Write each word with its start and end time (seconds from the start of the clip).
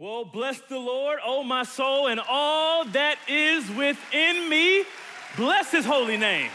Well, 0.00 0.24
bless 0.24 0.60
the 0.60 0.78
Lord, 0.78 1.18
oh 1.24 1.42
my 1.42 1.64
soul, 1.64 2.06
and 2.06 2.20
all 2.28 2.84
that 2.84 3.18
is 3.26 3.68
within 3.70 4.48
me. 4.48 4.84
Bless 5.36 5.72
his 5.72 5.84
holy 5.84 6.16
name. 6.16 6.50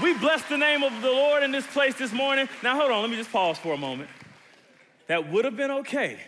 We 0.00 0.14
bless 0.14 0.44
the 0.44 0.56
name 0.56 0.84
of 0.84 1.02
the 1.02 1.10
Lord 1.10 1.42
in 1.42 1.50
this 1.50 1.66
place 1.66 1.96
this 1.96 2.12
morning. 2.12 2.48
Now, 2.62 2.78
hold 2.78 2.92
on, 2.92 3.00
let 3.00 3.10
me 3.10 3.16
just 3.16 3.32
pause 3.32 3.58
for 3.58 3.74
a 3.74 3.76
moment. 3.76 4.08
That 5.08 5.28
would 5.28 5.44
have 5.44 5.56
been 5.56 5.72
okay 5.72 6.20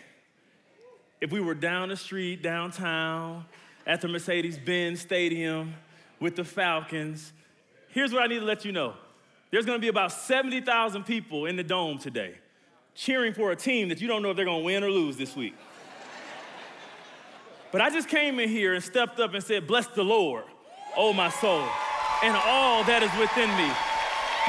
if 1.21 1.31
we 1.31 1.39
were 1.39 1.55
down 1.55 1.87
the 1.87 1.95
street, 1.95 2.41
downtown, 2.41 3.45
at 3.87 4.01
the 4.01 4.09
Mercedes 4.09 4.57
Benz 4.57 4.99
Stadium 4.99 5.73
with 6.19 6.35
the 6.35 6.43
Falcons. 6.43 7.31
Here's 7.87 8.11
what 8.11 8.23
I 8.23 8.27
need 8.27 8.39
to 8.39 8.45
let 8.45 8.65
you 8.65 8.73
know 8.73 8.95
there's 9.51 9.65
gonna 9.65 9.79
be 9.79 9.87
about 9.87 10.11
70,000 10.11 11.05
people 11.05 11.45
in 11.45 11.55
the 11.55 11.63
dome 11.63 11.97
today 11.97 12.35
cheering 12.93 13.33
for 13.33 13.51
a 13.51 13.55
team 13.55 13.87
that 13.87 14.01
you 14.01 14.07
don't 14.09 14.21
know 14.21 14.31
if 14.31 14.35
they're 14.35 14.43
gonna 14.43 14.59
win 14.59 14.83
or 14.83 14.91
lose 14.91 15.15
this 15.15 15.33
week. 15.33 15.55
But 17.71 17.79
I 17.79 17.89
just 17.89 18.09
came 18.09 18.39
in 18.39 18.49
here 18.49 18.75
and 18.75 18.83
stepped 18.83 19.19
up 19.19 19.33
and 19.33 19.43
said, 19.43 19.65
Bless 19.65 19.87
the 19.87 20.03
Lord, 20.03 20.43
oh 20.97 21.13
my 21.13 21.29
soul, 21.29 21.63
and 22.19 22.35
all 22.35 22.83
that 22.83 22.99
is 22.99 23.13
within 23.15 23.47
me. 23.55 23.69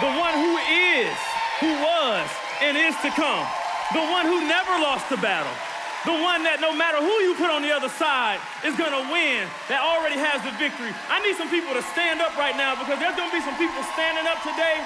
The 0.03 0.11
one 0.19 0.35
who 0.35 0.59
is, 0.67 1.15
who 1.63 1.71
was, 1.79 2.27
and 2.59 2.75
is 2.75 2.99
to 3.07 3.15
come. 3.15 3.47
The 3.95 4.03
one 4.11 4.27
who 4.27 4.43
never 4.51 4.75
lost 4.83 5.07
the 5.07 5.23
battle. 5.23 5.55
The 6.03 6.19
one 6.19 6.43
that 6.43 6.59
no 6.59 6.75
matter 6.75 6.99
who 6.99 7.15
you 7.23 7.39
put 7.39 7.47
on 7.47 7.63
the 7.63 7.71
other 7.71 7.87
side 7.95 8.43
is 8.67 8.75
gonna 8.75 9.07
win, 9.07 9.47
that 9.71 9.79
already 9.79 10.19
has 10.19 10.43
the 10.43 10.51
victory. 10.59 10.91
I 11.07 11.23
need 11.23 11.39
some 11.39 11.47
people 11.47 11.79
to 11.79 11.85
stand 11.95 12.19
up 12.19 12.35
right 12.35 12.59
now 12.59 12.75
because 12.75 12.99
there's 12.99 13.15
gonna 13.15 13.31
be 13.31 13.39
some 13.47 13.55
people 13.55 13.79
standing 13.95 14.27
up 14.27 14.43
today 14.43 14.83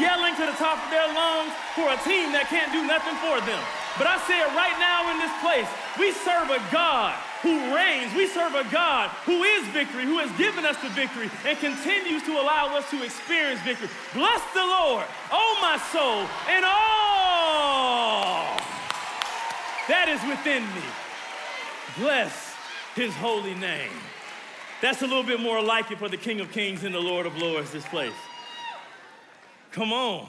yelling 0.00 0.32
to 0.40 0.48
the 0.48 0.56
top 0.56 0.80
of 0.80 0.88
their 0.88 1.04
lungs 1.12 1.52
for 1.76 1.84
a 1.92 2.00
team 2.08 2.32
that 2.32 2.48
can't 2.48 2.72
do 2.72 2.80
nothing 2.88 3.12
for 3.20 3.36
them. 3.44 3.60
But 4.00 4.08
I 4.08 4.16
say 4.24 4.40
it 4.40 4.48
right 4.56 4.72
now 4.80 5.12
in 5.12 5.20
this 5.20 5.34
place 5.44 5.68
we 6.00 6.16
serve 6.24 6.48
a 6.48 6.64
God 6.72 7.12
who 7.44 7.76
reigns. 7.76 8.14
We 8.16 8.26
serve 8.26 8.54
a 8.54 8.64
God 8.72 9.10
who 9.28 9.44
is 9.44 9.68
victory, 9.68 10.04
who 10.04 10.18
has 10.18 10.32
given 10.38 10.64
us 10.64 10.80
the 10.80 10.88
victory 10.88 11.30
and 11.44 11.58
continues 11.58 12.22
to 12.24 12.32
allow 12.32 12.74
us 12.74 12.88
to 12.90 13.04
experience 13.04 13.60
victory. 13.60 13.90
Bless 14.14 14.40
the 14.54 14.64
Lord, 14.64 15.04
oh 15.30 15.58
my 15.60 15.76
soul, 15.92 16.26
and 16.48 16.64
all 16.64 18.56
that 19.88 20.08
is 20.08 20.22
within 20.26 20.64
me. 20.74 20.82
Bless 21.98 22.54
his 22.94 23.14
holy 23.14 23.54
name. 23.54 23.92
That's 24.80 25.02
a 25.02 25.06
little 25.06 25.22
bit 25.22 25.38
more 25.38 25.62
like 25.62 25.90
it 25.90 25.98
for 25.98 26.08
the 26.08 26.16
King 26.16 26.40
of 26.40 26.50
Kings 26.50 26.82
and 26.82 26.94
the 26.94 27.00
Lord 27.00 27.26
of 27.26 27.36
Lords, 27.36 27.70
this 27.70 27.86
place. 27.86 28.14
Come 29.70 29.92
on. 29.92 30.28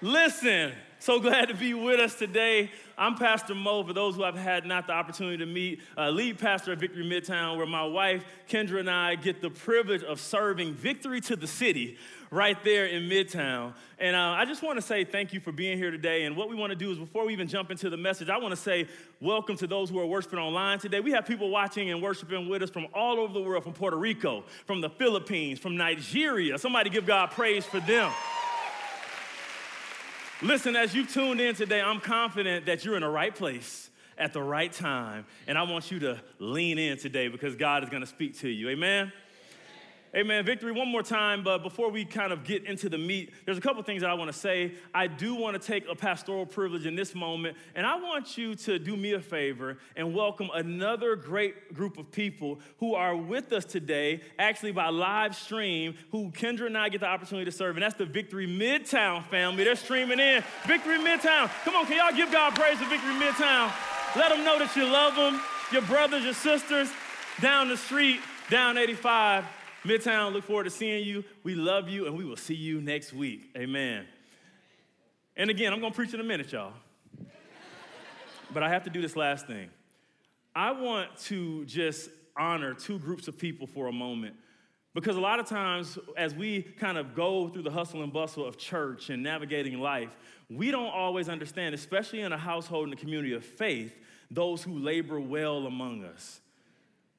Listen, 0.00 0.72
so 1.02 1.18
glad 1.18 1.48
to 1.48 1.54
be 1.54 1.74
with 1.74 1.98
us 1.98 2.14
today. 2.14 2.70
I'm 2.96 3.16
Pastor 3.16 3.56
Mo, 3.56 3.82
for 3.82 3.92
those 3.92 4.14
who 4.14 4.22
have 4.22 4.36
had 4.36 4.64
not 4.64 4.86
the 4.86 4.92
opportunity 4.92 5.38
to 5.38 5.46
meet, 5.46 5.80
uh, 5.98 6.10
lead 6.10 6.38
pastor 6.38 6.70
at 6.70 6.78
Victory 6.78 7.04
Midtown, 7.04 7.56
where 7.56 7.66
my 7.66 7.84
wife, 7.84 8.24
Kendra, 8.48 8.78
and 8.78 8.88
I 8.88 9.16
get 9.16 9.42
the 9.42 9.50
privilege 9.50 10.04
of 10.04 10.20
serving 10.20 10.74
Victory 10.74 11.20
to 11.22 11.34
the 11.34 11.48
City 11.48 11.98
right 12.30 12.56
there 12.62 12.86
in 12.86 13.08
Midtown. 13.08 13.74
And 13.98 14.14
uh, 14.14 14.36
I 14.38 14.44
just 14.44 14.62
want 14.62 14.78
to 14.78 14.80
say 14.80 15.02
thank 15.02 15.32
you 15.32 15.40
for 15.40 15.50
being 15.50 15.76
here 15.76 15.90
today. 15.90 16.22
And 16.22 16.36
what 16.36 16.48
we 16.48 16.54
want 16.54 16.70
to 16.70 16.76
do 16.76 16.92
is, 16.92 16.98
before 16.98 17.26
we 17.26 17.32
even 17.32 17.48
jump 17.48 17.72
into 17.72 17.90
the 17.90 17.96
message, 17.96 18.28
I 18.28 18.38
want 18.38 18.52
to 18.52 18.60
say 18.60 18.86
welcome 19.20 19.56
to 19.56 19.66
those 19.66 19.90
who 19.90 19.98
are 19.98 20.06
worshiping 20.06 20.38
online 20.38 20.78
today. 20.78 21.00
We 21.00 21.10
have 21.10 21.26
people 21.26 21.50
watching 21.50 21.90
and 21.90 22.00
worshiping 22.00 22.48
with 22.48 22.62
us 22.62 22.70
from 22.70 22.86
all 22.94 23.18
over 23.18 23.32
the 23.32 23.42
world, 23.42 23.64
from 23.64 23.72
Puerto 23.72 23.96
Rico, 23.96 24.44
from 24.66 24.80
the 24.80 24.90
Philippines, 24.90 25.58
from 25.58 25.76
Nigeria. 25.76 26.58
Somebody 26.58 26.90
give 26.90 27.06
God 27.06 27.32
praise 27.32 27.66
for 27.66 27.80
them. 27.80 28.12
Listen, 30.42 30.74
as 30.74 30.92
you've 30.92 31.12
tuned 31.12 31.40
in 31.40 31.54
today, 31.54 31.80
I'm 31.80 32.00
confident 32.00 32.66
that 32.66 32.84
you're 32.84 32.96
in 32.96 33.02
the 33.02 33.08
right 33.08 33.32
place 33.32 33.88
at 34.18 34.32
the 34.32 34.42
right 34.42 34.72
time. 34.72 35.24
And 35.46 35.56
I 35.56 35.62
want 35.62 35.92
you 35.92 36.00
to 36.00 36.20
lean 36.40 36.78
in 36.78 36.98
today 36.98 37.28
because 37.28 37.54
God 37.54 37.84
is 37.84 37.90
going 37.90 38.00
to 38.00 38.08
speak 38.08 38.40
to 38.40 38.48
you. 38.48 38.70
Amen? 38.70 39.12
Amen. 40.14 40.44
Victory, 40.44 40.72
one 40.72 40.88
more 40.88 41.02
time, 41.02 41.42
but 41.42 41.62
before 41.62 41.90
we 41.90 42.04
kind 42.04 42.34
of 42.34 42.44
get 42.44 42.66
into 42.66 42.90
the 42.90 42.98
meat, 42.98 43.32
there's 43.46 43.56
a 43.56 43.62
couple 43.62 43.82
things 43.82 44.02
that 44.02 44.10
I 44.10 44.14
want 44.14 44.30
to 44.30 44.38
say. 44.38 44.74
I 44.92 45.06
do 45.06 45.34
want 45.34 45.58
to 45.58 45.66
take 45.66 45.88
a 45.88 45.94
pastoral 45.94 46.44
privilege 46.44 46.84
in 46.84 46.94
this 46.94 47.14
moment, 47.14 47.56
and 47.74 47.86
I 47.86 47.94
want 47.96 48.36
you 48.36 48.54
to 48.56 48.78
do 48.78 48.94
me 48.94 49.14
a 49.14 49.20
favor 49.20 49.78
and 49.96 50.14
welcome 50.14 50.50
another 50.52 51.16
great 51.16 51.72
group 51.72 51.96
of 51.96 52.12
people 52.12 52.60
who 52.76 52.94
are 52.94 53.16
with 53.16 53.54
us 53.54 53.64
today, 53.64 54.20
actually 54.38 54.72
by 54.72 54.90
live 54.90 55.34
stream, 55.34 55.94
who 56.10 56.30
Kendra 56.30 56.66
and 56.66 56.76
I 56.76 56.90
get 56.90 57.00
the 57.00 57.06
opportunity 57.06 57.46
to 57.46 57.56
serve, 57.56 57.76
and 57.76 57.82
that's 57.82 57.94
the 57.94 58.04
Victory 58.04 58.46
Midtown 58.46 59.24
family. 59.28 59.64
They're 59.64 59.76
streaming 59.76 60.20
in. 60.20 60.44
Victory 60.66 60.98
Midtown. 60.98 61.50
Come 61.64 61.74
on, 61.74 61.86
can 61.86 61.96
y'all 61.96 62.14
give 62.14 62.30
God 62.30 62.54
praise 62.54 62.78
to 62.80 62.86
Victory 62.86 63.14
Midtown? 63.14 63.72
Let 64.14 64.28
them 64.28 64.44
know 64.44 64.58
that 64.58 64.76
you 64.76 64.84
love 64.84 65.16
them, 65.16 65.40
your 65.72 65.80
brothers, 65.80 66.22
your 66.22 66.34
sisters, 66.34 66.90
down 67.40 67.70
the 67.70 67.78
street, 67.78 68.20
down 68.50 68.76
85. 68.76 69.46
Midtown, 69.84 70.32
look 70.32 70.44
forward 70.44 70.64
to 70.64 70.70
seeing 70.70 71.04
you. 71.04 71.24
We 71.42 71.56
love 71.56 71.88
you, 71.88 72.06
and 72.06 72.16
we 72.16 72.24
will 72.24 72.36
see 72.36 72.54
you 72.54 72.80
next 72.80 73.12
week. 73.12 73.50
Amen. 73.56 74.06
And 75.36 75.50
again, 75.50 75.72
I'm 75.72 75.80
going 75.80 75.90
to 75.90 75.96
preach 75.96 76.14
in 76.14 76.20
a 76.20 76.24
minute, 76.24 76.52
y'all. 76.52 76.72
but 78.54 78.62
I 78.62 78.68
have 78.68 78.84
to 78.84 78.90
do 78.90 79.02
this 79.02 79.16
last 79.16 79.48
thing. 79.48 79.70
I 80.54 80.70
want 80.70 81.16
to 81.24 81.64
just 81.64 82.10
honor 82.38 82.74
two 82.74 83.00
groups 83.00 83.26
of 83.26 83.36
people 83.36 83.66
for 83.66 83.88
a 83.88 83.92
moment. 83.92 84.36
Because 84.94 85.16
a 85.16 85.20
lot 85.20 85.40
of 85.40 85.46
times, 85.46 85.98
as 86.16 86.32
we 86.32 86.62
kind 86.62 86.96
of 86.96 87.16
go 87.16 87.48
through 87.48 87.62
the 87.62 87.70
hustle 87.70 88.04
and 88.04 88.12
bustle 88.12 88.46
of 88.46 88.58
church 88.58 89.10
and 89.10 89.20
navigating 89.20 89.80
life, 89.80 90.10
we 90.48 90.70
don't 90.70 90.92
always 90.92 91.28
understand, 91.28 91.74
especially 91.74 92.20
in 92.20 92.30
a 92.32 92.38
household 92.38 92.84
and 92.84 92.92
a 92.92 92.96
community 92.96 93.32
of 93.32 93.44
faith, 93.44 93.98
those 94.30 94.62
who 94.62 94.78
labor 94.78 95.18
well 95.18 95.66
among 95.66 96.04
us 96.04 96.40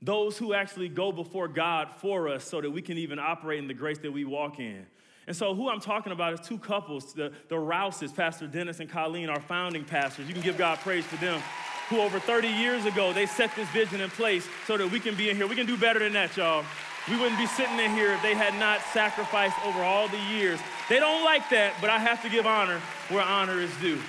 those 0.04 0.38
who 0.38 0.54
actually 0.54 0.90
go 0.90 1.12
before 1.12 1.48
God 1.48 1.90
for 1.98 2.28
us 2.28 2.44
so 2.44 2.60
that 2.60 2.70
we 2.70 2.82
can 2.82 2.98
even 2.98 3.20
operate 3.20 3.60
in 3.60 3.68
the 3.68 3.74
grace 3.74 4.00
that 4.00 4.12
we 4.12 4.26
walk 4.26 4.60
in. 4.60 4.86
And 5.26 5.36
so, 5.36 5.56
who 5.56 5.70
I'm 5.70 5.80
talking 5.80 6.12
about 6.12 6.34
is 6.34 6.42
two 6.42 6.58
couples, 6.58 7.14
the, 7.14 7.32
the 7.48 7.58
Rouses, 7.58 8.12
Pastor 8.12 8.46
Dennis 8.46 8.82
and 8.82 8.90
Colleen, 8.90 9.30
our 9.30 9.40
founding 9.40 9.86
pastors. 9.86 10.28
You 10.28 10.34
can 10.34 10.44
give 10.44 10.58
God 10.58 10.80
praise 10.80 11.06
for 11.06 11.16
them, 11.16 11.42
who 11.88 12.02
over 12.02 12.20
30 12.20 12.50
years 12.50 12.86
ago, 12.86 13.14
they 13.14 13.26
set 13.26 13.56
this 13.56 13.70
vision 13.70 14.02
in 14.02 14.10
place 14.10 14.46
so 14.68 14.76
that 14.76 14.92
we 14.92 15.00
can 15.00 15.16
be 15.16 15.30
in 15.30 15.38
here. 15.38 15.48
We 15.48 15.56
can 15.56 15.66
do 15.66 15.78
better 15.78 16.00
than 16.00 16.12
that, 16.14 16.36
y'all. 16.36 16.66
We 17.10 17.16
wouldn't 17.16 17.40
be 17.40 17.48
sitting 17.48 17.80
in 17.80 17.92
here 17.92 18.12
if 18.14 18.22
they 18.22 18.34
had 18.34 18.54
not 18.60 18.82
sacrificed 18.94 19.56
over 19.66 19.82
all 19.82 20.10
the 20.10 20.20
years. 20.30 20.60
They 20.90 21.00
don't 21.00 21.24
like 21.24 21.50
that, 21.52 21.74
but 21.80 21.90
I 21.90 22.00
have 22.00 22.22
to 22.24 22.30
give 22.30 22.46
honor 22.46 22.82
where 23.10 23.24
honor 23.24 23.60
is 23.60 23.72
due. 23.78 24.00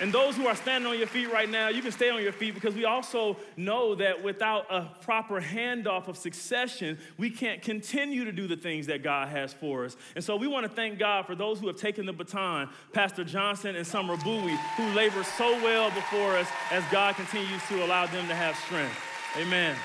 And 0.00 0.12
those 0.12 0.36
who 0.36 0.46
are 0.46 0.54
standing 0.54 0.88
on 0.88 0.96
your 0.96 1.08
feet 1.08 1.32
right 1.32 1.48
now, 1.48 1.68
you 1.68 1.82
can 1.82 1.90
stay 1.90 2.08
on 2.08 2.22
your 2.22 2.32
feet 2.32 2.54
because 2.54 2.74
we 2.74 2.84
also 2.84 3.36
know 3.56 3.96
that 3.96 4.22
without 4.22 4.66
a 4.70 4.82
proper 5.02 5.40
handoff 5.40 6.06
of 6.06 6.16
succession, 6.16 6.98
we 7.16 7.30
can't 7.30 7.62
continue 7.62 8.24
to 8.24 8.30
do 8.30 8.46
the 8.46 8.56
things 8.56 8.86
that 8.86 9.02
God 9.02 9.28
has 9.28 9.52
for 9.52 9.84
us. 9.84 9.96
And 10.14 10.22
so 10.22 10.36
we 10.36 10.46
want 10.46 10.64
to 10.64 10.72
thank 10.72 11.00
God 11.00 11.26
for 11.26 11.34
those 11.34 11.58
who 11.58 11.66
have 11.66 11.76
taken 11.76 12.06
the 12.06 12.12
baton, 12.12 12.68
Pastor 12.92 13.24
Johnson 13.24 13.74
and 13.74 13.84
Summer 13.84 14.16
Bowie, 14.18 14.56
who 14.76 14.88
labor 14.92 15.24
so 15.24 15.50
well 15.64 15.90
before 15.90 16.36
us 16.36 16.48
as 16.70 16.84
God 16.92 17.16
continues 17.16 17.60
to 17.68 17.84
allow 17.84 18.06
them 18.06 18.28
to 18.28 18.34
have 18.36 18.56
strength. 18.56 18.96
Amen. 19.36 19.76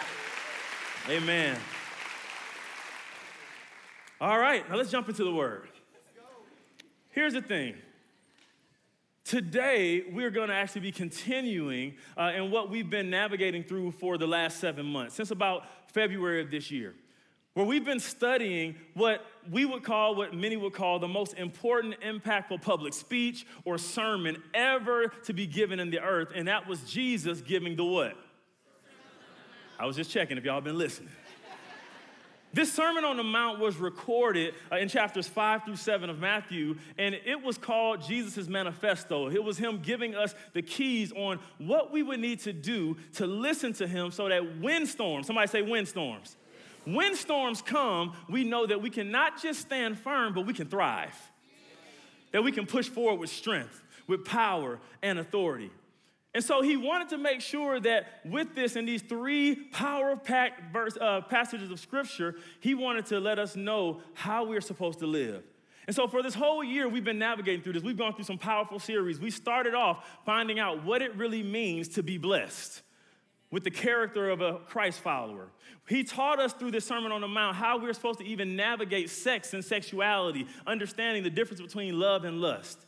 Amen. 1.10 1.58
All 4.22 4.38
right, 4.38 4.68
now 4.70 4.76
let's 4.76 4.92
jump 4.92 5.10
into 5.10 5.24
the 5.24 5.34
word. 5.34 5.68
Here's 7.10 7.34
the 7.34 7.42
thing 7.42 7.76
Today, 9.24 10.04
we're 10.12 10.32
going 10.32 10.50
to 10.50 10.54
actually 10.54 10.82
be 10.82 10.92
continuing 10.92 11.96
uh, 12.18 12.34
in 12.36 12.52
what 12.52 12.70
we've 12.70 12.90
been 12.90 13.10
navigating 13.10 13.64
through 13.64 13.92
for 13.92 14.18
the 14.18 14.28
last 14.28 14.60
seven 14.60 14.86
months, 14.86 15.16
since 15.16 15.32
about 15.32 15.64
February 15.88 16.42
of 16.42 16.52
this 16.52 16.70
year, 16.70 16.94
where 17.54 17.66
we've 17.66 17.86
been 17.86 18.02
studying 18.02 18.76
what 18.96 19.26
we 19.50 19.64
would 19.64 19.82
call, 19.82 20.16
what 20.16 20.34
many 20.34 20.58
would 20.58 20.74
call, 20.74 21.00
the 21.00 21.08
most 21.08 21.36
important, 21.36 21.96
impactful 22.02 22.62
public 22.62 22.94
speech 22.94 23.46
or 23.64 23.78
sermon 23.78 24.44
ever 24.54 25.08
to 25.24 25.32
be 25.32 25.48
given 25.48 25.80
in 25.80 25.90
the 25.90 26.02
earth, 26.02 26.34
and 26.36 26.50
that 26.50 26.68
was 26.68 26.82
Jesus 26.82 27.40
giving 27.40 27.78
the 27.78 27.86
what? 27.86 28.18
I 29.80 29.86
was 29.86 29.96
just 29.96 30.12
checking 30.12 30.38
if 30.38 30.44
y'all 30.44 30.60
been 30.60 30.78
listening. 30.78 31.10
This 32.54 32.72
Sermon 32.72 33.04
on 33.04 33.18
the 33.18 33.24
Mount 33.24 33.58
was 33.58 33.78
recorded 33.78 34.54
uh, 34.72 34.76
in 34.76 34.88
chapters 34.88 35.28
five 35.28 35.66
through 35.66 35.76
seven 35.76 36.12
of 36.12 36.20
Matthew, 36.20 36.76
and 37.00 37.16
it 37.26 37.42
was 37.42 37.58
called 37.58 38.04
Jesus' 38.04 38.48
Manifesto. 38.48 39.28
It 39.28 39.44
was 39.44 39.58
him 39.58 39.80
giving 39.82 40.14
us 40.14 40.36
the 40.54 40.62
keys 40.62 41.12
on 41.14 41.40
what 41.58 41.92
we 41.92 42.04
would 42.04 42.20
need 42.20 42.42
to 42.42 42.54
do 42.54 42.96
to 43.14 43.26
listen 43.26 43.74
to 43.74 43.88
him 43.88 44.12
so 44.12 44.30
that 44.30 44.60
windstorms, 44.60 45.26
somebody 45.26 45.48
say 45.48 45.64
windstorms, 45.64 46.38
windstorms 46.86 47.64
come, 47.64 48.16
we 48.30 48.44
know 48.44 48.68
that 48.68 48.80
we 48.80 48.92
can 48.92 49.10
not 49.10 49.42
just 49.42 49.60
stand 49.62 49.98
firm, 49.98 50.36
but 50.36 50.46
we 50.46 50.54
can 50.54 50.68
thrive. 50.68 51.18
That 52.34 52.44
we 52.44 52.52
can 52.52 52.68
push 52.68 52.88
forward 52.88 53.20
with 53.20 53.32
strength, 53.32 53.82
with 54.06 54.26
power 54.26 54.80
and 55.02 55.18
authority. 55.18 55.72
And 56.36 56.44
so 56.44 56.62
he 56.62 56.78
wanted 56.78 57.10
to 57.10 57.18
make 57.18 57.42
sure 57.42 57.80
that 57.82 58.22
with 58.26 58.56
this 58.56 58.76
and 58.76 58.88
these 58.88 59.04
three 59.04 59.56
power 59.56 60.16
packed 60.16 60.76
uh, 60.76 61.22
passages 61.22 61.70
of 61.70 61.80
scripture, 61.80 62.36
he 62.60 62.74
wanted 62.74 63.06
to 63.08 63.20
let 63.20 63.38
us 63.38 63.56
know 63.56 64.02
how 64.16 64.44
we're 64.44 64.62
supposed 64.62 65.00
to 65.00 65.08
live. 65.08 65.44
And 65.86 65.96
so, 65.96 66.08
for 66.08 66.24
this 66.24 66.34
whole 66.34 66.64
year, 66.64 66.88
we've 66.88 67.04
been 67.04 67.20
navigating 67.20 67.62
through 67.62 67.74
this. 67.74 67.84
We've 67.84 67.98
gone 67.98 68.16
through 68.16 68.24
some 68.24 68.38
powerful 68.38 68.80
series. 68.80 69.20
We 69.20 69.30
started 69.30 69.74
off 69.74 70.08
finding 70.26 70.58
out 70.58 70.84
what 70.84 71.02
it 71.02 71.16
really 71.16 71.44
means 71.44 71.90
to 71.90 72.04
be 72.04 72.18
blessed 72.18 72.82
with 73.52 73.64
the 73.64 73.72
character 73.72 74.30
of 74.30 74.42
a 74.42 74.60
Christ 74.60 75.02
follower. 75.02 75.50
He 75.88 76.04
taught 76.04 76.40
us 76.40 76.54
through 76.54 76.72
this 76.72 76.86
Sermon 76.86 77.12
on 77.12 77.22
the 77.22 77.28
Mount 77.28 77.58
how 77.58 77.78
we're 77.78 77.94
supposed 77.94 78.20
to 78.20 78.26
even 78.26 78.56
navigate 78.56 79.10
sex 79.10 79.54
and 79.54 79.64
sexuality, 79.64 80.48
understanding 80.66 81.22
the 81.22 81.30
difference 81.30 81.62
between 81.62 82.00
love 82.00 82.24
and 82.24 82.40
lust. 82.42 82.80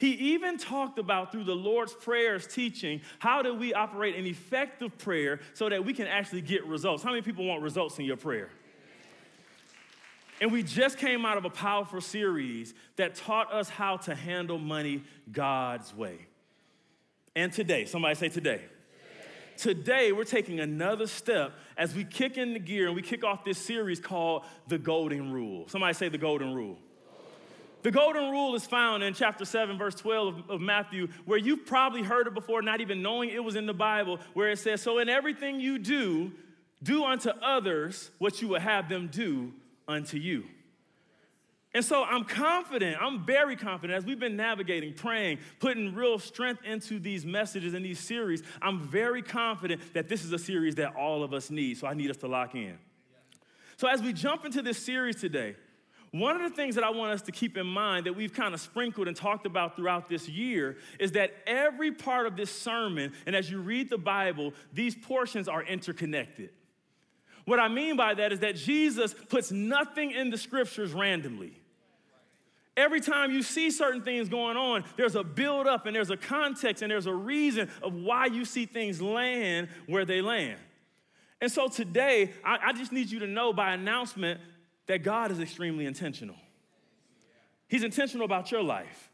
He 0.00 0.12
even 0.32 0.56
talked 0.56 0.98
about 0.98 1.30
through 1.30 1.44
the 1.44 1.54
Lord's 1.54 1.92
Prayers 1.92 2.46
teaching 2.46 3.02
how 3.18 3.42
do 3.42 3.54
we 3.54 3.74
operate 3.74 4.16
an 4.16 4.24
effective 4.24 4.96
prayer 4.96 5.40
so 5.52 5.68
that 5.68 5.84
we 5.84 5.92
can 5.92 6.06
actually 6.06 6.40
get 6.40 6.64
results. 6.64 7.02
How 7.02 7.10
many 7.10 7.20
people 7.20 7.44
want 7.44 7.62
results 7.62 7.98
in 7.98 8.06
your 8.06 8.16
prayer? 8.16 8.48
And 10.40 10.50
we 10.50 10.62
just 10.62 10.96
came 10.96 11.26
out 11.26 11.36
of 11.36 11.44
a 11.44 11.50
powerful 11.50 12.00
series 12.00 12.72
that 12.96 13.14
taught 13.14 13.52
us 13.52 13.68
how 13.68 13.98
to 13.98 14.14
handle 14.14 14.58
money 14.58 15.02
God's 15.30 15.94
way. 15.94 16.26
And 17.36 17.52
today, 17.52 17.84
somebody 17.84 18.14
say 18.14 18.30
today. 18.30 18.62
Today, 19.58 20.12
we're 20.12 20.24
taking 20.24 20.60
another 20.60 21.06
step 21.06 21.52
as 21.76 21.94
we 21.94 22.04
kick 22.04 22.38
in 22.38 22.54
the 22.54 22.58
gear 22.58 22.86
and 22.86 22.96
we 22.96 23.02
kick 23.02 23.22
off 23.22 23.44
this 23.44 23.58
series 23.58 24.00
called 24.00 24.44
The 24.66 24.78
Golden 24.78 25.30
Rule. 25.30 25.68
Somebody 25.68 25.92
say 25.92 26.08
the 26.08 26.16
Golden 26.16 26.54
Rule. 26.54 26.78
The 27.82 27.90
golden 27.90 28.30
rule 28.30 28.54
is 28.54 28.66
found 28.66 29.02
in 29.02 29.14
chapter 29.14 29.44
7, 29.44 29.78
verse 29.78 29.94
12 29.94 30.38
of, 30.38 30.50
of, 30.50 30.60
Matthew, 30.60 31.08
where 31.24 31.38
you've 31.38 31.64
probably 31.64 32.02
heard 32.02 32.26
it 32.26 32.34
before, 32.34 32.60
not 32.60 32.80
even 32.80 33.00
knowing 33.00 33.30
it 33.30 33.42
was 33.42 33.56
in 33.56 33.66
the 33.66 33.74
Bible, 33.74 34.18
where 34.34 34.50
it 34.50 34.58
says, 34.58 34.82
So 34.82 34.98
in 34.98 35.08
everything 35.08 35.60
you 35.60 35.78
do, 35.78 36.32
do 36.82 37.04
unto 37.04 37.30
others 37.30 38.10
what 38.18 38.42
you 38.42 38.48
would 38.48 38.62
have 38.62 38.88
them 38.88 39.08
do 39.10 39.52
unto 39.88 40.18
you. 40.18 40.44
And 41.72 41.84
so 41.84 42.02
I'm 42.02 42.24
confident, 42.24 42.96
I'm 43.00 43.24
very 43.24 43.54
confident 43.54 43.96
as 43.96 44.04
we've 44.04 44.18
been 44.18 44.36
navigating, 44.36 44.92
praying, 44.92 45.38
putting 45.60 45.94
real 45.94 46.18
strength 46.18 46.64
into 46.64 46.98
these 46.98 47.24
messages 47.24 47.74
and 47.74 47.84
these 47.84 48.00
series. 48.00 48.42
I'm 48.60 48.80
very 48.80 49.22
confident 49.22 49.80
that 49.94 50.08
this 50.08 50.24
is 50.24 50.32
a 50.32 50.38
series 50.38 50.74
that 50.76 50.96
all 50.96 51.22
of 51.22 51.32
us 51.32 51.48
need. 51.48 51.78
So 51.78 51.86
I 51.86 51.94
need 51.94 52.10
us 52.10 52.16
to 52.18 52.26
lock 52.26 52.56
in. 52.56 52.76
So 53.76 53.86
as 53.88 54.02
we 54.02 54.12
jump 54.12 54.44
into 54.44 54.62
this 54.62 54.78
series 54.78 55.16
today, 55.16 55.54
one 56.12 56.34
of 56.34 56.42
the 56.42 56.56
things 56.56 56.74
that 56.74 56.82
I 56.82 56.90
want 56.90 57.12
us 57.12 57.22
to 57.22 57.32
keep 57.32 57.56
in 57.56 57.66
mind 57.66 58.06
that 58.06 58.16
we've 58.16 58.32
kind 58.32 58.52
of 58.52 58.60
sprinkled 58.60 59.06
and 59.06 59.16
talked 59.16 59.46
about 59.46 59.76
throughout 59.76 60.08
this 60.08 60.28
year 60.28 60.76
is 60.98 61.12
that 61.12 61.32
every 61.46 61.92
part 61.92 62.26
of 62.26 62.36
this 62.36 62.50
sermon, 62.50 63.12
and 63.26 63.36
as 63.36 63.48
you 63.48 63.60
read 63.60 63.90
the 63.90 63.98
Bible, 63.98 64.52
these 64.72 64.96
portions 64.96 65.46
are 65.46 65.62
interconnected. 65.62 66.50
What 67.44 67.60
I 67.60 67.68
mean 67.68 67.96
by 67.96 68.14
that 68.14 68.32
is 68.32 68.40
that 68.40 68.56
Jesus 68.56 69.14
puts 69.28 69.52
nothing 69.52 70.10
in 70.10 70.30
the 70.30 70.38
scriptures 70.38 70.92
randomly. 70.92 71.52
Every 72.76 73.00
time 73.00 73.30
you 73.30 73.42
see 73.42 73.70
certain 73.70 74.02
things 74.02 74.28
going 74.28 74.56
on, 74.56 74.84
there's 74.96 75.14
a 75.14 75.22
build 75.22 75.66
up 75.66 75.86
and 75.86 75.94
there's 75.94 76.10
a 76.10 76.16
context 76.16 76.82
and 76.82 76.90
there's 76.90 77.06
a 77.06 77.14
reason 77.14 77.68
of 77.82 77.94
why 77.94 78.26
you 78.26 78.44
see 78.44 78.66
things 78.66 79.00
land 79.00 79.68
where 79.86 80.04
they 80.04 80.22
land. 80.22 80.58
And 81.40 81.50
so 81.50 81.68
today, 81.68 82.32
I, 82.44 82.58
I 82.66 82.72
just 82.72 82.92
need 82.92 83.10
you 83.10 83.20
to 83.20 83.26
know 83.26 83.52
by 83.52 83.72
announcement 83.72 84.40
that 84.90 85.04
God 85.04 85.30
is 85.30 85.38
extremely 85.38 85.86
intentional. 85.86 86.34
He's 87.68 87.84
intentional 87.84 88.24
about 88.24 88.50
your 88.50 88.64
life. 88.64 89.08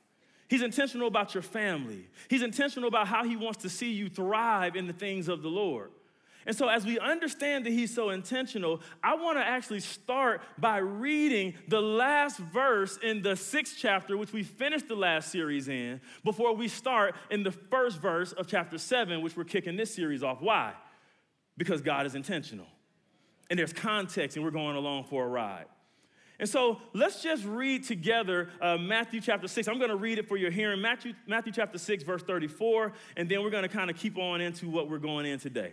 He's 0.49 0.63
intentional 0.63 1.07
about 1.07 1.35
your 1.35 1.43
family. 1.43 2.09
He's 2.31 2.41
intentional 2.41 2.89
about 2.89 3.09
how 3.09 3.25
he 3.25 3.37
wants 3.37 3.59
to 3.59 3.69
see 3.69 3.93
you 3.93 4.09
thrive 4.09 4.75
in 4.75 4.87
the 4.87 4.95
things 4.95 5.29
of 5.29 5.43
the 5.43 5.51
Lord. 5.51 5.91
And 6.47 6.57
so, 6.57 6.69
as 6.69 6.87
we 6.87 6.99
understand 6.99 7.67
that 7.67 7.75
he's 7.75 7.95
so 7.95 8.09
intentional, 8.09 8.81
I 9.05 9.17
want 9.17 9.37
to 9.37 9.45
actually 9.45 9.81
start 9.81 10.41
by 10.57 10.79
reading 10.79 11.53
the 11.69 11.83
last 11.83 12.39
verse 12.39 12.99
in 13.03 13.21
the 13.21 13.37
sixth 13.37 13.77
chapter, 13.79 14.17
which 14.17 14.33
we 14.33 14.45
finished 14.45 14.89
the 14.89 14.97
last 14.97 15.31
series 15.31 15.69
in, 15.69 16.01
before 16.25 16.57
we 16.57 16.69
start 16.69 17.17
in 17.31 17.43
the 17.43 17.53
first 17.53 18.01
verse 18.01 18.33
of 18.33 18.47
chapter 18.47 18.79
seven, 18.79 19.21
which 19.21 19.37
we're 19.37 19.45
kicking 19.45 19.77
this 19.77 19.95
series 19.95 20.23
off. 20.23 20.41
Why? 20.41 20.73
Because 21.59 21.83
God 21.83 22.07
is 22.07 22.15
intentional. 22.15 22.67
And 23.49 23.59
there's 23.59 23.73
context, 23.73 24.37
and 24.37 24.45
we're 24.45 24.51
going 24.51 24.77
along 24.77 25.05
for 25.05 25.25
a 25.25 25.29
ride. 25.29 25.67
And 26.39 26.49
so 26.49 26.81
let's 26.93 27.23
just 27.23 27.45
read 27.45 27.85
together 27.85 28.51
uh, 28.61 28.77
Matthew 28.77 29.21
chapter 29.21 29.49
6. 29.49 29.69
I'm 29.69 29.79
going 29.79 29.91
to 29.91 29.97
read 29.97 30.19
it 30.19 30.29
for 30.29 30.37
your 30.37 30.51
hearing. 30.51 30.81
Matthew, 30.83 31.15
Matthew 31.27 31.53
chapter 31.53 31.79
6, 31.79 32.05
verse 32.05 32.23
34, 32.23 32.93
and 33.17 33.29
then 33.29 33.43
we're 33.43 33.51
going 33.51 33.63
to 33.63 33.69
kind 33.69 33.89
of 33.89 33.97
keep 33.97 34.19
on 34.19 34.41
into 34.41 34.69
what 34.69 34.91
we're 34.91 34.99
going 34.99 35.25
in 35.25 35.39
today. 35.39 35.73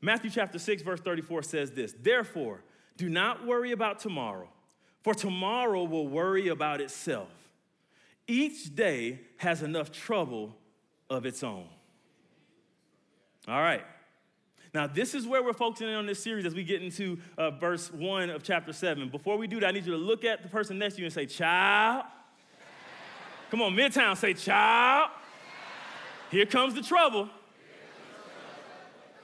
Matthew 0.00 0.30
chapter 0.30 0.58
6, 0.58 0.82
verse 0.82 1.00
34 1.00 1.42
says 1.42 1.70
this 1.72 1.94
Therefore, 2.00 2.62
do 2.96 3.08
not 3.08 3.44
worry 3.46 3.72
about 3.72 3.98
tomorrow, 3.98 4.48
for 5.02 5.14
tomorrow 5.14 5.82
will 5.84 6.06
worry 6.06 6.48
about 6.48 6.80
itself. 6.80 7.30
Each 8.28 8.74
day 8.74 9.20
has 9.38 9.62
enough 9.62 9.90
trouble 9.90 10.56
of 11.10 11.26
its 11.26 11.42
own. 11.42 11.66
All 13.48 13.60
right. 13.60 13.82
Now, 14.74 14.86
this 14.86 15.14
is 15.14 15.26
where 15.26 15.42
we're 15.42 15.52
focusing 15.52 15.88
in 15.88 15.94
on 15.94 16.06
this 16.06 16.22
series 16.22 16.46
as 16.46 16.54
we 16.54 16.64
get 16.64 16.82
into 16.82 17.18
uh, 17.36 17.50
verse 17.50 17.92
1 17.92 18.30
of 18.30 18.42
chapter 18.42 18.72
7. 18.72 19.10
Before 19.10 19.36
we 19.36 19.46
do 19.46 19.60
that, 19.60 19.66
I 19.66 19.70
need 19.70 19.84
you 19.84 19.92
to 19.92 19.98
look 19.98 20.24
at 20.24 20.42
the 20.42 20.48
person 20.48 20.78
next 20.78 20.94
to 20.94 21.00
you 21.00 21.06
and 21.06 21.12
say, 21.12 21.26
Child. 21.26 22.04
Come 23.50 23.60
on, 23.60 23.74
Midtown, 23.74 24.16
say, 24.16 24.32
Child. 24.32 25.10
Here 26.30 26.46
comes 26.46 26.74
the 26.74 26.80
trouble. 26.80 27.28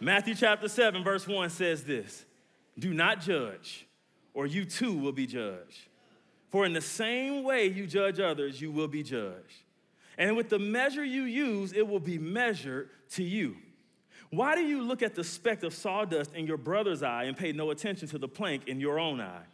Matthew 0.00 0.34
chapter 0.34 0.68
7, 0.68 1.02
verse 1.02 1.26
1 1.26 1.48
says 1.48 1.82
this 1.82 2.26
Do 2.78 2.92
not 2.92 3.22
judge, 3.22 3.86
or 4.34 4.46
you 4.46 4.66
too 4.66 4.98
will 4.98 5.12
be 5.12 5.26
judged. 5.26 5.88
For 6.50 6.66
in 6.66 6.74
the 6.74 6.82
same 6.82 7.42
way 7.42 7.66
you 7.66 7.86
judge 7.86 8.20
others, 8.20 8.60
you 8.60 8.70
will 8.70 8.88
be 8.88 9.02
judged. 9.02 9.62
And 10.18 10.36
with 10.36 10.50
the 10.50 10.58
measure 10.58 11.04
you 11.04 11.22
use, 11.22 11.72
it 11.72 11.88
will 11.88 12.00
be 12.00 12.18
measured 12.18 12.90
to 13.12 13.24
you. 13.24 13.56
Why 14.30 14.54
do 14.54 14.62
you 14.62 14.82
look 14.82 15.02
at 15.02 15.14
the 15.14 15.24
speck 15.24 15.62
of 15.62 15.72
sawdust 15.72 16.34
in 16.34 16.46
your 16.46 16.58
brother's 16.58 17.02
eye 17.02 17.24
and 17.24 17.36
pay 17.36 17.52
no 17.52 17.70
attention 17.70 18.08
to 18.08 18.18
the 18.18 18.28
plank 18.28 18.68
in 18.68 18.80
your 18.80 18.98
own 18.98 19.20
eye? 19.20 19.44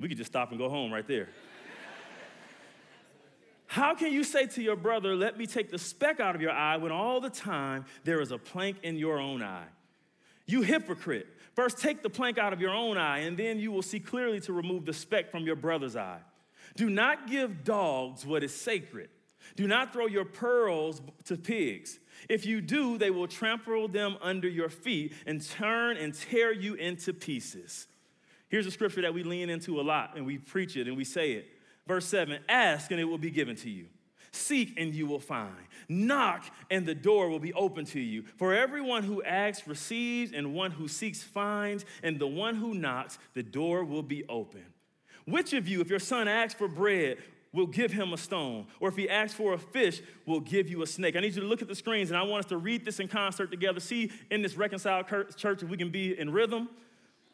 We 0.00 0.08
could 0.08 0.16
just 0.16 0.30
stop 0.30 0.50
and 0.50 0.58
go 0.58 0.68
home 0.68 0.92
right 0.92 1.06
there. 1.06 1.28
How 3.66 3.94
can 3.94 4.12
you 4.12 4.24
say 4.24 4.46
to 4.46 4.62
your 4.62 4.76
brother, 4.76 5.14
Let 5.14 5.36
me 5.36 5.46
take 5.46 5.70
the 5.70 5.78
speck 5.78 6.20
out 6.20 6.34
of 6.34 6.40
your 6.40 6.52
eye, 6.52 6.78
when 6.78 6.90
all 6.90 7.20
the 7.20 7.30
time 7.30 7.84
there 8.04 8.20
is 8.20 8.32
a 8.32 8.38
plank 8.38 8.78
in 8.82 8.96
your 8.96 9.18
own 9.18 9.42
eye? 9.42 9.66
You 10.46 10.62
hypocrite. 10.62 11.26
First, 11.54 11.78
take 11.78 12.02
the 12.02 12.08
plank 12.08 12.38
out 12.38 12.54
of 12.54 12.60
your 12.62 12.70
own 12.70 12.96
eye, 12.96 13.18
and 13.18 13.36
then 13.36 13.58
you 13.58 13.70
will 13.70 13.82
see 13.82 14.00
clearly 14.00 14.40
to 14.40 14.54
remove 14.54 14.86
the 14.86 14.94
speck 14.94 15.30
from 15.30 15.44
your 15.44 15.56
brother's 15.56 15.96
eye. 15.96 16.20
Do 16.76 16.88
not 16.88 17.28
give 17.28 17.64
dogs 17.64 18.24
what 18.24 18.42
is 18.42 18.54
sacred. 18.54 19.10
Do 19.56 19.66
not 19.66 19.92
throw 19.92 20.06
your 20.06 20.24
pearls 20.24 21.02
to 21.24 21.36
pigs. 21.36 21.98
If 22.28 22.46
you 22.46 22.60
do, 22.60 22.98
they 22.98 23.10
will 23.10 23.28
trample 23.28 23.88
them 23.88 24.16
under 24.20 24.48
your 24.48 24.68
feet 24.68 25.12
and 25.26 25.46
turn 25.46 25.96
and 25.96 26.14
tear 26.14 26.52
you 26.52 26.74
into 26.74 27.12
pieces. 27.12 27.86
Here's 28.48 28.66
a 28.66 28.70
scripture 28.70 29.02
that 29.02 29.14
we 29.14 29.22
lean 29.22 29.50
into 29.50 29.80
a 29.80 29.82
lot, 29.82 30.16
and 30.16 30.24
we 30.24 30.38
preach 30.38 30.76
it 30.76 30.88
and 30.88 30.96
we 30.96 31.04
say 31.04 31.32
it. 31.32 31.46
Verse 31.86 32.06
7 32.06 32.40
Ask 32.48 32.90
and 32.90 33.00
it 33.00 33.04
will 33.04 33.18
be 33.18 33.30
given 33.30 33.56
to 33.56 33.70
you. 33.70 33.86
Seek 34.30 34.74
and 34.78 34.94
you 34.94 35.06
will 35.06 35.20
find. 35.20 35.54
Knock 35.88 36.44
and 36.70 36.84
the 36.84 36.94
door 36.94 37.28
will 37.28 37.38
be 37.38 37.52
open 37.54 37.84
to 37.86 38.00
you. 38.00 38.24
For 38.36 38.54
everyone 38.54 39.02
who 39.02 39.22
asks 39.22 39.66
receives, 39.66 40.32
and 40.32 40.54
one 40.54 40.70
who 40.70 40.86
seeks 40.86 41.22
finds, 41.22 41.84
and 42.02 42.18
the 42.18 42.26
one 42.26 42.56
who 42.56 42.74
knocks, 42.74 43.18
the 43.34 43.42
door 43.42 43.84
will 43.84 44.02
be 44.02 44.24
open. 44.28 44.64
Which 45.24 45.52
of 45.52 45.68
you, 45.68 45.80
if 45.80 45.90
your 45.90 45.98
son 45.98 46.28
asks 46.28 46.58
for 46.58 46.68
bread, 46.68 47.18
will 47.52 47.66
give 47.66 47.92
him 47.92 48.12
a 48.12 48.16
stone? 48.18 48.66
Or 48.80 48.88
if 48.88 48.96
he 48.96 49.08
asks 49.08 49.34
for 49.34 49.54
a 49.54 49.58
fish, 49.58 50.00
we'll 50.26 50.40
give 50.40 50.68
you 50.68 50.82
a 50.82 50.86
snake? 50.86 51.16
I 51.16 51.20
need 51.20 51.34
you 51.34 51.42
to 51.42 51.46
look 51.46 51.62
at 51.62 51.68
the 51.68 51.74
screens, 51.74 52.10
and 52.10 52.18
I 52.18 52.22
want 52.22 52.44
us 52.44 52.48
to 52.50 52.56
read 52.56 52.84
this 52.84 53.00
in 53.00 53.08
concert 53.08 53.50
together. 53.50 53.80
See 53.80 54.10
in 54.30 54.42
this 54.42 54.56
reconciled 54.56 55.06
church 55.36 55.62
if 55.62 55.68
we 55.68 55.76
can 55.76 55.90
be 55.90 56.18
in 56.18 56.30
rhythm. 56.30 56.68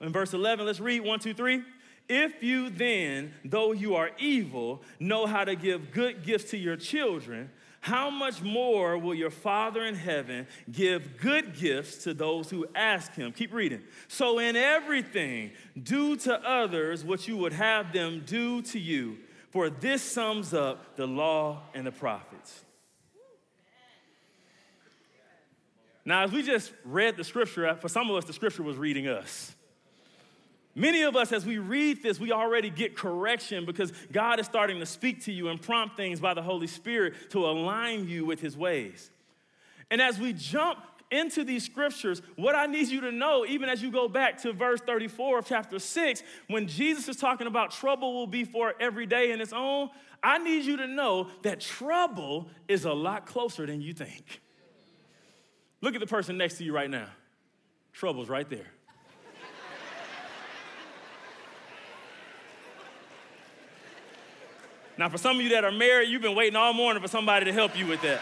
In 0.00 0.12
verse 0.12 0.35
11, 0.35 0.66
let's 0.66 0.80
read 0.80 1.00
one, 1.00 1.18
two, 1.18 1.35
three. 1.35 1.62
If 2.09 2.42
you 2.42 2.68
then, 2.68 3.33
though 3.44 3.73
you 3.73 3.94
are 3.94 4.11
evil, 4.18 4.83
know 5.00 5.26
how 5.26 5.44
to 5.44 5.56
give 5.56 5.90
good 5.90 6.23
gifts 6.23 6.50
to 6.50 6.59
your 6.59 6.76
children, 6.76 7.50
how 7.80 8.09
much 8.09 8.42
more 8.42 8.97
will 8.97 9.14
your 9.14 9.30
Father 9.30 9.85
in 9.85 9.94
heaven 9.94 10.47
give 10.71 11.18
good 11.18 11.54
gifts 11.54 12.04
to 12.04 12.14
those 12.14 12.50
who 12.50 12.66
ask 12.75 13.14
him? 13.14 13.33
Keep 13.33 13.52
reading. 13.52 13.83
So, 14.09 14.38
in 14.38 14.56
everything, 14.56 15.52
do 15.83 16.16
to 16.16 16.35
others 16.49 17.04
what 17.04 17.28
you 17.28 17.37
would 17.37 17.52
have 17.52 17.92
them 17.92 18.23
do 18.25 18.62
to 18.62 18.78
you, 18.78 19.18
for 19.54 19.70
this 19.70 20.02
sums 20.02 20.52
up 20.52 20.96
the 20.96 21.06
law 21.06 21.62
and 21.75 21.87
the 21.87 21.92
prophets. 21.92 22.64
Now, 26.04 26.25
as 26.25 26.32
we 26.32 26.42
just 26.42 26.73
read 26.84 27.16
the 27.16 27.23
scripture, 27.23 27.73
for 27.76 27.88
some 27.88 28.11
of 28.11 28.16
us, 28.16 28.25
the 28.25 28.32
scripture 28.32 28.64
was 28.64 28.76
reading 28.76 29.06
us. 29.06 29.54
Many 30.75 31.02
of 31.02 31.14
us, 31.14 31.30
as 31.30 31.46
we 31.46 31.58
read 31.58 32.02
this, 32.02 32.18
we 32.18 32.32
already 32.32 32.68
get 32.68 32.96
correction 32.96 33.64
because 33.64 33.92
God 34.11 34.40
is 34.40 34.46
starting 34.46 34.80
to 34.80 34.87
speak 34.87 35.23
to 35.26 35.32
you 35.32 35.46
and 35.46 35.62
prompt 35.62 35.96
things 35.96 36.18
by 36.18 36.34
the 36.34 36.42
Holy 36.42 36.66
Spirit 36.66 37.14
to 37.30 37.46
align 37.46 38.08
you 38.08 38.26
with 38.26 38.40
His 38.40 38.56
ways. 38.56 39.08
And 39.88 40.02
as 40.02 40.18
we 40.18 40.32
jump 40.32 40.80
into 41.14 41.44
these 41.44 41.64
scriptures, 41.64 42.21
what 42.37 42.54
I 42.54 42.66
need 42.66 42.88
you 42.88 43.00
to 43.02 43.12
know, 43.12 43.47
even 43.47 43.68
as 43.68 43.80
you 43.80 43.90
go 43.90 44.09
back 44.09 44.42
to 44.42 44.52
verse 44.52 44.80
34 44.80 45.38
of 45.38 45.47
chapter 45.47 45.78
6, 45.78 46.23
when 46.49 46.66
Jesus 46.66 47.09
is 47.09 47.16
talking 47.16 47.47
about 47.47 47.71
trouble 47.71 48.14
will 48.14 48.26
be 48.26 48.44
for 48.44 48.75
every 48.80 49.06
day 49.06 49.30
in 49.30 49.40
its 49.40 49.52
own, 49.52 49.90
I 50.23 50.38
need 50.38 50.64
you 50.64 50.76
to 50.78 50.87
know 50.87 51.28
that 51.42 51.61
trouble 51.61 52.49
is 52.66 52.85
a 52.85 52.92
lot 52.92 53.26
closer 53.26 53.66
than 53.66 53.80
you 53.80 53.92
think. 53.92 54.40
Look 55.80 55.94
at 55.94 56.00
the 56.00 56.06
person 56.06 56.37
next 56.37 56.59
to 56.59 56.64
you 56.64 56.75
right 56.75 56.90
now. 56.90 57.09
Trouble's 57.92 58.28
right 58.28 58.49
there. 58.49 58.66
Now, 64.97 65.09
for 65.09 65.18
some 65.18 65.37
of 65.37 65.42
you 65.42 65.49
that 65.50 65.64
are 65.64 65.73
married, 65.73 66.09
you've 66.09 66.23
been 66.23 66.37
waiting 66.37 66.56
all 66.56 66.73
morning 66.73 67.02
for 67.02 67.09
somebody 67.09 67.47
to 67.47 67.52
help 67.52 67.76
you 67.76 67.87
with 67.87 68.00
that. 68.02 68.21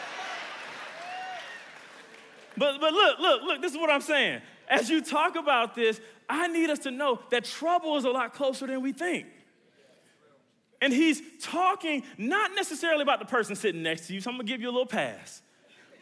But, 2.56 2.80
but 2.80 2.92
look, 2.92 3.18
look, 3.18 3.42
look, 3.42 3.62
this 3.62 3.72
is 3.72 3.78
what 3.78 3.90
I'm 3.90 4.00
saying. 4.00 4.42
As 4.68 4.88
you 4.88 5.02
talk 5.02 5.36
about 5.36 5.74
this, 5.74 6.00
I 6.28 6.48
need 6.48 6.70
us 6.70 6.80
to 6.80 6.90
know 6.90 7.20
that 7.30 7.44
trouble 7.44 7.96
is 7.96 8.04
a 8.04 8.10
lot 8.10 8.34
closer 8.34 8.66
than 8.66 8.82
we 8.82 8.92
think. 8.92 9.26
And 10.80 10.92
he's 10.92 11.22
talking 11.40 12.02
not 12.18 12.54
necessarily 12.54 13.02
about 13.02 13.20
the 13.20 13.24
person 13.24 13.54
sitting 13.54 13.82
next 13.82 14.08
to 14.08 14.14
you, 14.14 14.20
so 14.20 14.30
I'm 14.30 14.36
gonna 14.36 14.48
give 14.48 14.60
you 14.60 14.68
a 14.68 14.72
little 14.72 14.86
pass. 14.86 15.42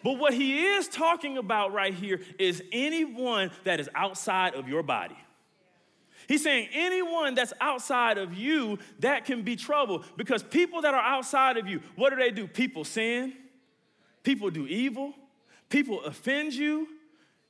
But 0.03 0.19
what 0.19 0.33
he 0.33 0.65
is 0.65 0.89
talking 0.89 1.37
about 1.37 1.73
right 1.73 1.93
here 1.93 2.21
is 2.39 2.63
anyone 2.73 3.51
that 3.65 3.81
is 3.81 3.91
outside 3.95 4.55
of 4.55 4.69
your 4.69 4.83
body. 4.83 5.17
He's 6.27 6.43
saying 6.43 6.69
anyone 6.73 7.35
that's 7.35 7.53
outside 7.61 8.17
of 8.17 8.33
you, 8.33 8.79
that 9.01 9.25
can 9.25 9.43
be 9.43 9.57
trouble 9.57 10.05
because 10.17 10.43
people 10.43 10.83
that 10.83 10.95
are 10.95 11.03
outside 11.03 11.57
of 11.57 11.67
you, 11.67 11.81
what 11.97 12.11
do 12.11 12.17
they 12.17 12.31
do? 12.31 12.47
People 12.47 12.85
sin, 12.85 13.35
people 14.23 14.49
do 14.49 14.67
evil, 14.67 15.15
people 15.71 16.05
offend 16.05 16.53
you. 16.53 16.89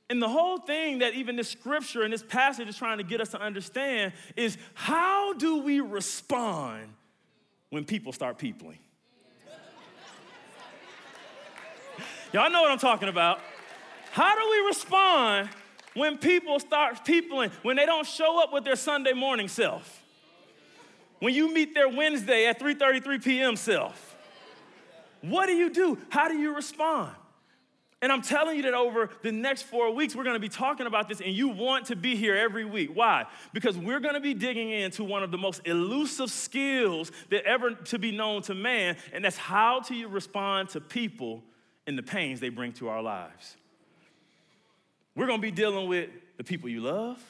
And 0.09 0.21
the 0.21 0.29
whole 0.29 0.57
thing 0.57 0.99
that 0.99 1.13
even 1.13 1.35
this 1.35 1.49
scripture 1.49 2.03
and 2.03 2.13
this 2.13 2.23
passage 2.23 2.67
is 2.67 2.77
trying 2.77 2.97
to 2.97 3.03
get 3.03 3.21
us 3.21 3.29
to 3.29 3.41
understand 3.41 4.13
is 4.35 4.57
how 4.73 5.33
do 5.33 5.61
we 5.61 5.79
respond 5.79 6.87
when 7.69 7.85
people 7.85 8.11
start 8.11 8.37
peopling? 8.37 8.79
Y'all 12.33 12.51
know 12.51 12.61
what 12.61 12.71
I'm 12.71 12.79
talking 12.79 13.09
about. 13.09 13.39
How 14.11 14.35
do 14.35 14.49
we 14.49 14.67
respond 14.67 15.49
when 15.93 16.17
people 16.17 16.59
start 16.59 17.05
peopling, 17.05 17.51
when 17.61 17.77
they 17.77 17.85
don't 17.85 18.05
show 18.05 18.41
up 18.41 18.51
with 18.51 18.65
their 18.65 18.75
Sunday 18.75 19.13
morning 19.13 19.47
self, 19.47 20.03
when 21.19 21.33
you 21.33 21.53
meet 21.53 21.73
their 21.73 21.87
Wednesday 21.87 22.47
at 22.47 22.59
3:33 22.59 23.23
p.m. 23.23 23.55
self, 23.55 24.17
what 25.21 25.45
do 25.45 25.53
you 25.53 25.69
do? 25.69 25.97
How 26.09 26.27
do 26.27 26.35
you 26.35 26.53
respond? 26.53 27.15
And 28.01 28.11
I'm 28.11 28.21
telling 28.21 28.57
you 28.57 28.63
that 28.63 28.73
over 28.73 29.09
the 29.21 29.31
next 29.31 29.63
four 29.63 29.93
weeks, 29.93 30.15
we're 30.15 30.23
gonna 30.23 30.39
be 30.39 30.49
talking 30.49 30.87
about 30.87 31.07
this, 31.07 31.21
and 31.21 31.33
you 31.33 31.49
want 31.49 31.85
to 31.87 31.95
be 31.95 32.15
here 32.15 32.35
every 32.35 32.65
week. 32.65 32.89
Why? 32.93 33.25
Because 33.53 33.77
we're 33.77 33.99
gonna 33.99 34.19
be 34.19 34.33
digging 34.33 34.71
into 34.71 35.03
one 35.03 35.21
of 35.21 35.29
the 35.29 35.37
most 35.37 35.61
elusive 35.65 36.31
skills 36.31 37.11
that 37.29 37.43
ever 37.45 37.71
to 37.71 37.99
be 37.99 38.11
known 38.11 38.41
to 38.43 38.55
man, 38.55 38.97
and 39.13 39.23
that's 39.23 39.37
how 39.37 39.81
to 39.81 40.07
respond 40.07 40.69
to 40.69 40.81
people 40.81 41.43
and 41.85 41.97
the 41.97 42.03
pains 42.03 42.39
they 42.39 42.49
bring 42.49 42.73
to 42.73 42.89
our 42.89 43.03
lives. 43.03 43.55
We're 45.15 45.27
gonna 45.27 45.41
be 45.41 45.51
dealing 45.51 45.87
with 45.87 46.09
the 46.37 46.43
people 46.43 46.69
you 46.69 46.81
love. 46.81 47.21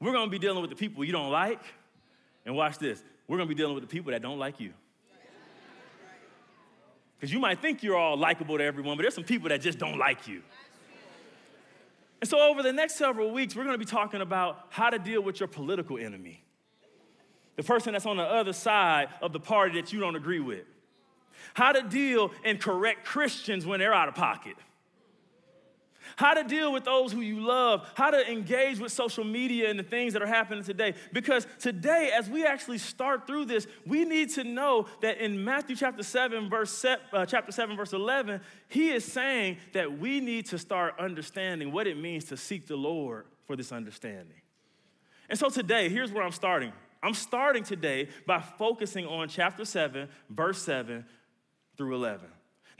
We're 0.00 0.12
gonna 0.12 0.30
be 0.30 0.38
dealing 0.38 0.62
with 0.62 0.70
the 0.70 0.76
people 0.76 1.04
you 1.04 1.12
don't 1.12 1.30
like. 1.30 1.60
And 2.44 2.56
watch 2.56 2.78
this 2.78 3.02
we're 3.28 3.36
gonna 3.36 3.48
be 3.48 3.54
dealing 3.54 3.74
with 3.74 3.84
the 3.84 3.88
people 3.88 4.10
that 4.10 4.22
don't 4.22 4.40
like 4.40 4.58
you. 4.58 4.72
Because 7.20 7.34
you 7.34 7.38
might 7.38 7.60
think 7.60 7.82
you're 7.82 7.98
all 7.98 8.16
likable 8.16 8.56
to 8.56 8.64
everyone, 8.64 8.96
but 8.96 9.02
there's 9.02 9.14
some 9.14 9.24
people 9.24 9.50
that 9.50 9.60
just 9.60 9.78
don't 9.78 9.98
like 9.98 10.26
you. 10.26 10.40
And 12.22 12.28
so, 12.28 12.40
over 12.40 12.62
the 12.62 12.72
next 12.72 12.96
several 12.96 13.30
weeks, 13.30 13.54
we're 13.54 13.64
gonna 13.64 13.76
be 13.76 13.84
talking 13.84 14.22
about 14.22 14.66
how 14.70 14.88
to 14.88 14.98
deal 14.98 15.22
with 15.22 15.38
your 15.38 15.46
political 15.46 15.98
enemy, 15.98 16.42
the 17.56 17.62
person 17.62 17.92
that's 17.92 18.06
on 18.06 18.16
the 18.16 18.24
other 18.24 18.54
side 18.54 19.08
of 19.20 19.34
the 19.34 19.40
party 19.40 19.80
that 19.80 19.92
you 19.92 20.00
don't 20.00 20.16
agree 20.16 20.40
with, 20.40 20.64
how 21.52 21.72
to 21.72 21.82
deal 21.82 22.30
and 22.42 22.58
correct 22.58 23.04
Christians 23.04 23.66
when 23.66 23.80
they're 23.80 23.94
out 23.94 24.08
of 24.08 24.14
pocket 24.14 24.56
how 26.16 26.34
to 26.34 26.44
deal 26.44 26.72
with 26.72 26.84
those 26.84 27.12
who 27.12 27.20
you 27.20 27.40
love, 27.40 27.88
how 27.94 28.10
to 28.10 28.30
engage 28.30 28.78
with 28.78 28.92
social 28.92 29.24
media 29.24 29.70
and 29.70 29.78
the 29.78 29.84
things 29.84 30.12
that 30.12 30.22
are 30.22 30.26
happening 30.26 30.64
today. 30.64 30.94
Because 31.12 31.46
today, 31.58 32.12
as 32.16 32.28
we 32.28 32.44
actually 32.44 32.78
start 32.78 33.26
through 33.26 33.46
this, 33.46 33.66
we 33.86 34.04
need 34.04 34.30
to 34.30 34.44
know 34.44 34.86
that 35.00 35.18
in 35.18 35.42
Matthew 35.44 35.76
chapter 35.76 36.02
7, 36.02 36.48
verse 36.48 36.84
uh, 36.84 37.26
chapter 37.26 37.52
7, 37.52 37.76
verse 37.76 37.92
11, 37.92 38.40
he 38.68 38.90
is 38.90 39.04
saying 39.04 39.58
that 39.72 39.98
we 39.98 40.20
need 40.20 40.46
to 40.46 40.58
start 40.58 40.94
understanding 40.98 41.72
what 41.72 41.86
it 41.86 41.96
means 41.96 42.24
to 42.26 42.36
seek 42.36 42.66
the 42.66 42.76
Lord 42.76 43.26
for 43.46 43.56
this 43.56 43.72
understanding. 43.72 44.40
And 45.28 45.38
so 45.38 45.48
today, 45.48 45.88
here's 45.88 46.12
where 46.12 46.24
I'm 46.24 46.32
starting. 46.32 46.72
I'm 47.02 47.14
starting 47.14 47.62
today 47.62 48.08
by 48.26 48.40
focusing 48.40 49.06
on 49.06 49.28
chapter 49.28 49.64
7, 49.64 50.08
verse 50.28 50.62
7 50.62 51.04
through 51.76 51.94
11. 51.94 52.28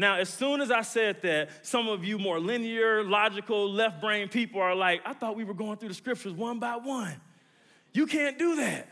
Now, 0.01 0.17
as 0.17 0.31
soon 0.31 0.63
as 0.63 0.71
I 0.71 0.81
said 0.81 1.21
that, 1.21 1.51
some 1.61 1.87
of 1.87 2.07
you 2.07 2.19
more 2.19 2.41
linear, 2.41 3.05
logical, 3.05 3.71
left 3.71 4.01
brain 4.01 4.29
people 4.29 4.59
are 4.59 4.75
like, 4.75 5.03
I 5.05 5.13
thought 5.13 5.37
we 5.37 5.45
were 5.45 5.53
going 5.53 5.77
through 5.77 5.91
the 5.91 5.95
scriptures 5.95 6.33
one 6.33 6.59
by 6.59 6.77
one. 6.77 7.21
You 7.93 8.07
can't 8.07 8.39
do 8.39 8.57
that. 8.57 8.89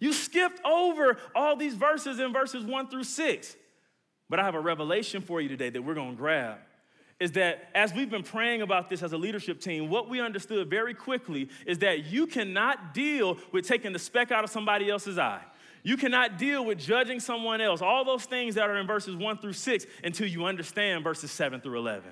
You 0.00 0.14
skipped 0.14 0.64
over 0.64 1.18
all 1.34 1.56
these 1.56 1.74
verses 1.74 2.20
in 2.20 2.32
verses 2.32 2.64
one 2.64 2.88
through 2.88 3.04
six. 3.04 3.54
But 4.30 4.40
I 4.40 4.44
have 4.44 4.54
a 4.54 4.60
revelation 4.60 5.20
for 5.20 5.42
you 5.42 5.50
today 5.50 5.68
that 5.68 5.82
we're 5.82 5.92
going 5.92 6.12
to 6.12 6.16
grab. 6.16 6.56
Is 7.20 7.32
that 7.32 7.68
as 7.74 7.92
we've 7.92 8.10
been 8.10 8.22
praying 8.22 8.62
about 8.62 8.88
this 8.88 9.02
as 9.02 9.12
a 9.12 9.18
leadership 9.18 9.60
team, 9.60 9.90
what 9.90 10.08
we 10.08 10.22
understood 10.22 10.70
very 10.70 10.94
quickly 10.94 11.50
is 11.66 11.80
that 11.80 12.06
you 12.06 12.26
cannot 12.26 12.94
deal 12.94 13.36
with 13.52 13.68
taking 13.68 13.92
the 13.92 13.98
speck 13.98 14.32
out 14.32 14.42
of 14.42 14.48
somebody 14.48 14.88
else's 14.88 15.18
eye. 15.18 15.42
You 15.86 15.96
cannot 15.96 16.36
deal 16.36 16.64
with 16.64 16.80
judging 16.80 17.20
someone 17.20 17.60
else, 17.60 17.80
all 17.80 18.04
those 18.04 18.24
things 18.24 18.56
that 18.56 18.68
are 18.68 18.76
in 18.76 18.88
verses 18.88 19.14
1 19.14 19.38
through 19.38 19.52
6, 19.52 19.86
until 20.02 20.26
you 20.26 20.44
understand 20.44 21.04
verses 21.04 21.30
7 21.30 21.60
through 21.60 21.78
11. 21.78 22.10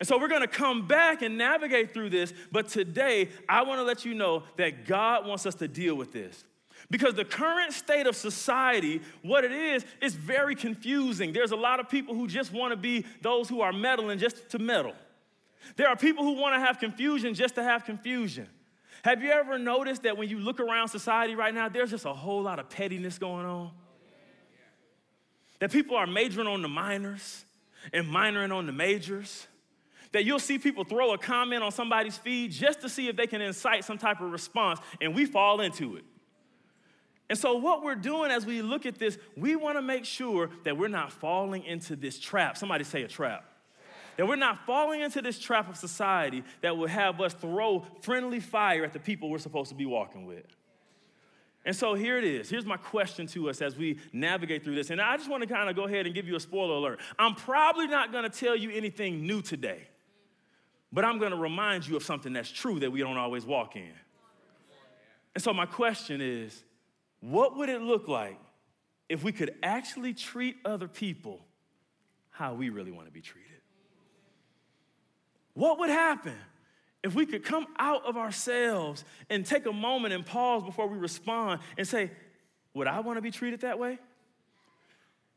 And 0.00 0.08
so 0.08 0.18
we're 0.18 0.28
gonna 0.28 0.46
come 0.46 0.86
back 0.86 1.20
and 1.20 1.36
navigate 1.36 1.92
through 1.92 2.08
this, 2.08 2.32
but 2.50 2.68
today 2.68 3.28
I 3.46 3.64
wanna 3.64 3.82
let 3.82 4.06
you 4.06 4.14
know 4.14 4.44
that 4.56 4.86
God 4.86 5.26
wants 5.26 5.44
us 5.44 5.56
to 5.56 5.68
deal 5.68 5.94
with 5.94 6.10
this. 6.10 6.44
Because 6.90 7.12
the 7.16 7.24
current 7.26 7.74
state 7.74 8.06
of 8.06 8.16
society, 8.16 9.02
what 9.20 9.44
it 9.44 9.52
is, 9.52 9.84
is 10.00 10.14
very 10.14 10.54
confusing. 10.54 11.34
There's 11.34 11.52
a 11.52 11.56
lot 11.56 11.80
of 11.80 11.90
people 11.90 12.14
who 12.14 12.26
just 12.26 12.50
wanna 12.50 12.76
be 12.76 13.04
those 13.20 13.46
who 13.50 13.60
are 13.60 13.74
meddling 13.74 14.18
just 14.18 14.48
to 14.52 14.58
meddle. 14.58 14.94
There 15.76 15.88
are 15.88 15.96
people 15.96 16.24
who 16.24 16.40
wanna 16.40 16.60
have 16.60 16.78
confusion 16.78 17.34
just 17.34 17.56
to 17.56 17.62
have 17.62 17.84
confusion. 17.84 18.48
Have 19.04 19.22
you 19.22 19.30
ever 19.32 19.58
noticed 19.58 20.04
that 20.04 20.16
when 20.16 20.30
you 20.30 20.38
look 20.38 20.60
around 20.60 20.88
society 20.88 21.34
right 21.34 21.52
now, 21.52 21.68
there's 21.68 21.90
just 21.90 22.06
a 22.06 22.14
whole 22.14 22.40
lot 22.40 22.58
of 22.58 22.70
pettiness 22.70 23.18
going 23.18 23.44
on? 23.44 23.70
That 25.58 25.70
people 25.70 25.94
are 25.94 26.06
majoring 26.06 26.46
on 26.46 26.62
the 26.62 26.68
minors 26.68 27.44
and 27.92 28.06
minoring 28.06 28.50
on 28.50 28.64
the 28.64 28.72
majors. 28.72 29.46
That 30.12 30.24
you'll 30.24 30.38
see 30.38 30.58
people 30.58 30.84
throw 30.84 31.12
a 31.12 31.18
comment 31.18 31.62
on 31.62 31.70
somebody's 31.70 32.16
feed 32.16 32.52
just 32.52 32.80
to 32.80 32.88
see 32.88 33.08
if 33.08 33.16
they 33.16 33.26
can 33.26 33.42
incite 33.42 33.84
some 33.84 33.98
type 33.98 34.22
of 34.22 34.32
response, 34.32 34.80
and 35.02 35.14
we 35.14 35.26
fall 35.26 35.60
into 35.60 35.96
it. 35.96 36.04
And 37.28 37.38
so, 37.38 37.56
what 37.56 37.82
we're 37.82 37.96
doing 37.96 38.30
as 38.30 38.46
we 38.46 38.62
look 38.62 38.86
at 38.86 38.98
this, 38.98 39.18
we 39.36 39.54
wanna 39.54 39.82
make 39.82 40.06
sure 40.06 40.48
that 40.64 40.78
we're 40.78 40.88
not 40.88 41.12
falling 41.12 41.62
into 41.64 41.94
this 41.94 42.18
trap. 42.18 42.56
Somebody 42.56 42.84
say 42.84 43.02
a 43.02 43.08
trap 43.08 43.44
that 44.16 44.26
we're 44.26 44.36
not 44.36 44.64
falling 44.66 45.00
into 45.00 45.22
this 45.22 45.38
trap 45.38 45.68
of 45.68 45.76
society 45.76 46.44
that 46.60 46.76
will 46.76 46.88
have 46.88 47.20
us 47.20 47.34
throw 47.34 47.86
friendly 48.02 48.40
fire 48.40 48.84
at 48.84 48.92
the 48.92 48.98
people 48.98 49.30
we're 49.30 49.38
supposed 49.38 49.70
to 49.70 49.74
be 49.74 49.86
walking 49.86 50.26
with. 50.26 50.44
And 51.66 51.74
so 51.74 51.94
here 51.94 52.18
it 52.18 52.24
is. 52.24 52.50
Here's 52.50 52.66
my 52.66 52.76
question 52.76 53.26
to 53.28 53.48
us 53.48 53.62
as 53.62 53.76
we 53.76 53.98
navigate 54.12 54.64
through 54.64 54.74
this. 54.74 54.90
And 54.90 55.00
I 55.00 55.16
just 55.16 55.30
want 55.30 55.42
to 55.42 55.48
kind 55.48 55.70
of 55.70 55.76
go 55.76 55.84
ahead 55.84 56.04
and 56.04 56.14
give 56.14 56.28
you 56.28 56.36
a 56.36 56.40
spoiler 56.40 56.74
alert. 56.74 57.00
I'm 57.18 57.34
probably 57.34 57.86
not 57.86 58.12
going 58.12 58.24
to 58.24 58.38
tell 58.38 58.54
you 58.54 58.70
anything 58.70 59.26
new 59.26 59.40
today, 59.40 59.88
but 60.92 61.04
I'm 61.04 61.18
going 61.18 61.30
to 61.30 61.38
remind 61.38 61.86
you 61.86 61.96
of 61.96 62.04
something 62.04 62.34
that's 62.34 62.50
true 62.50 62.80
that 62.80 62.90
we 62.90 63.00
don't 63.00 63.16
always 63.16 63.46
walk 63.46 63.76
in. 63.76 63.92
And 65.34 65.42
so 65.42 65.52
my 65.54 65.66
question 65.66 66.20
is 66.20 66.62
what 67.20 67.56
would 67.56 67.70
it 67.70 67.80
look 67.80 68.08
like 68.08 68.38
if 69.08 69.24
we 69.24 69.32
could 69.32 69.54
actually 69.62 70.12
treat 70.12 70.56
other 70.64 70.86
people 70.86 71.40
how 72.30 72.52
we 72.52 72.68
really 72.68 72.92
want 72.92 73.06
to 73.06 73.12
be 73.12 73.22
treated? 73.22 73.53
What 75.54 75.78
would 75.78 75.90
happen 75.90 76.36
if 77.02 77.14
we 77.14 77.26
could 77.26 77.44
come 77.44 77.66
out 77.78 78.04
of 78.04 78.16
ourselves 78.16 79.04
and 79.30 79.44
take 79.44 79.66
a 79.66 79.72
moment 79.72 80.14
and 80.14 80.24
pause 80.24 80.62
before 80.62 80.88
we 80.88 80.98
respond 80.98 81.60
and 81.78 81.86
say, 81.86 82.10
Would 82.74 82.86
I 82.86 83.00
want 83.00 83.16
to 83.16 83.22
be 83.22 83.30
treated 83.30 83.60
that 83.60 83.78
way? 83.78 83.98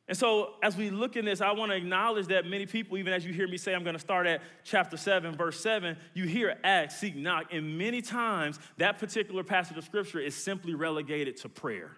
And 0.10 0.18
so, 0.18 0.54
as 0.64 0.78
we 0.78 0.90
look 0.90 1.18
in 1.18 1.26
this, 1.26 1.42
I 1.42 1.52
want 1.52 1.72
to 1.72 1.76
acknowledge 1.76 2.28
that 2.28 2.46
many 2.46 2.66
people, 2.66 2.98
even 2.98 3.12
as 3.12 3.26
you 3.26 3.34
hear 3.34 3.48
me 3.48 3.58
say, 3.58 3.76
I'm 3.76 3.84
going 3.84 3.96
to 3.96 4.00
start 4.00 4.26
at 4.26 4.42
chapter 4.64 4.96
7, 4.96 5.36
verse 5.36 5.60
7, 5.60 5.98
you 6.14 6.26
hear 6.26 6.58
ask, 6.64 6.98
seek, 6.98 7.14
knock. 7.14 7.48
And 7.52 7.78
many 7.78 8.02
times, 8.02 8.58
that 8.78 9.00
particular 9.00 9.44
passage 9.44 9.78
of 9.78 9.84
scripture 9.84 10.20
is 10.20 10.34
simply 10.34 10.76
relegated 10.76 11.36
to 11.38 11.50
prayer. 11.50 11.92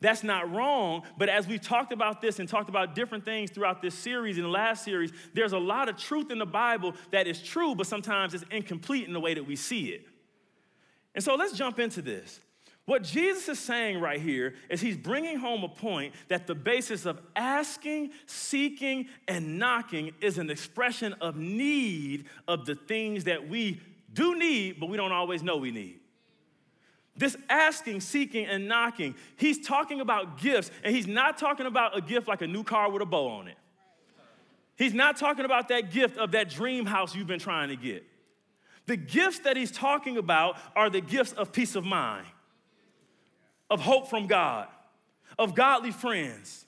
That's 0.00 0.22
not 0.22 0.52
wrong, 0.52 1.02
but 1.16 1.28
as 1.28 1.48
we've 1.48 1.60
talked 1.60 1.92
about 1.92 2.20
this 2.20 2.38
and 2.38 2.48
talked 2.48 2.68
about 2.68 2.94
different 2.94 3.24
things 3.24 3.50
throughout 3.50 3.82
this 3.82 3.94
series 3.94 4.36
and 4.36 4.44
the 4.44 4.50
last 4.50 4.84
series, 4.84 5.12
there's 5.34 5.52
a 5.52 5.58
lot 5.58 5.88
of 5.88 5.96
truth 5.96 6.30
in 6.30 6.38
the 6.38 6.46
Bible 6.46 6.94
that 7.10 7.26
is 7.26 7.42
true, 7.42 7.74
but 7.74 7.86
sometimes 7.86 8.32
it's 8.32 8.44
incomplete 8.50 9.08
in 9.08 9.12
the 9.12 9.20
way 9.20 9.34
that 9.34 9.44
we 9.44 9.56
see 9.56 9.86
it. 9.86 10.06
And 11.14 11.24
so 11.24 11.34
let's 11.34 11.52
jump 11.52 11.80
into 11.80 12.00
this. 12.00 12.38
What 12.84 13.02
Jesus 13.02 13.48
is 13.50 13.58
saying 13.58 14.00
right 14.00 14.20
here 14.20 14.54
is 14.70 14.80
he's 14.80 14.96
bringing 14.96 15.36
home 15.36 15.62
a 15.62 15.68
point 15.68 16.14
that 16.28 16.46
the 16.46 16.54
basis 16.54 17.04
of 17.04 17.20
asking, 17.36 18.12
seeking, 18.24 19.08
and 19.26 19.58
knocking 19.58 20.12
is 20.22 20.38
an 20.38 20.48
expression 20.48 21.12
of 21.20 21.36
need 21.36 22.26
of 22.46 22.64
the 22.64 22.76
things 22.76 23.24
that 23.24 23.46
we 23.46 23.82
do 24.14 24.38
need, 24.38 24.80
but 24.80 24.88
we 24.88 24.96
don't 24.96 25.12
always 25.12 25.42
know 25.42 25.58
we 25.58 25.70
need. 25.70 25.97
This 27.18 27.36
asking, 27.48 28.00
seeking, 28.00 28.46
and 28.46 28.68
knocking, 28.68 29.16
he's 29.36 29.66
talking 29.66 30.00
about 30.00 30.38
gifts, 30.38 30.70
and 30.84 30.94
he's 30.94 31.08
not 31.08 31.36
talking 31.36 31.66
about 31.66 31.96
a 31.96 32.00
gift 32.00 32.28
like 32.28 32.42
a 32.42 32.46
new 32.46 32.62
car 32.62 32.90
with 32.90 33.02
a 33.02 33.06
bow 33.06 33.26
on 33.28 33.48
it. 33.48 33.56
He's 34.76 34.94
not 34.94 35.16
talking 35.16 35.44
about 35.44 35.68
that 35.68 35.90
gift 35.90 36.16
of 36.16 36.30
that 36.30 36.48
dream 36.48 36.86
house 36.86 37.16
you've 37.16 37.26
been 37.26 37.40
trying 37.40 37.70
to 37.70 37.76
get. 37.76 38.04
The 38.86 38.96
gifts 38.96 39.40
that 39.40 39.56
he's 39.56 39.72
talking 39.72 40.16
about 40.16 40.56
are 40.76 40.88
the 40.88 41.00
gifts 41.00 41.32
of 41.32 41.52
peace 41.52 41.74
of 41.74 41.84
mind, 41.84 42.26
of 43.68 43.80
hope 43.80 44.08
from 44.08 44.28
God, 44.28 44.68
of 45.36 45.56
godly 45.56 45.90
friends, 45.90 46.64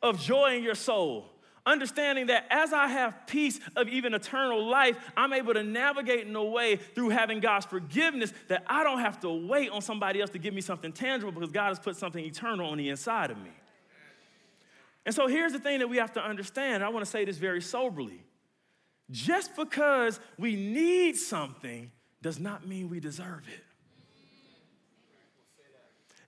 of 0.00 0.20
joy 0.20 0.56
in 0.56 0.62
your 0.62 0.76
soul, 0.76 1.26
understanding 1.68 2.26
that 2.26 2.46
as 2.50 2.72
I 2.72 2.88
have 2.88 3.26
peace 3.26 3.60
of 3.76 3.88
even 3.88 4.14
eternal 4.14 4.66
life, 4.66 4.96
I'm 5.16 5.32
able 5.32 5.54
to 5.54 5.62
navigate 5.62 6.26
in 6.26 6.34
a 6.34 6.44
way 6.44 6.76
through 6.76 7.10
having 7.10 7.40
God's 7.40 7.66
forgiveness 7.66 8.32
that 8.48 8.64
I 8.66 8.82
don't 8.82 9.00
have 9.00 9.20
to 9.20 9.30
wait 9.30 9.70
on 9.70 9.82
somebody 9.82 10.20
else 10.20 10.30
to 10.30 10.38
give 10.38 10.54
me 10.54 10.60
something 10.60 10.92
tangible 10.92 11.32
because 11.32 11.52
God 11.52 11.68
has 11.68 11.78
put 11.78 11.96
something 11.96 12.24
eternal 12.24 12.70
on 12.70 12.78
the 12.78 12.88
inside 12.88 13.30
of 13.30 13.38
me. 13.38 13.50
And 15.06 15.14
so 15.14 15.26
here's 15.26 15.52
the 15.52 15.58
thing 15.58 15.78
that 15.78 15.88
we 15.88 15.98
have 15.98 16.12
to 16.14 16.22
understand. 16.22 16.82
I 16.82 16.88
want 16.88 17.04
to 17.04 17.10
say 17.10 17.24
this 17.24 17.38
very 17.38 17.62
soberly. 17.62 18.22
Just 19.10 19.56
because 19.56 20.20
we 20.38 20.54
need 20.54 21.16
something 21.16 21.90
does 22.20 22.38
not 22.38 22.66
mean 22.66 22.88
we 22.88 23.00
deserve 23.00 23.42
it. 23.48 23.64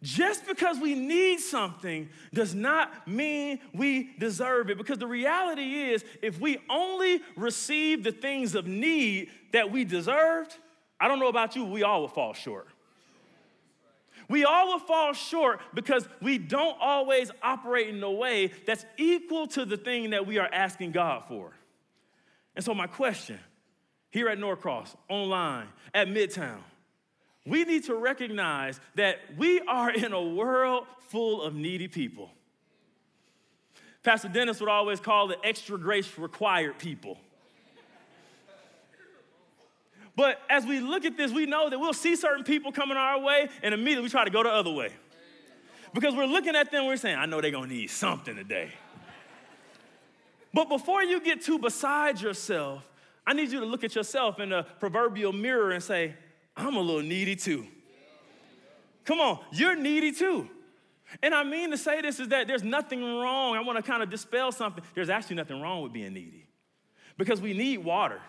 Just 0.02 0.47
because 0.47 0.78
we 0.78 0.95
need 0.95 1.40
something 1.40 2.09
does 2.33 2.54
not 2.54 3.07
mean 3.07 3.61
we 3.75 4.14
deserve 4.19 4.71
it. 4.71 4.78
Because 4.78 4.99
the 4.99 5.07
reality 5.07 5.90
is, 5.92 6.04
if 6.23 6.40
we 6.40 6.59
only 6.71 7.21
receive 7.37 8.02
the 8.02 8.12
things 8.12 8.54
of 8.54 8.66
need 8.66 9.28
that 9.52 9.71
we 9.71 9.85
deserved, 9.85 10.57
I 10.99 11.07
don't 11.07 11.19
know 11.19 11.28
about 11.28 11.54
you, 11.54 11.66
we 11.66 11.83
all 11.83 12.00
will 12.00 12.09
fall 12.09 12.33
short. 12.33 12.69
We 14.28 14.45
all 14.45 14.69
will 14.69 14.78
fall 14.78 15.12
short 15.12 15.61
because 15.75 16.09
we 16.23 16.38
don't 16.38 16.76
always 16.80 17.30
operate 17.42 17.88
in 17.88 18.02
a 18.02 18.11
way 18.11 18.52
that's 18.64 18.87
equal 18.97 19.49
to 19.49 19.64
the 19.64 19.76
thing 19.76 20.11
that 20.11 20.26
we 20.26 20.38
are 20.38 20.49
asking 20.50 20.92
God 20.92 21.25
for. 21.26 21.52
And 22.54 22.64
so, 22.64 22.73
my 22.73 22.87
question 22.87 23.40
here 24.11 24.28
at 24.28 24.38
Norcross, 24.38 24.95
online, 25.09 25.66
at 25.92 26.09
Midtown, 26.09 26.61
we 27.50 27.64
need 27.64 27.85
to 27.85 27.97
recognize 27.97 28.80
that 28.95 29.19
we 29.37 29.61
are 29.62 29.90
in 29.90 30.12
a 30.12 30.23
world 30.23 30.87
full 31.09 31.42
of 31.42 31.54
needy 31.54 31.88
people. 31.88 32.30
Pastor 34.04 34.28
Dennis 34.28 34.61
would 34.61 34.69
always 34.69 35.00
call 35.00 35.30
it 35.33 35.38
extra 35.42 35.76
grace 35.76 36.16
required 36.16 36.78
people. 36.78 37.19
But 40.16 40.40
as 40.49 40.64
we 40.64 40.80
look 40.80 41.04
at 41.04 41.16
this, 41.16 41.33
we 41.33 41.47
know 41.47 41.69
that 41.69 41.78
we'll 41.78 41.92
see 41.92 42.14
certain 42.14 42.45
people 42.45 42.73
coming 42.73 42.97
our 42.97 43.21
way, 43.21 43.49
and 43.62 43.75
immediately 43.75 44.04
we 44.04 44.11
try 44.11 44.25
to 44.25 44.30
go 44.30 44.42
the 44.42 44.50
other 44.50 44.71
way. 44.71 44.92
Because 45.92 46.14
we're 46.14 46.26
looking 46.26 46.54
at 46.54 46.71
them, 46.71 46.87
we're 46.87 46.97
saying, 46.97 47.16
I 47.16 47.26
know 47.26 47.40
they're 47.40 47.50
gonna 47.50 47.66
need 47.66 47.90
something 47.90 48.37
today. 48.37 48.71
But 50.54 50.69
before 50.69 51.02
you 51.02 51.21
get 51.21 51.42
too 51.42 51.59
beside 51.59 52.21
yourself, 52.21 52.85
I 53.26 53.33
need 53.33 53.50
you 53.50 53.61
to 53.61 53.66
look 53.66 53.83
at 53.83 53.95
yourself 53.95 54.38
in 54.40 54.52
a 54.52 54.62
proverbial 54.62 55.33
mirror 55.33 55.73
and 55.73 55.83
say, 55.83 56.14
I'm 56.57 56.76
a 56.76 56.80
little 56.80 57.02
needy 57.02 57.37
too. 57.37 57.66
Come 59.04 59.21
on, 59.21 59.40
you're 59.52 59.76
needy 59.76 60.12
too. 60.12 60.49
And 61.23 61.35
I 61.35 61.42
mean 61.42 61.71
to 61.71 61.78
say 61.78 62.00
this 62.00 62.21
is 62.21 62.28
that 62.28 62.47
there's 62.47 62.62
nothing 62.62 63.02
wrong. 63.02 63.57
I 63.57 63.61
want 63.61 63.76
to 63.76 63.83
kind 63.83 64.02
of 64.02 64.11
dispel 64.11 64.52
something. 64.52 64.85
There's 64.95 65.11
actually 65.11 65.37
nothing 65.37 65.61
wrong 65.61 65.83
with 65.83 65.92
being 65.92 66.12
needy 66.14 66.47
because 67.19 67.40
we 67.40 67.52
need 67.52 67.78
water, 67.78 68.21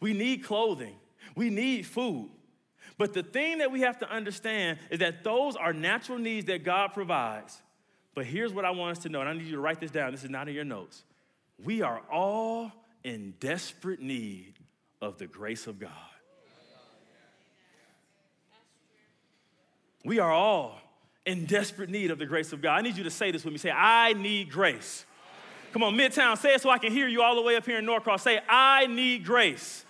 we 0.00 0.12
need 0.12 0.44
clothing, 0.44 0.94
we 1.34 1.50
need 1.50 1.86
food. 1.86 2.30
But 2.98 3.14
the 3.14 3.22
thing 3.22 3.58
that 3.58 3.72
we 3.72 3.80
have 3.80 3.98
to 4.00 4.10
understand 4.10 4.78
is 4.90 5.00
that 5.00 5.24
those 5.24 5.56
are 5.56 5.72
natural 5.72 6.18
needs 6.18 6.46
that 6.46 6.62
God 6.62 6.92
provides. 6.92 7.60
But 8.14 8.26
here's 8.26 8.52
what 8.52 8.64
I 8.64 8.70
want 8.70 8.96
us 8.98 9.02
to 9.04 9.08
know, 9.08 9.20
and 9.20 9.28
I 9.28 9.32
need 9.32 9.46
you 9.46 9.52
to 9.52 9.60
write 9.60 9.80
this 9.80 9.90
down. 9.90 10.12
This 10.12 10.24
is 10.24 10.30
not 10.30 10.48
in 10.48 10.54
your 10.54 10.64
notes. 10.64 11.02
We 11.64 11.82
are 11.82 12.02
all 12.12 12.70
in 13.02 13.34
desperate 13.40 14.00
need 14.00 14.54
of 15.00 15.18
the 15.18 15.26
grace 15.26 15.66
of 15.66 15.78
God. 15.78 15.90
We 20.04 20.18
are 20.18 20.32
all 20.32 20.78
in 21.24 21.46
desperate 21.46 21.90
need 21.90 22.10
of 22.10 22.18
the 22.18 22.26
grace 22.26 22.52
of 22.52 22.60
God. 22.60 22.76
I 22.76 22.82
need 22.82 22.96
you 22.96 23.04
to 23.04 23.10
say 23.10 23.30
this 23.30 23.44
with 23.44 23.52
me. 23.52 23.58
Say, 23.58 23.70
I 23.70 24.12
need 24.14 24.50
grace. 24.50 25.04
Come 25.72 25.82
on, 25.82 25.94
Midtown, 25.94 26.36
say 26.36 26.54
it 26.54 26.60
so 26.60 26.68
I 26.68 26.78
can 26.78 26.92
hear 26.92 27.08
you 27.08 27.22
all 27.22 27.34
the 27.34 27.42
way 27.42 27.56
up 27.56 27.64
here 27.64 27.78
in 27.78 27.86
Norcross. 27.86 28.22
Say, 28.22 28.40
I 28.48 28.86
need 28.86 29.24
grace. 29.24 29.84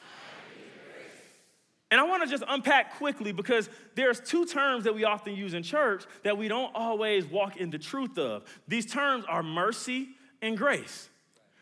And 1.90 2.00
I 2.00 2.04
want 2.04 2.22
to 2.22 2.28
just 2.28 2.44
unpack 2.48 2.96
quickly 2.96 3.32
because 3.32 3.68
there's 3.94 4.18
two 4.20 4.46
terms 4.46 4.84
that 4.84 4.94
we 4.94 5.04
often 5.04 5.34
use 5.34 5.52
in 5.52 5.62
church 5.62 6.04
that 6.22 6.38
we 6.38 6.48
don't 6.48 6.74
always 6.74 7.26
walk 7.26 7.58
in 7.58 7.70
the 7.70 7.78
truth 7.78 8.16
of. 8.16 8.44
These 8.66 8.86
terms 8.86 9.24
are 9.28 9.42
mercy 9.42 10.08
and 10.40 10.56
grace. 10.56 11.10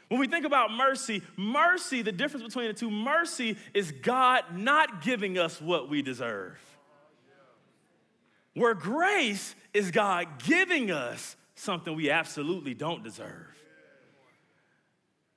When 0.08 0.20
we 0.20 0.28
think 0.28 0.44
about 0.44 0.72
mercy, 0.72 1.22
mercy, 1.36 2.02
the 2.02 2.12
difference 2.12 2.44
between 2.44 2.68
the 2.68 2.74
two, 2.74 2.90
mercy 2.90 3.56
is 3.74 3.90
God 3.90 4.42
not 4.54 5.02
giving 5.02 5.38
us 5.38 5.60
what 5.60 5.88
we 5.88 6.02
deserve. 6.02 6.58
Where 8.54 8.74
grace 8.74 9.54
is 9.72 9.90
God 9.90 10.26
giving 10.44 10.90
us 10.90 11.36
something 11.54 11.94
we 11.94 12.10
absolutely 12.10 12.74
don't 12.74 13.04
deserve. 13.04 13.46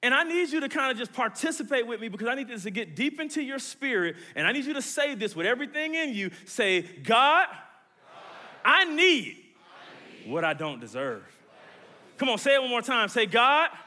And 0.02 0.14
I 0.14 0.24
need 0.24 0.50
you 0.50 0.60
to 0.60 0.68
kind 0.68 0.92
of 0.92 0.98
just 0.98 1.14
participate 1.14 1.88
with 1.88 2.02
me 2.02 2.10
because 2.10 2.28
I 2.28 2.36
need 2.36 2.50
this 2.50 2.64
to 2.64 2.72
get 2.72 2.94
deep 2.94 3.22
into 3.22 3.42
your 3.42 3.60
spirit. 3.60 4.18
And 4.36 4.46
I 4.46 4.52
need 4.52 4.66
you 4.66 4.74
to 4.74 4.82
say 4.82 5.16
this 5.16 5.34
with 5.34 5.46
everything 5.46 5.96
in 5.96 6.14
you. 6.14 6.32
Say, 6.46 6.82
God, 6.82 7.48
God 7.48 7.48
I, 8.66 8.84
need 8.84 8.96
I 8.96 10.24
need 10.24 10.32
what 10.32 10.44
I 10.44 10.54
don't 10.54 10.82
deserve. 10.82 11.24
Come 12.18 12.28
on, 12.28 12.38
say 12.38 12.56
it 12.56 12.62
one 12.62 12.70
more 12.70 12.82
time. 12.82 13.08
Say, 13.08 13.26
God, 13.26 13.70
God 13.72 13.80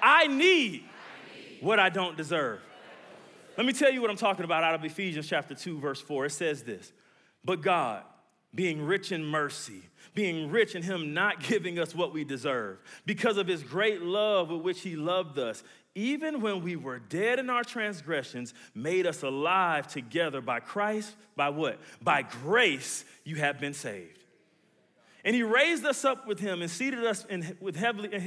I, 0.00 0.26
need 0.28 0.36
I 0.36 0.36
need 0.38 1.62
what 1.62 1.80
I 1.80 1.88
don't 1.88 2.16
deserve. 2.16 2.60
Let 3.56 3.66
me 3.66 3.72
tell 3.72 3.92
you 3.92 4.00
what 4.00 4.10
I'm 4.10 4.16
talking 4.16 4.44
about 4.44 4.62
out 4.62 4.74
of 4.76 4.84
Ephesians 4.84 5.26
chapter 5.28 5.54
2, 5.54 5.80
verse 5.80 6.00
4. 6.00 6.26
It 6.26 6.30
says 6.30 6.62
this 6.62 6.92
But 7.44 7.60
God, 7.60 8.04
being 8.54 8.82
rich 8.82 9.12
in 9.12 9.24
mercy, 9.24 9.82
being 10.14 10.50
rich 10.50 10.74
in 10.74 10.82
Him 10.82 11.14
not 11.14 11.42
giving 11.48 11.78
us 11.78 11.94
what 11.94 12.12
we 12.12 12.24
deserve, 12.24 12.78
because 13.06 13.36
of 13.36 13.46
His 13.46 13.62
great 13.62 14.02
love 14.02 14.50
with 14.50 14.62
which 14.62 14.80
He 14.80 14.96
loved 14.96 15.38
us, 15.38 15.62
even 15.94 16.40
when 16.40 16.62
we 16.62 16.76
were 16.76 16.98
dead 17.00 17.38
in 17.38 17.50
our 17.50 17.64
transgressions, 17.64 18.54
made 18.74 19.06
us 19.06 19.22
alive 19.22 19.88
together 19.88 20.40
by 20.40 20.60
Christ. 20.60 21.16
By 21.34 21.48
what? 21.48 21.80
By 22.00 22.22
grace, 22.22 23.04
you 23.24 23.36
have 23.36 23.58
been 23.58 23.74
saved. 23.74 24.18
And 25.24 25.34
He 25.34 25.42
raised 25.42 25.84
us 25.84 26.04
up 26.04 26.26
with 26.26 26.38
Him 26.38 26.62
and 26.62 26.70
seated 26.70 27.04
us 27.04 27.24
in, 27.24 27.56
with, 27.60 27.76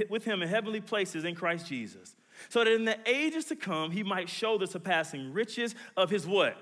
with 0.09 0.25
Him 0.25 0.41
in 0.41 0.49
heavenly 0.49 0.81
places 0.81 1.23
in 1.23 1.35
Christ 1.35 1.67
Jesus, 1.67 2.15
so 2.49 2.63
that 2.63 2.73
in 2.73 2.85
the 2.85 2.97
ages 3.05 3.45
to 3.45 3.55
come, 3.55 3.91
He 3.91 4.03
might 4.03 4.29
show 4.29 4.57
the 4.57 4.67
surpassing 4.67 5.31
riches 5.31 5.73
of 5.95 6.09
His 6.09 6.27
what? 6.27 6.57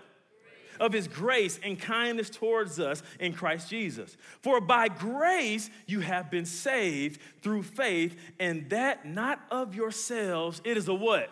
Of 0.79 0.93
his 0.93 1.07
grace 1.07 1.59
and 1.63 1.79
kindness 1.79 2.29
towards 2.29 2.79
us 2.79 3.03
in 3.19 3.33
Christ 3.33 3.69
Jesus. 3.69 4.17
For 4.41 4.61
by 4.61 4.87
grace 4.87 5.69
you 5.87 5.99
have 6.01 6.31
been 6.31 6.45
saved 6.45 7.19
through 7.41 7.63
faith, 7.63 8.15
and 8.39 8.69
that 8.69 9.05
not 9.05 9.39
of 9.51 9.75
yourselves. 9.75 10.61
It 10.63 10.77
is 10.77 10.87
a 10.87 10.93
what? 10.93 11.29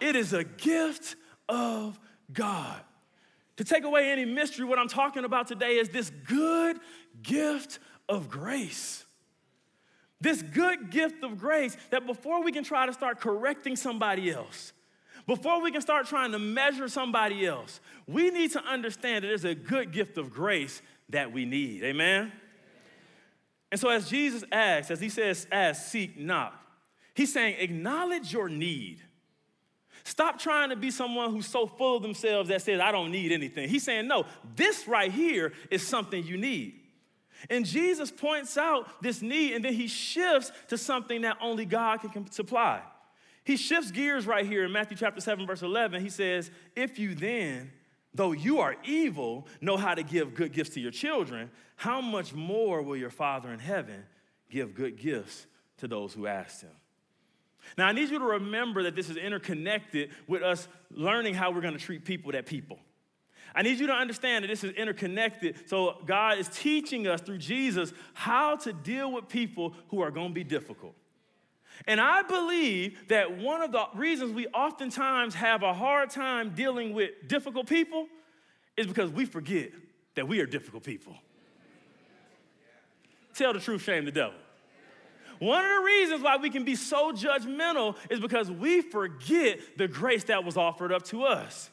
It 0.00 0.16
is 0.16 0.32
a 0.32 0.44
gift 0.44 1.16
of 1.48 1.98
God. 2.32 2.80
To 3.56 3.64
take 3.64 3.84
away 3.84 4.10
any 4.10 4.24
mystery, 4.24 4.64
what 4.64 4.78
I'm 4.78 4.88
talking 4.88 5.24
about 5.24 5.46
today 5.46 5.78
is 5.78 5.88
this 5.90 6.10
good 6.26 6.78
gift 7.22 7.78
of 8.08 8.28
grace. 8.28 9.04
This 10.20 10.40
good 10.40 10.90
gift 10.90 11.22
of 11.24 11.38
grace 11.38 11.76
that 11.90 12.06
before 12.06 12.42
we 12.42 12.52
can 12.52 12.64
try 12.64 12.86
to 12.86 12.92
start 12.92 13.20
correcting 13.20 13.76
somebody 13.76 14.30
else, 14.30 14.72
before 15.26 15.62
we 15.62 15.70
can 15.70 15.80
start 15.80 16.06
trying 16.06 16.32
to 16.32 16.38
measure 16.38 16.88
somebody 16.88 17.46
else, 17.46 17.80
we 18.06 18.30
need 18.30 18.52
to 18.52 18.64
understand 18.64 19.24
that 19.24 19.28
there's 19.28 19.44
a 19.44 19.54
good 19.54 19.92
gift 19.92 20.18
of 20.18 20.30
grace 20.30 20.82
that 21.10 21.32
we 21.32 21.44
need. 21.44 21.84
Amen? 21.84 22.32
And 23.70 23.80
so, 23.80 23.88
as 23.88 24.08
Jesus 24.08 24.44
asks, 24.52 24.90
as 24.90 25.00
he 25.00 25.08
says, 25.08 25.46
ask, 25.50 25.90
seek, 25.90 26.18
knock, 26.18 26.54
he's 27.14 27.32
saying, 27.32 27.56
acknowledge 27.58 28.32
your 28.32 28.48
need. 28.48 29.00
Stop 30.04 30.38
trying 30.38 30.70
to 30.70 30.76
be 30.76 30.90
someone 30.90 31.30
who's 31.30 31.46
so 31.46 31.66
full 31.66 31.96
of 31.96 32.02
themselves 32.02 32.48
that 32.48 32.60
says, 32.62 32.80
I 32.80 32.90
don't 32.90 33.12
need 33.12 33.30
anything. 33.30 33.68
He's 33.68 33.84
saying, 33.84 34.08
no, 34.08 34.26
this 34.56 34.88
right 34.88 35.12
here 35.12 35.52
is 35.70 35.86
something 35.86 36.24
you 36.24 36.36
need. 36.36 36.80
And 37.48 37.64
Jesus 37.64 38.10
points 38.10 38.56
out 38.56 39.02
this 39.02 39.22
need 39.22 39.54
and 39.54 39.64
then 39.64 39.74
he 39.74 39.86
shifts 39.86 40.52
to 40.68 40.78
something 40.78 41.22
that 41.22 41.38
only 41.40 41.64
God 41.64 42.00
can 42.00 42.30
supply. 42.30 42.82
He 43.44 43.56
shifts 43.56 43.90
gears 43.90 44.26
right 44.26 44.46
here 44.46 44.64
in 44.64 44.72
Matthew 44.72 44.96
chapter 44.96 45.20
7, 45.20 45.46
verse 45.46 45.62
11. 45.62 46.00
He 46.00 46.10
says, 46.10 46.50
If 46.76 46.98
you 46.98 47.14
then, 47.14 47.72
though 48.14 48.32
you 48.32 48.60
are 48.60 48.76
evil, 48.84 49.46
know 49.60 49.76
how 49.76 49.94
to 49.94 50.02
give 50.02 50.34
good 50.34 50.52
gifts 50.52 50.70
to 50.70 50.80
your 50.80 50.92
children, 50.92 51.50
how 51.76 52.00
much 52.00 52.32
more 52.32 52.82
will 52.82 52.96
your 52.96 53.10
Father 53.10 53.52
in 53.52 53.58
heaven 53.58 54.04
give 54.48 54.74
good 54.74 54.96
gifts 54.96 55.46
to 55.78 55.88
those 55.88 56.12
who 56.14 56.26
ask 56.26 56.60
him? 56.60 56.70
Now, 57.76 57.86
I 57.86 57.92
need 57.92 58.10
you 58.10 58.18
to 58.18 58.24
remember 58.24 58.84
that 58.84 58.94
this 58.94 59.08
is 59.08 59.16
interconnected 59.16 60.10
with 60.26 60.42
us 60.42 60.68
learning 60.90 61.34
how 61.34 61.50
we're 61.50 61.60
going 61.60 61.76
to 61.76 61.84
treat 61.84 62.04
people 62.04 62.32
that 62.32 62.46
people. 62.46 62.78
I 63.54 63.62
need 63.62 63.78
you 63.78 63.86
to 63.88 63.92
understand 63.92 64.44
that 64.44 64.48
this 64.48 64.64
is 64.64 64.72
interconnected. 64.72 65.68
So, 65.68 65.98
God 66.06 66.38
is 66.38 66.48
teaching 66.48 67.06
us 67.06 67.20
through 67.20 67.38
Jesus 67.38 67.92
how 68.14 68.56
to 68.56 68.72
deal 68.72 69.12
with 69.12 69.28
people 69.28 69.74
who 69.88 70.00
are 70.00 70.10
going 70.10 70.28
to 70.28 70.34
be 70.34 70.44
difficult. 70.44 70.94
And 71.86 72.00
I 72.00 72.22
believe 72.22 73.08
that 73.08 73.38
one 73.38 73.62
of 73.62 73.72
the 73.72 73.86
reasons 73.94 74.32
we 74.32 74.46
oftentimes 74.48 75.34
have 75.34 75.62
a 75.62 75.74
hard 75.74 76.10
time 76.10 76.54
dealing 76.54 76.94
with 76.94 77.10
difficult 77.26 77.66
people 77.66 78.06
is 78.76 78.86
because 78.86 79.10
we 79.10 79.24
forget 79.24 79.70
that 80.14 80.28
we 80.28 80.40
are 80.40 80.46
difficult 80.46 80.84
people. 80.84 81.16
Tell 83.34 83.52
the 83.52 83.60
truth, 83.60 83.82
shame 83.82 84.04
the 84.04 84.12
devil. 84.12 84.34
One 85.38 85.64
of 85.64 85.70
the 85.70 85.84
reasons 85.84 86.22
why 86.22 86.36
we 86.36 86.50
can 86.50 86.64
be 86.64 86.76
so 86.76 87.12
judgmental 87.12 87.96
is 88.08 88.20
because 88.20 88.50
we 88.50 88.80
forget 88.80 89.58
the 89.76 89.88
grace 89.88 90.24
that 90.24 90.44
was 90.44 90.56
offered 90.56 90.92
up 90.92 91.02
to 91.06 91.24
us. 91.24 91.70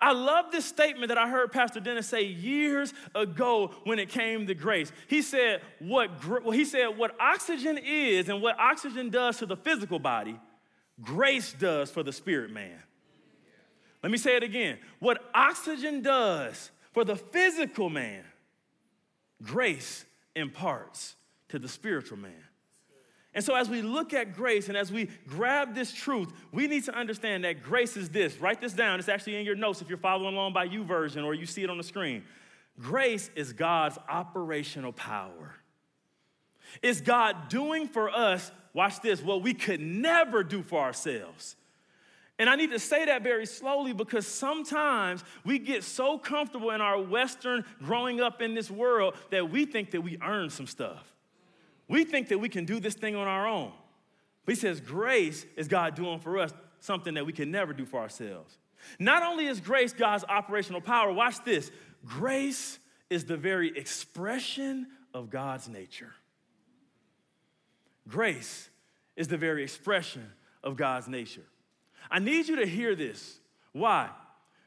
I 0.00 0.12
love 0.12 0.46
this 0.50 0.64
statement 0.64 1.08
that 1.08 1.18
I 1.18 1.28
heard 1.28 1.52
Pastor 1.52 1.80
Dennis 1.80 2.06
say 2.06 2.24
years 2.24 2.92
ago 3.14 3.74
when 3.84 3.98
it 3.98 4.08
came 4.08 4.46
to 4.46 4.54
grace. 4.54 4.92
He 5.08 5.22
said, 5.22 5.62
what, 5.78 6.26
well, 6.28 6.50
he 6.50 6.64
said, 6.64 6.88
what 6.96 7.14
oxygen 7.20 7.78
is 7.82 8.28
and 8.28 8.42
what 8.42 8.58
oxygen 8.58 9.10
does 9.10 9.38
to 9.38 9.46
the 9.46 9.56
physical 9.56 9.98
body, 9.98 10.38
grace 11.00 11.52
does 11.52 11.90
for 11.90 12.02
the 12.02 12.12
spirit 12.12 12.50
man. 12.50 12.78
Let 14.02 14.12
me 14.12 14.18
say 14.18 14.36
it 14.36 14.42
again. 14.42 14.78
What 14.98 15.22
oxygen 15.34 16.02
does 16.02 16.70
for 16.92 17.04
the 17.04 17.16
physical 17.16 17.90
man, 17.90 18.24
grace 19.42 20.04
imparts 20.34 21.16
to 21.48 21.58
the 21.58 21.68
spiritual 21.68 22.18
man. 22.18 22.45
And 23.36 23.44
so, 23.44 23.54
as 23.54 23.68
we 23.68 23.82
look 23.82 24.14
at 24.14 24.34
grace 24.34 24.68
and 24.68 24.78
as 24.78 24.90
we 24.90 25.10
grab 25.28 25.74
this 25.74 25.92
truth, 25.92 26.32
we 26.52 26.66
need 26.66 26.84
to 26.84 26.96
understand 26.96 27.44
that 27.44 27.62
grace 27.62 27.94
is 27.94 28.08
this. 28.08 28.40
Write 28.40 28.62
this 28.62 28.72
down. 28.72 28.98
It's 28.98 29.10
actually 29.10 29.36
in 29.36 29.44
your 29.44 29.54
notes 29.54 29.82
if 29.82 29.90
you're 29.90 29.98
following 29.98 30.32
along 30.32 30.54
by 30.54 30.66
YouVersion 30.66 31.22
or 31.22 31.34
you 31.34 31.44
see 31.44 31.62
it 31.62 31.68
on 31.68 31.76
the 31.76 31.84
screen. 31.84 32.24
Grace 32.80 33.30
is 33.36 33.52
God's 33.52 33.98
operational 34.08 34.90
power. 34.90 35.54
It's 36.82 37.02
God 37.02 37.50
doing 37.50 37.88
for 37.88 38.08
us, 38.08 38.50
watch 38.72 39.00
this, 39.00 39.22
what 39.22 39.42
we 39.42 39.52
could 39.52 39.80
never 39.80 40.42
do 40.42 40.62
for 40.62 40.80
ourselves. 40.80 41.56
And 42.38 42.48
I 42.48 42.56
need 42.56 42.70
to 42.70 42.78
say 42.78 43.04
that 43.04 43.22
very 43.22 43.44
slowly 43.44 43.92
because 43.92 44.26
sometimes 44.26 45.22
we 45.44 45.58
get 45.58 45.84
so 45.84 46.16
comfortable 46.16 46.70
in 46.70 46.80
our 46.80 47.02
Western 47.02 47.66
growing 47.82 48.22
up 48.22 48.40
in 48.40 48.54
this 48.54 48.70
world 48.70 49.14
that 49.30 49.50
we 49.50 49.66
think 49.66 49.90
that 49.90 50.00
we 50.00 50.16
earn 50.22 50.48
some 50.48 50.66
stuff. 50.66 51.15
We 51.88 52.04
think 52.04 52.28
that 52.28 52.38
we 52.38 52.48
can 52.48 52.64
do 52.64 52.80
this 52.80 52.94
thing 52.94 53.16
on 53.16 53.26
our 53.26 53.46
own. 53.46 53.72
But 54.44 54.54
he 54.54 54.60
says 54.60 54.80
grace 54.80 55.44
is 55.56 55.68
God 55.68 55.94
doing 55.94 56.20
for 56.20 56.38
us 56.38 56.52
something 56.80 57.14
that 57.14 57.26
we 57.26 57.32
can 57.32 57.50
never 57.50 57.72
do 57.72 57.84
for 57.84 58.00
ourselves. 58.00 58.58
Not 58.98 59.22
only 59.22 59.46
is 59.46 59.60
grace 59.60 59.92
God's 59.92 60.24
operational 60.28 60.80
power, 60.80 61.12
watch 61.12 61.42
this 61.44 61.70
grace 62.04 62.78
is 63.10 63.24
the 63.24 63.36
very 63.36 63.76
expression 63.76 64.86
of 65.14 65.30
God's 65.30 65.68
nature. 65.68 66.12
Grace 68.08 68.68
is 69.16 69.28
the 69.28 69.36
very 69.36 69.64
expression 69.64 70.30
of 70.62 70.76
God's 70.76 71.08
nature. 71.08 71.44
I 72.10 72.18
need 72.18 72.48
you 72.48 72.56
to 72.56 72.66
hear 72.66 72.94
this. 72.94 73.40
Why? 73.72 74.10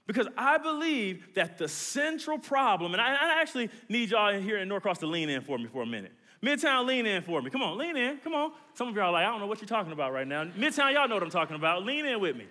Because 0.08 0.28
I 0.38 0.58
believe 0.58 1.36
that 1.36 1.58
the 1.58 1.68
central 1.68 2.40
problem, 2.40 2.94
and 2.94 3.02
I, 3.02 3.14
I 3.14 3.42
actually 3.42 3.70
need 3.88 4.10
y'all 4.10 4.34
here 4.40 4.58
in 4.58 4.68
Norcross 4.68 4.98
to 5.00 5.06
lean 5.06 5.30
in 5.30 5.42
for 5.42 5.58
me 5.58 5.68
for 5.68 5.84
a 5.84 5.86
minute. 5.86 6.14
Midtown, 6.44 6.86
lean 6.86 7.06
in 7.06 7.22
for 7.22 7.42
me. 7.42 7.50
Come 7.50 7.62
on, 7.62 7.78
lean 7.78 7.98
in. 7.98 8.18
Come 8.20 8.34
on. 8.34 8.52
Some 8.74 8.88
of 8.88 8.96
y'all 8.96 9.06
are 9.06 9.12
like, 9.12 9.26
I 9.26 9.30
don't 9.30 9.42
know 9.42 9.48
what 9.48 9.60
you're 9.60 9.68
talking 9.68 9.92
about 9.92 10.14
right 10.14 10.28
now. 10.28 10.46
Midtown, 10.46 10.94
y'all 10.94 11.08
know 11.08 11.16
what 11.16 11.24
I'm 11.24 11.30
talking 11.30 11.56
about. 11.56 11.84
Lean 11.84 12.06
in 12.06 12.20
with 12.20 12.36
me. 12.36 12.48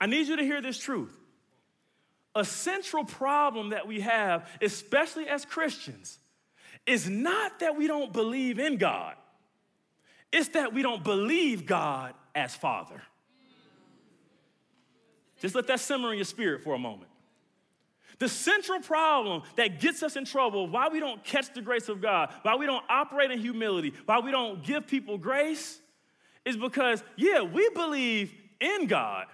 I 0.00 0.06
need 0.06 0.26
you 0.26 0.36
to 0.36 0.42
hear 0.42 0.62
this 0.62 0.78
truth. 0.78 1.14
A 2.34 2.44
central 2.44 3.04
problem 3.04 3.70
that 3.70 3.86
we 3.86 4.00
have, 4.00 4.48
especially 4.60 5.28
as 5.28 5.44
Christians, 5.44 6.18
is 6.86 7.08
not 7.08 7.60
that 7.60 7.76
we 7.76 7.86
don't 7.86 8.12
believe 8.12 8.58
in 8.58 8.76
God, 8.76 9.14
it's 10.32 10.48
that 10.50 10.74
we 10.74 10.82
don't 10.82 11.04
believe 11.04 11.64
God 11.66 12.14
as 12.34 12.54
Father. 12.54 13.00
Just 15.40 15.54
let 15.54 15.66
that 15.66 15.80
simmer 15.80 16.10
in 16.10 16.16
your 16.16 16.24
spirit 16.24 16.62
for 16.62 16.74
a 16.74 16.78
moment. 16.78 17.10
The 18.18 18.28
central 18.28 18.80
problem 18.80 19.42
that 19.56 19.80
gets 19.80 20.02
us 20.02 20.16
in 20.16 20.24
trouble, 20.24 20.68
why 20.68 20.88
we 20.88 21.00
don't 21.00 21.22
catch 21.24 21.52
the 21.52 21.62
grace 21.62 21.88
of 21.88 22.00
God, 22.00 22.32
why 22.42 22.54
we 22.54 22.66
don't 22.66 22.84
operate 22.88 23.30
in 23.30 23.40
humility, 23.40 23.92
why 24.06 24.20
we 24.20 24.30
don't 24.30 24.62
give 24.62 24.86
people 24.86 25.18
grace, 25.18 25.80
is 26.44 26.56
because, 26.56 27.02
yeah, 27.16 27.42
we 27.42 27.68
believe 27.70 28.32
in 28.60 28.86
God, 28.86 29.26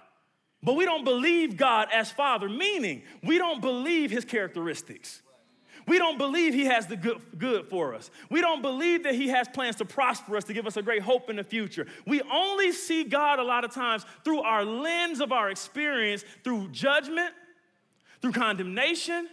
but 0.63 0.75
we 0.75 0.85
don't 0.85 1.03
believe 1.03 1.57
God 1.57 1.89
as 1.93 2.11
Father, 2.11 2.47
meaning 2.47 3.03
we 3.23 3.37
don't 3.37 3.61
believe 3.61 4.11
His 4.11 4.25
characteristics. 4.25 5.21
We 5.87 5.97
don't 5.97 6.17
believe 6.17 6.53
He 6.53 6.65
has 6.65 6.87
the 6.87 6.95
good, 6.95 7.21
good 7.37 7.67
for 7.67 7.95
us. 7.95 8.11
We 8.29 8.41
don't 8.41 8.61
believe 8.61 9.03
that 9.03 9.15
He 9.15 9.29
has 9.29 9.47
plans 9.47 9.75
to 9.77 9.85
prosper 9.85 10.37
us, 10.37 10.43
to 10.45 10.53
give 10.53 10.67
us 10.67 10.77
a 10.77 10.81
great 10.81 11.01
hope 11.01 11.29
in 11.29 11.35
the 11.35 11.43
future. 11.43 11.87
We 12.05 12.21
only 12.31 12.71
see 12.71 13.03
God 13.03 13.39
a 13.39 13.43
lot 13.43 13.63
of 13.63 13.71
times 13.71 14.05
through 14.23 14.41
our 14.41 14.63
lens 14.63 15.21
of 15.21 15.31
our 15.31 15.49
experience, 15.49 16.23
through 16.43 16.69
judgment 16.69 17.33
through 18.21 18.33
condemnation, 18.33 19.27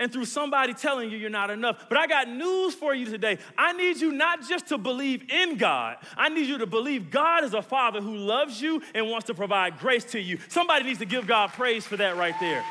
and 0.00 0.10
through 0.10 0.24
somebody 0.24 0.72
telling 0.72 1.10
you 1.10 1.18
you're 1.18 1.28
not 1.28 1.50
enough. 1.50 1.86
But 1.88 1.98
I 1.98 2.06
got 2.06 2.26
news 2.26 2.74
for 2.74 2.94
you 2.94 3.04
today. 3.04 3.38
I 3.56 3.74
need 3.74 3.98
you 3.98 4.12
not 4.12 4.48
just 4.48 4.68
to 4.68 4.78
believe 4.78 5.30
in 5.30 5.58
God, 5.58 5.98
I 6.16 6.30
need 6.30 6.46
you 6.46 6.58
to 6.58 6.66
believe 6.66 7.10
God 7.10 7.44
is 7.44 7.52
a 7.54 7.62
father 7.62 8.00
who 8.00 8.16
loves 8.16 8.60
you 8.60 8.82
and 8.94 9.10
wants 9.10 9.26
to 9.26 9.34
provide 9.34 9.78
grace 9.78 10.04
to 10.12 10.20
you. 10.20 10.38
Somebody 10.48 10.84
needs 10.84 10.98
to 11.00 11.04
give 11.04 11.26
God 11.26 11.52
praise 11.52 11.86
for 11.86 11.98
that 11.98 12.16
right 12.16 12.34
there. 12.40 12.64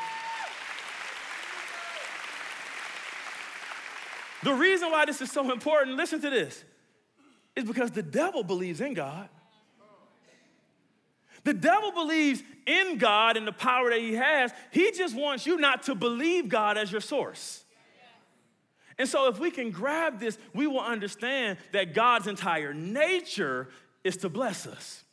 The 4.42 4.54
reason 4.54 4.90
why 4.90 5.04
this 5.04 5.20
is 5.20 5.30
so 5.30 5.52
important, 5.52 5.96
listen 5.96 6.20
to 6.22 6.30
this, 6.30 6.64
is 7.54 7.64
because 7.64 7.90
the 7.90 8.02
devil 8.02 8.42
believes 8.42 8.80
in 8.80 8.94
God. 8.94 9.28
The 11.44 11.54
devil 11.54 11.92
believes 11.92 12.42
in 12.66 12.98
God 12.98 13.36
and 13.36 13.46
the 13.46 13.52
power 13.52 13.90
that 13.90 13.98
he 13.98 14.14
has. 14.14 14.52
He 14.70 14.92
just 14.92 15.14
wants 15.14 15.46
you 15.46 15.58
not 15.58 15.84
to 15.84 15.94
believe 15.94 16.48
God 16.48 16.76
as 16.76 16.92
your 16.92 17.00
source. 17.00 17.64
And 18.98 19.08
so, 19.08 19.28
if 19.28 19.38
we 19.38 19.50
can 19.50 19.70
grab 19.70 20.20
this, 20.20 20.38
we 20.54 20.66
will 20.66 20.80
understand 20.80 21.56
that 21.72 21.94
God's 21.94 22.26
entire 22.26 22.74
nature 22.74 23.68
is 24.04 24.18
to 24.18 24.28
bless 24.28 24.66
us. 24.66 25.04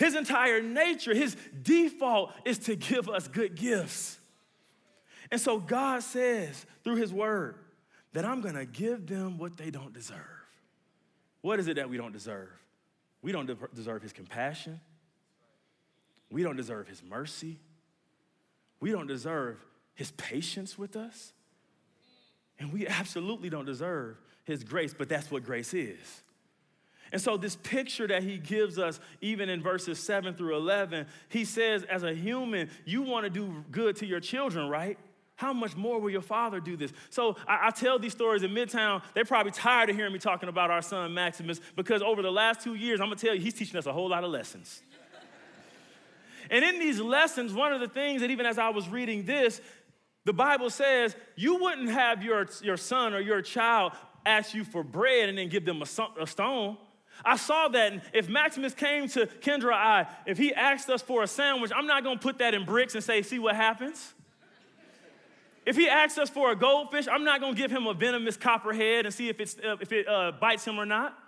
His 0.00 0.16
entire 0.16 0.60
nature, 0.60 1.14
his 1.14 1.36
default 1.62 2.32
is 2.44 2.58
to 2.60 2.74
give 2.74 3.08
us 3.08 3.28
good 3.28 3.54
gifts. 3.54 4.18
And 5.30 5.40
so, 5.40 5.60
God 5.60 6.02
says 6.02 6.66
through 6.82 6.96
his 6.96 7.12
word 7.12 7.54
that 8.12 8.24
I'm 8.24 8.40
gonna 8.40 8.66
give 8.66 9.06
them 9.06 9.38
what 9.38 9.56
they 9.56 9.70
don't 9.70 9.92
deserve. 9.92 10.18
What 11.42 11.60
is 11.60 11.68
it 11.68 11.76
that 11.76 11.88
we 11.88 11.96
don't 11.96 12.12
deserve? 12.12 12.50
We 13.22 13.30
don't 13.30 13.48
deserve 13.72 14.02
his 14.02 14.12
compassion. 14.12 14.80
We 16.30 16.42
don't 16.42 16.56
deserve 16.56 16.88
his 16.88 17.02
mercy. 17.02 17.58
We 18.80 18.92
don't 18.92 19.06
deserve 19.06 19.64
his 19.94 20.10
patience 20.12 20.78
with 20.78 20.96
us. 20.96 21.32
And 22.58 22.72
we 22.72 22.86
absolutely 22.86 23.50
don't 23.50 23.64
deserve 23.64 24.18
his 24.44 24.64
grace, 24.64 24.94
but 24.96 25.08
that's 25.08 25.30
what 25.30 25.44
grace 25.44 25.74
is. 25.74 26.22
And 27.12 27.20
so, 27.20 27.36
this 27.36 27.56
picture 27.56 28.06
that 28.08 28.24
he 28.24 28.36
gives 28.36 28.78
us, 28.78 28.98
even 29.20 29.48
in 29.48 29.62
verses 29.62 29.98
7 30.00 30.34
through 30.34 30.56
11, 30.56 31.06
he 31.28 31.44
says, 31.44 31.84
as 31.84 32.02
a 32.02 32.12
human, 32.12 32.68
you 32.84 33.02
want 33.02 33.24
to 33.24 33.30
do 33.30 33.64
good 33.70 33.96
to 33.96 34.06
your 34.06 34.18
children, 34.18 34.68
right? 34.68 34.98
How 35.36 35.52
much 35.52 35.76
more 35.76 36.00
will 36.00 36.10
your 36.10 36.22
father 36.22 36.60
do 36.60 36.76
this? 36.76 36.92
So 37.10 37.36
I, 37.46 37.68
I, 37.68 37.70
tell 37.70 37.98
these 37.98 38.12
stories 38.12 38.42
in 38.42 38.52
Midtown. 38.52 39.02
They're 39.14 39.26
probably 39.26 39.52
tired 39.52 39.90
of 39.90 39.96
hearing 39.96 40.12
me 40.12 40.18
talking 40.18 40.48
about 40.48 40.70
our 40.70 40.80
son 40.80 41.12
Maximus 41.12 41.60
because 41.76 42.00
over 42.00 42.22
the 42.22 42.32
last 42.32 42.62
two 42.62 42.74
years, 42.74 43.00
I'm 43.00 43.08
gonna 43.08 43.16
tell 43.16 43.34
you, 43.34 43.40
he's 43.40 43.52
teaching 43.52 43.76
us 43.76 43.84
a 43.84 43.92
whole 43.92 44.08
lot 44.08 44.24
of 44.24 44.30
lessons. 44.30 44.82
And 46.50 46.64
in 46.64 46.78
these 46.78 47.00
lessons, 47.00 47.52
one 47.52 47.72
of 47.72 47.80
the 47.80 47.88
things 47.88 48.20
that 48.20 48.30
even 48.30 48.46
as 48.46 48.58
I 48.58 48.70
was 48.70 48.88
reading 48.88 49.24
this, 49.24 49.60
the 50.24 50.32
Bible 50.32 50.70
says 50.70 51.14
you 51.36 51.56
wouldn't 51.56 51.90
have 51.90 52.22
your, 52.22 52.46
your 52.62 52.76
son 52.76 53.14
or 53.14 53.20
your 53.20 53.42
child 53.42 53.92
ask 54.24 54.54
you 54.54 54.64
for 54.64 54.82
bread 54.82 55.28
and 55.28 55.38
then 55.38 55.48
give 55.48 55.64
them 55.64 55.82
a, 55.82 56.22
a 56.22 56.26
stone. 56.26 56.76
I 57.24 57.36
saw 57.36 57.68
that 57.68 57.92
And 57.92 58.02
if 58.12 58.28
Maximus 58.28 58.74
came 58.74 59.08
to 59.10 59.26
Kendra 59.26 59.72
I, 59.72 60.06
if 60.26 60.36
he 60.36 60.52
asked 60.52 60.90
us 60.90 61.00
for 61.00 61.22
a 61.22 61.26
sandwich, 61.26 61.72
I'm 61.74 61.86
not 61.86 62.04
gonna 62.04 62.18
put 62.18 62.38
that 62.38 62.54
in 62.54 62.64
bricks 62.64 62.94
and 62.94 63.02
say, 63.02 63.22
see 63.22 63.38
what 63.38 63.56
happens. 63.56 64.14
If 65.64 65.76
he 65.76 65.88
asks 65.88 66.18
us 66.18 66.30
for 66.30 66.52
a 66.52 66.56
goldfish, 66.56 67.08
I'm 67.10 67.24
not 67.24 67.40
gonna 67.40 67.56
give 67.56 67.70
him 67.70 67.86
a 67.86 67.94
venomous 67.94 68.36
copperhead 68.36 69.06
and 69.06 69.14
see 69.14 69.28
if, 69.28 69.40
it's, 69.40 69.56
if 69.62 69.92
it 69.92 70.06
uh, 70.06 70.32
bites 70.40 70.64
him 70.64 70.78
or 70.78 70.86
not. 70.86 71.18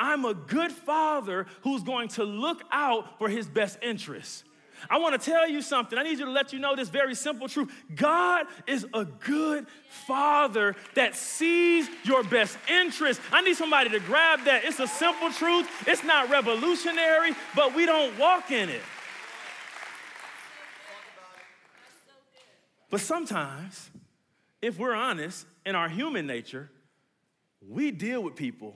I'm 0.00 0.24
a 0.24 0.32
good 0.32 0.72
father 0.72 1.46
who's 1.60 1.82
going 1.82 2.08
to 2.08 2.24
look 2.24 2.62
out 2.72 3.18
for 3.18 3.28
his 3.28 3.46
best 3.46 3.78
interests. 3.82 4.44
I 4.88 4.96
want 4.96 5.20
to 5.20 5.30
tell 5.30 5.46
you 5.46 5.60
something. 5.60 5.98
I 5.98 6.02
need 6.02 6.18
you 6.18 6.24
to 6.24 6.30
let 6.30 6.54
you 6.54 6.58
know 6.58 6.74
this 6.74 6.88
very 6.88 7.14
simple 7.14 7.48
truth. 7.48 7.70
God 7.94 8.46
is 8.66 8.86
a 8.94 9.04
good 9.04 9.66
father 10.06 10.74
that 10.94 11.14
sees 11.14 11.86
your 12.04 12.24
best 12.24 12.56
interest. 12.66 13.20
I 13.30 13.42
need 13.42 13.56
somebody 13.56 13.90
to 13.90 14.00
grab 14.00 14.42
that. 14.46 14.64
It's 14.64 14.80
a 14.80 14.88
simple 14.88 15.30
truth, 15.32 15.68
it's 15.86 16.02
not 16.02 16.30
revolutionary, 16.30 17.32
but 17.54 17.74
we 17.74 17.84
don't 17.84 18.18
walk 18.18 18.50
in 18.50 18.70
it. 18.70 18.80
But 22.88 23.00
sometimes, 23.00 23.90
if 24.62 24.78
we're 24.78 24.94
honest, 24.94 25.46
in 25.66 25.74
our 25.74 25.90
human 25.90 26.26
nature, 26.26 26.70
we 27.60 27.90
deal 27.90 28.22
with 28.22 28.34
people 28.34 28.74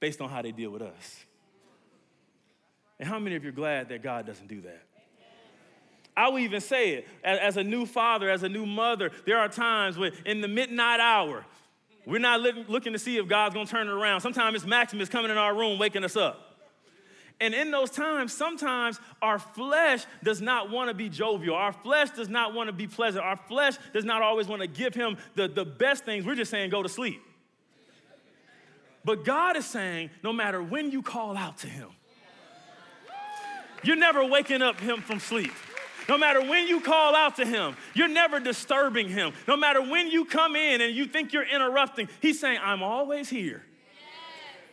based 0.00 0.20
on 0.20 0.28
how 0.28 0.42
they 0.42 0.52
deal 0.52 0.70
with 0.70 0.82
us. 0.82 1.24
And 2.98 3.08
how 3.08 3.18
many 3.18 3.36
of 3.36 3.42
you 3.44 3.50
are 3.50 3.52
glad 3.52 3.88
that 3.90 4.02
God 4.02 4.26
doesn't 4.26 4.48
do 4.48 4.62
that? 4.62 4.82
I 6.16 6.28
will 6.28 6.38
even 6.38 6.62
say 6.62 6.94
it 6.94 7.08
as, 7.22 7.58
a 7.58 7.62
new 7.62 7.84
father, 7.84 8.30
as 8.30 8.42
a 8.42 8.48
new 8.48 8.64
mother, 8.64 9.10
there 9.26 9.38
are 9.38 9.48
times 9.48 9.98
when 9.98 10.12
in 10.24 10.40
the 10.40 10.48
midnight 10.48 10.98
hour, 10.98 11.44
we're 12.06 12.20
not 12.20 12.40
looking 12.40 12.94
to 12.94 12.98
see 12.98 13.18
if 13.18 13.28
God's 13.28 13.54
gonna 13.54 13.66
turn 13.66 13.88
it 13.88 13.92
around. 13.92 14.22
Sometimes 14.22 14.56
it's 14.56 14.64
Maximus 14.64 15.10
coming 15.10 15.30
in 15.30 15.36
our 15.36 15.54
room, 15.54 15.78
waking 15.78 16.04
us 16.04 16.16
up. 16.16 16.46
And 17.38 17.52
in 17.52 17.70
those 17.70 17.90
times, 17.90 18.32
sometimes 18.32 18.98
our 19.20 19.38
flesh 19.38 20.06
does 20.24 20.40
not 20.40 20.70
want 20.70 20.88
to 20.88 20.94
be 20.94 21.10
jovial. 21.10 21.54
Our 21.54 21.72
flesh 21.72 22.10
does 22.10 22.30
not 22.30 22.54
want 22.54 22.68
to 22.68 22.72
be 22.72 22.86
pleasant. 22.86 23.22
Our 23.22 23.36
flesh 23.36 23.76
does 23.92 24.06
not 24.06 24.22
always 24.22 24.48
want 24.48 24.62
to 24.62 24.68
give 24.68 24.94
him 24.94 25.18
the, 25.34 25.46
the 25.46 25.64
best 25.64 26.06
things. 26.06 26.24
We're 26.24 26.34
just 26.34 26.50
saying, 26.50 26.70
go 26.70 26.82
to 26.82 26.88
sleep. 26.88 27.20
But 29.06 29.24
God 29.24 29.56
is 29.56 29.64
saying, 29.64 30.10
no 30.24 30.32
matter 30.32 30.60
when 30.60 30.90
you 30.90 31.00
call 31.00 31.36
out 31.36 31.58
to 31.58 31.68
him, 31.68 31.90
you're 33.84 33.94
never 33.94 34.26
waking 34.26 34.62
up 34.62 34.80
him 34.80 35.00
from 35.00 35.20
sleep. 35.20 35.52
No 36.08 36.18
matter 36.18 36.40
when 36.40 36.66
you 36.66 36.80
call 36.80 37.14
out 37.14 37.36
to 37.36 37.46
him, 37.46 37.76
you're 37.94 38.08
never 38.08 38.40
disturbing 38.40 39.08
him. 39.08 39.32
No 39.46 39.56
matter 39.56 39.80
when 39.80 40.10
you 40.10 40.24
come 40.24 40.56
in 40.56 40.80
and 40.80 40.92
you 40.92 41.06
think 41.06 41.32
you're 41.32 41.46
interrupting, 41.46 42.08
he's 42.20 42.40
saying, 42.40 42.58
I'm 42.60 42.82
always 42.82 43.28
here. 43.28 43.64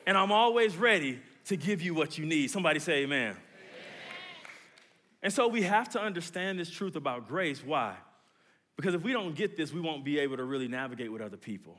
And 0.07 0.17
I'm 0.17 0.31
always 0.31 0.75
ready 0.75 1.19
to 1.45 1.55
give 1.55 1.83
you 1.83 1.93
what 1.93 2.17
you 2.17 2.25
need. 2.25 2.49
Somebody 2.49 2.79
say 2.79 3.03
amen. 3.03 3.29
amen. 3.29 3.37
And 5.21 5.31
so 5.31 5.47
we 5.47 5.61
have 5.61 5.89
to 5.89 6.01
understand 6.01 6.57
this 6.57 6.71
truth 6.71 6.95
about 6.95 7.27
grace. 7.27 7.63
Why? 7.63 7.95
Because 8.77 8.95
if 8.95 9.03
we 9.03 9.13
don't 9.13 9.35
get 9.35 9.55
this, 9.55 9.71
we 9.71 9.79
won't 9.79 10.03
be 10.03 10.17
able 10.17 10.37
to 10.37 10.43
really 10.43 10.67
navigate 10.67 11.11
with 11.11 11.21
other 11.21 11.37
people. 11.37 11.77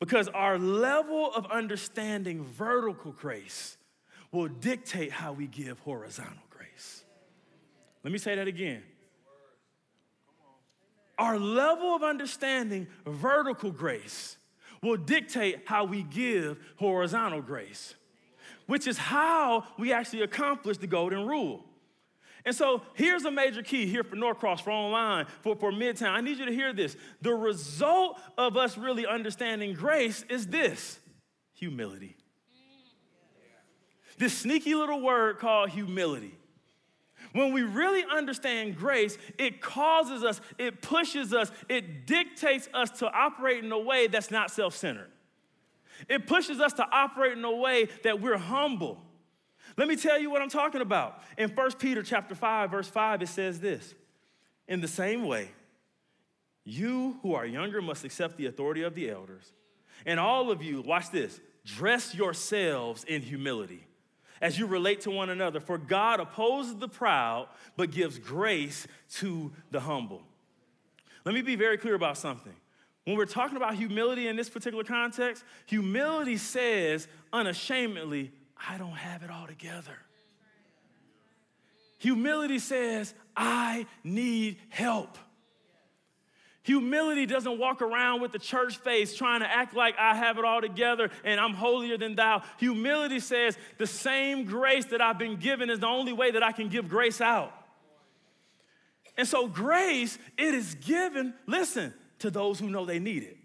Because 0.00 0.28
our 0.28 0.58
level 0.58 1.32
of 1.32 1.46
understanding 1.46 2.44
vertical 2.44 3.12
grace 3.12 3.76
will 4.32 4.48
dictate 4.48 5.12
how 5.12 5.32
we 5.32 5.46
give 5.46 5.78
horizontal 5.80 6.42
grace. 6.48 7.04
let 8.02 8.12
me 8.12 8.18
say 8.18 8.34
that 8.34 8.48
again. 8.48 8.82
Our 11.18 11.38
level 11.38 11.94
of 11.94 12.02
understanding 12.02 12.86
vertical 13.06 13.70
grace 13.70 14.38
will 14.82 14.96
dictate 14.96 15.62
how 15.66 15.84
we 15.84 16.02
give 16.02 16.56
horizontal 16.76 17.42
grace, 17.42 17.94
which 18.66 18.86
is 18.86 18.96
how 18.96 19.64
we 19.78 19.92
actually 19.92 20.22
accomplish 20.22 20.78
the 20.78 20.86
golden 20.86 21.26
rule. 21.26 21.66
And 22.44 22.54
so 22.54 22.82
here's 22.94 23.24
a 23.24 23.30
major 23.30 23.62
key 23.62 23.86
here 23.86 24.02
for 24.02 24.16
Norcross, 24.16 24.60
for 24.60 24.70
online, 24.70 25.26
for, 25.42 25.56
for 25.56 25.72
Midtown. 25.72 26.10
I 26.10 26.20
need 26.20 26.38
you 26.38 26.46
to 26.46 26.52
hear 26.52 26.72
this. 26.72 26.96
The 27.20 27.34
result 27.34 28.18
of 28.38 28.56
us 28.56 28.78
really 28.78 29.06
understanding 29.06 29.74
grace 29.74 30.24
is 30.28 30.46
this 30.46 30.98
humility. 31.52 32.16
This 34.18 34.36
sneaky 34.36 34.74
little 34.74 35.00
word 35.00 35.38
called 35.38 35.70
humility. 35.70 36.34
When 37.32 37.52
we 37.52 37.62
really 37.62 38.04
understand 38.10 38.76
grace, 38.76 39.16
it 39.38 39.60
causes 39.60 40.24
us, 40.24 40.40
it 40.58 40.82
pushes 40.82 41.32
us, 41.32 41.52
it 41.68 42.06
dictates 42.06 42.68
us 42.74 42.90
to 42.98 43.10
operate 43.10 43.64
in 43.64 43.70
a 43.70 43.78
way 43.78 44.08
that's 44.08 44.30
not 44.30 44.50
self 44.50 44.74
centered. 44.74 45.10
It 46.08 46.26
pushes 46.26 46.60
us 46.60 46.72
to 46.74 46.86
operate 46.90 47.32
in 47.32 47.44
a 47.44 47.54
way 47.54 47.88
that 48.04 48.20
we're 48.20 48.38
humble. 48.38 49.02
Let 49.80 49.88
me 49.88 49.96
tell 49.96 50.20
you 50.20 50.28
what 50.28 50.42
I'm 50.42 50.50
talking 50.50 50.82
about. 50.82 51.22
In 51.38 51.48
1 51.48 51.72
Peter 51.78 52.02
chapter 52.02 52.34
5 52.34 52.70
verse 52.70 52.86
5 52.86 53.22
it 53.22 53.28
says 53.28 53.60
this. 53.60 53.94
In 54.68 54.82
the 54.82 54.86
same 54.86 55.24
way, 55.24 55.48
you 56.64 57.16
who 57.22 57.34
are 57.34 57.46
younger 57.46 57.80
must 57.80 58.04
accept 58.04 58.36
the 58.36 58.44
authority 58.44 58.82
of 58.82 58.94
the 58.94 59.08
elders. 59.08 59.54
And 60.04 60.20
all 60.20 60.50
of 60.50 60.62
you, 60.62 60.82
watch 60.82 61.08
this, 61.10 61.40
dress 61.64 62.14
yourselves 62.14 63.04
in 63.04 63.22
humility 63.22 63.82
as 64.42 64.58
you 64.58 64.66
relate 64.66 65.00
to 65.02 65.10
one 65.10 65.30
another. 65.30 65.60
For 65.60 65.78
God 65.78 66.20
opposes 66.20 66.76
the 66.76 66.86
proud, 66.86 67.48
but 67.78 67.90
gives 67.90 68.18
grace 68.18 68.86
to 69.14 69.50
the 69.70 69.80
humble. 69.80 70.20
Let 71.24 71.34
me 71.34 71.40
be 71.40 71.56
very 71.56 71.78
clear 71.78 71.94
about 71.94 72.18
something. 72.18 72.54
When 73.04 73.16
we're 73.16 73.24
talking 73.24 73.56
about 73.56 73.76
humility 73.76 74.28
in 74.28 74.36
this 74.36 74.50
particular 74.50 74.84
context, 74.84 75.42
humility 75.64 76.36
says 76.36 77.08
unashamedly, 77.32 78.30
I 78.68 78.78
don't 78.78 78.92
have 78.92 79.22
it 79.22 79.30
all 79.30 79.46
together. 79.46 79.96
Humility 81.98 82.58
says, 82.58 83.14
I 83.36 83.86
need 84.02 84.58
help. 84.68 85.18
Humility 86.62 87.26
doesn't 87.26 87.58
walk 87.58 87.82
around 87.82 88.20
with 88.20 88.32
the 88.32 88.38
church 88.38 88.76
face 88.76 89.14
trying 89.14 89.40
to 89.40 89.46
act 89.46 89.74
like 89.74 89.96
I 89.98 90.14
have 90.14 90.38
it 90.38 90.44
all 90.44 90.60
together 90.60 91.10
and 91.24 91.40
I'm 91.40 91.54
holier 91.54 91.96
than 91.96 92.16
thou. 92.16 92.42
Humility 92.58 93.20
says 93.20 93.56
the 93.78 93.86
same 93.86 94.44
grace 94.44 94.84
that 94.86 95.00
I've 95.00 95.18
been 95.18 95.36
given 95.36 95.70
is 95.70 95.80
the 95.80 95.86
only 95.86 96.12
way 96.12 96.30
that 96.32 96.42
I 96.42 96.52
can 96.52 96.68
give 96.68 96.88
grace 96.88 97.20
out. 97.20 97.52
And 99.16 99.26
so, 99.26 99.48
grace, 99.48 100.18
it 100.38 100.54
is 100.54 100.74
given, 100.76 101.34
listen, 101.46 101.92
to 102.20 102.30
those 102.30 102.60
who 102.60 102.70
know 102.70 102.84
they 102.84 102.98
need 102.98 103.22
it. 103.22 103.36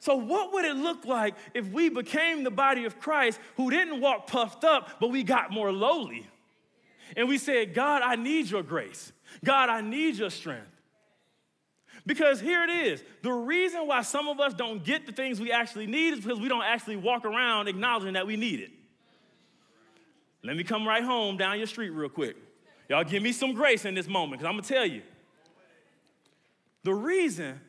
So, 0.00 0.14
what 0.16 0.52
would 0.52 0.64
it 0.64 0.76
look 0.76 1.04
like 1.04 1.34
if 1.54 1.66
we 1.66 1.88
became 1.88 2.44
the 2.44 2.50
body 2.50 2.84
of 2.84 3.00
Christ 3.00 3.40
who 3.56 3.70
didn't 3.70 4.00
walk 4.00 4.26
puffed 4.28 4.64
up, 4.64 5.00
but 5.00 5.08
we 5.08 5.24
got 5.24 5.50
more 5.50 5.72
lowly? 5.72 6.26
And 7.16 7.28
we 7.28 7.38
said, 7.38 7.74
God, 7.74 8.02
I 8.02 8.16
need 8.16 8.48
your 8.48 8.62
grace. 8.62 9.12
God, 9.44 9.68
I 9.68 9.80
need 9.80 10.16
your 10.16 10.30
strength. 10.30 10.66
Because 12.06 12.40
here 12.40 12.62
it 12.64 12.70
is 12.70 13.02
the 13.22 13.32
reason 13.32 13.86
why 13.86 14.02
some 14.02 14.28
of 14.28 14.40
us 14.40 14.54
don't 14.54 14.82
get 14.82 15.04
the 15.04 15.12
things 15.12 15.40
we 15.40 15.52
actually 15.52 15.86
need 15.86 16.14
is 16.14 16.20
because 16.20 16.40
we 16.40 16.48
don't 16.48 16.62
actually 16.62 16.96
walk 16.96 17.24
around 17.24 17.68
acknowledging 17.68 18.14
that 18.14 18.26
we 18.26 18.36
need 18.36 18.60
it. 18.60 18.70
Let 20.42 20.56
me 20.56 20.64
come 20.64 20.86
right 20.86 21.02
home 21.02 21.36
down 21.36 21.58
your 21.58 21.66
street 21.66 21.90
real 21.90 22.08
quick. 22.08 22.36
Y'all 22.88 23.04
give 23.04 23.22
me 23.22 23.32
some 23.32 23.52
grace 23.52 23.84
in 23.84 23.94
this 23.94 24.08
moment 24.08 24.40
because 24.40 24.48
I'm 24.48 24.54
gonna 24.54 24.66
tell 24.66 24.86
you. 24.86 25.02
The 26.84 26.94
reason 26.94 27.60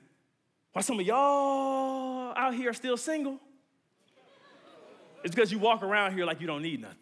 why 0.71 0.81
some 0.81 0.99
of 0.99 1.05
y'all 1.05 2.18
out 2.35 2.53
here 2.53 2.73
still 2.73 2.97
single 2.97 3.39
it's 5.23 5.35
because 5.35 5.51
you 5.51 5.59
walk 5.59 5.83
around 5.83 6.13
here 6.13 6.25
like 6.25 6.39
you 6.41 6.47
don't 6.47 6.61
need 6.61 6.81
nothing. 6.81 6.97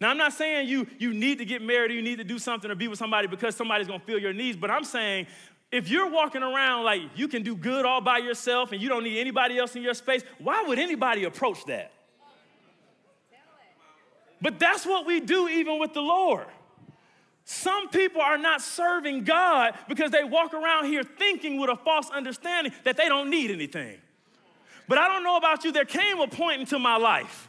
Now, 0.00 0.10
I'm 0.10 0.18
not 0.18 0.32
saying 0.32 0.68
you, 0.68 0.86
you 0.98 1.14
need 1.14 1.38
to 1.38 1.44
get 1.44 1.62
married 1.62 1.92
or 1.92 1.94
you 1.94 2.02
need 2.02 2.18
to 2.18 2.24
do 2.24 2.38
something 2.38 2.70
or 2.70 2.74
be 2.74 2.88
with 2.88 2.98
somebody 2.98 3.28
because 3.28 3.54
somebody's 3.54 3.86
gonna 3.86 4.00
fill 4.00 4.18
your 4.18 4.32
needs, 4.32 4.56
but 4.56 4.70
I'm 4.70 4.84
saying 4.84 5.26
if 5.70 5.88
you're 5.88 6.10
walking 6.10 6.42
around 6.42 6.84
like 6.84 7.02
you 7.14 7.28
can 7.28 7.42
do 7.42 7.56
good 7.56 7.84
all 7.86 8.00
by 8.00 8.18
yourself 8.18 8.72
and 8.72 8.82
you 8.82 8.88
don't 8.88 9.04
need 9.04 9.18
anybody 9.18 9.58
else 9.58 9.76
in 9.76 9.82
your 9.82 9.94
space, 9.94 10.22
why 10.38 10.64
would 10.66 10.78
anybody 10.78 11.24
approach 11.24 11.64
that? 11.66 11.92
But 14.42 14.58
that's 14.58 14.84
what 14.84 15.06
we 15.06 15.20
do 15.20 15.48
even 15.48 15.78
with 15.78 15.94
the 15.94 16.02
Lord. 16.02 16.46
Some 17.44 17.88
people 17.90 18.22
are 18.22 18.38
not 18.38 18.62
serving 18.62 19.24
God 19.24 19.74
because 19.88 20.10
they 20.10 20.24
walk 20.24 20.54
around 20.54 20.86
here 20.86 21.02
thinking 21.02 21.60
with 21.60 21.68
a 21.68 21.76
false 21.76 22.08
understanding 22.10 22.72
that 22.84 22.96
they 22.96 23.08
don't 23.08 23.28
need 23.28 23.50
anything. 23.50 23.98
But 24.88 24.98
I 24.98 25.08
don't 25.08 25.24
know 25.24 25.36
about 25.36 25.64
you, 25.64 25.72
there 25.72 25.84
came 25.84 26.20
a 26.20 26.26
point 26.26 26.60
into 26.60 26.78
my 26.78 26.96
life 26.96 27.48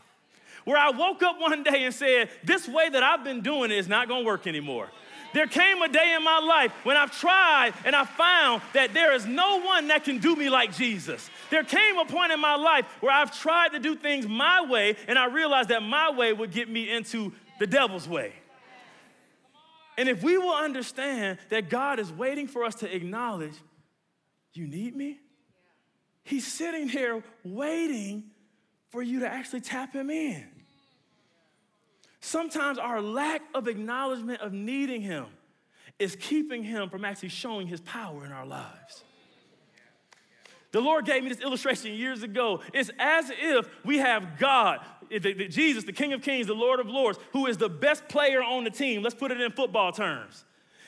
where 0.66 0.78
I 0.78 0.90
woke 0.90 1.24
up 1.24 1.40
one 1.40 1.64
day 1.64 1.84
and 1.84 1.94
said, 1.94 2.30
This 2.44 2.68
way 2.68 2.90
that 2.90 3.04
I've 3.04 3.24
been 3.24 3.42
doing 3.42 3.72
it 3.72 3.78
is 3.78 3.88
not 3.88 4.08
gonna 4.08 4.26
work 4.26 4.48
anymore. 4.48 4.90
There 5.34 5.48
came 5.48 5.82
a 5.82 5.90
day 5.90 6.14
in 6.16 6.24
my 6.24 6.40
life 6.40 6.72
when 6.84 6.96
I've 6.96 7.18
tried 7.18 7.74
and 7.84 7.96
I 7.96 8.06
found 8.06 8.62
that 8.74 8.94
there 8.94 9.14
is 9.14 9.26
no 9.26 9.60
one 9.60 9.90
that 9.90 10.06
can 10.06 10.20
do 10.20 10.36
me 10.36 10.50
like 10.50 10.74
Jesus. 10.76 11.30
There 11.50 11.64
came 11.64 11.98
a 11.98 12.06
point 12.06 12.32
in 12.32 12.40
my 12.40 12.56
life 12.56 12.86
where 13.02 13.14
I've 13.14 13.38
tried 13.38 13.74
to 13.74 13.80
do 13.80 13.96
things 13.96 14.28
my 14.28 14.66
way 14.66 14.96
and 15.08 15.20
I 15.20 15.26
realized 15.28 15.70
that 15.70 15.84
my 15.84 16.10
way 16.10 16.32
would 16.32 16.52
get 16.52 16.70
me 16.70 16.90
into 16.90 17.34
the 17.60 17.68
devil's 17.68 18.08
way. 18.08 18.34
And 19.98 20.10
if 20.10 20.24
we 20.24 20.38
will 20.38 20.54
understand 20.56 21.38
that 21.50 21.70
God 21.70 22.00
is 22.00 22.12
waiting 22.12 22.48
for 22.48 22.64
us 22.64 22.76
to 22.76 22.96
acknowledge, 22.96 23.54
you 24.54 24.68
need 24.68 24.96
me? 24.96 25.20
He's 26.24 26.48
sitting 26.48 26.90
here 26.90 27.24
waiting 27.44 28.32
for 28.90 29.02
you 29.02 29.20
to 29.22 29.28
actually 29.28 29.62
tap 29.62 29.94
him 29.94 30.10
in. 30.10 30.46
Sometimes 32.20 32.80
our 32.80 33.02
lack 33.02 33.44
of 33.54 33.68
acknowledgement 33.68 34.42
of 34.42 34.52
needing 34.52 35.02
Him 35.02 35.28
is 36.00 36.16
keeping 36.16 36.64
him 36.64 36.90
from 36.90 37.06
actually 37.06 37.30
showing 37.30 37.68
his 37.68 37.82
power 37.82 38.26
in 38.26 38.32
our 38.32 38.46
lives. 38.46 39.04
The 40.76 40.82
Lord 40.82 41.06
gave 41.06 41.24
me 41.24 41.30
this 41.30 41.40
illustration 41.40 41.94
years 41.94 42.22
ago. 42.22 42.60
It's 42.74 42.92
as 43.00 43.32
if 43.32 43.66
we 43.86 44.00
have 44.00 44.38
God, 44.38 44.82
Jesus, 45.10 45.86
the 45.86 45.94
King 45.94 46.12
of 46.12 46.22
Kings, 46.22 46.48
the 46.48 46.54
Lord 46.54 46.82
of 46.82 46.88
Lords, 46.88 47.18
who 47.32 47.46
is 47.46 47.56
the 47.56 47.70
best 47.70 48.06
player 48.10 48.44
on 48.44 48.66
the 48.66 48.70
team. 48.70 49.02
Let's 49.02 49.16
put 49.16 49.32
it 49.32 49.40
in 49.40 49.54
football 49.54 49.94
terms. 49.94 50.44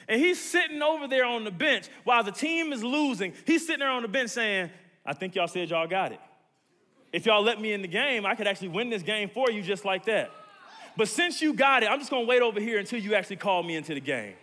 And 0.09 0.19
he's 0.19 0.41
sitting 0.41 0.81
over 0.81 1.07
there 1.07 1.23
on 1.23 1.45
the 1.45 1.51
bench 1.51 1.87
while 2.03 2.21
the 2.21 2.33
team 2.33 2.73
is 2.73 2.83
losing. 2.83 3.31
He's 3.45 3.65
sitting 3.65 3.79
there 3.79 3.89
on 3.89 4.01
the 4.01 4.09
bench 4.09 4.31
saying, 4.31 4.71
I 5.05 5.13
think 5.13 5.35
y'all 5.35 5.47
said 5.47 5.69
y'all 5.69 5.87
got 5.87 6.11
it. 6.11 6.19
If 7.13 7.25
y'all 7.25 7.41
let 7.41 7.61
me 7.61 7.71
in 7.71 7.81
the 7.81 7.87
game, 7.87 8.25
I 8.25 8.35
could 8.35 8.45
actually 8.45 8.67
win 8.67 8.89
this 8.89 9.03
game 9.03 9.29
for 9.29 9.49
you 9.49 9.61
just 9.61 9.85
like 9.85 10.03
that. 10.03 10.31
But 10.97 11.07
since 11.07 11.41
you 11.41 11.53
got 11.53 11.83
it, 11.83 11.89
I'm 11.89 11.99
just 11.99 12.11
gonna 12.11 12.25
wait 12.25 12.41
over 12.41 12.59
here 12.59 12.77
until 12.77 12.99
you 12.99 13.15
actually 13.15 13.37
call 13.37 13.63
me 13.63 13.77
into 13.77 13.93
the 13.93 14.01
game. 14.01 14.33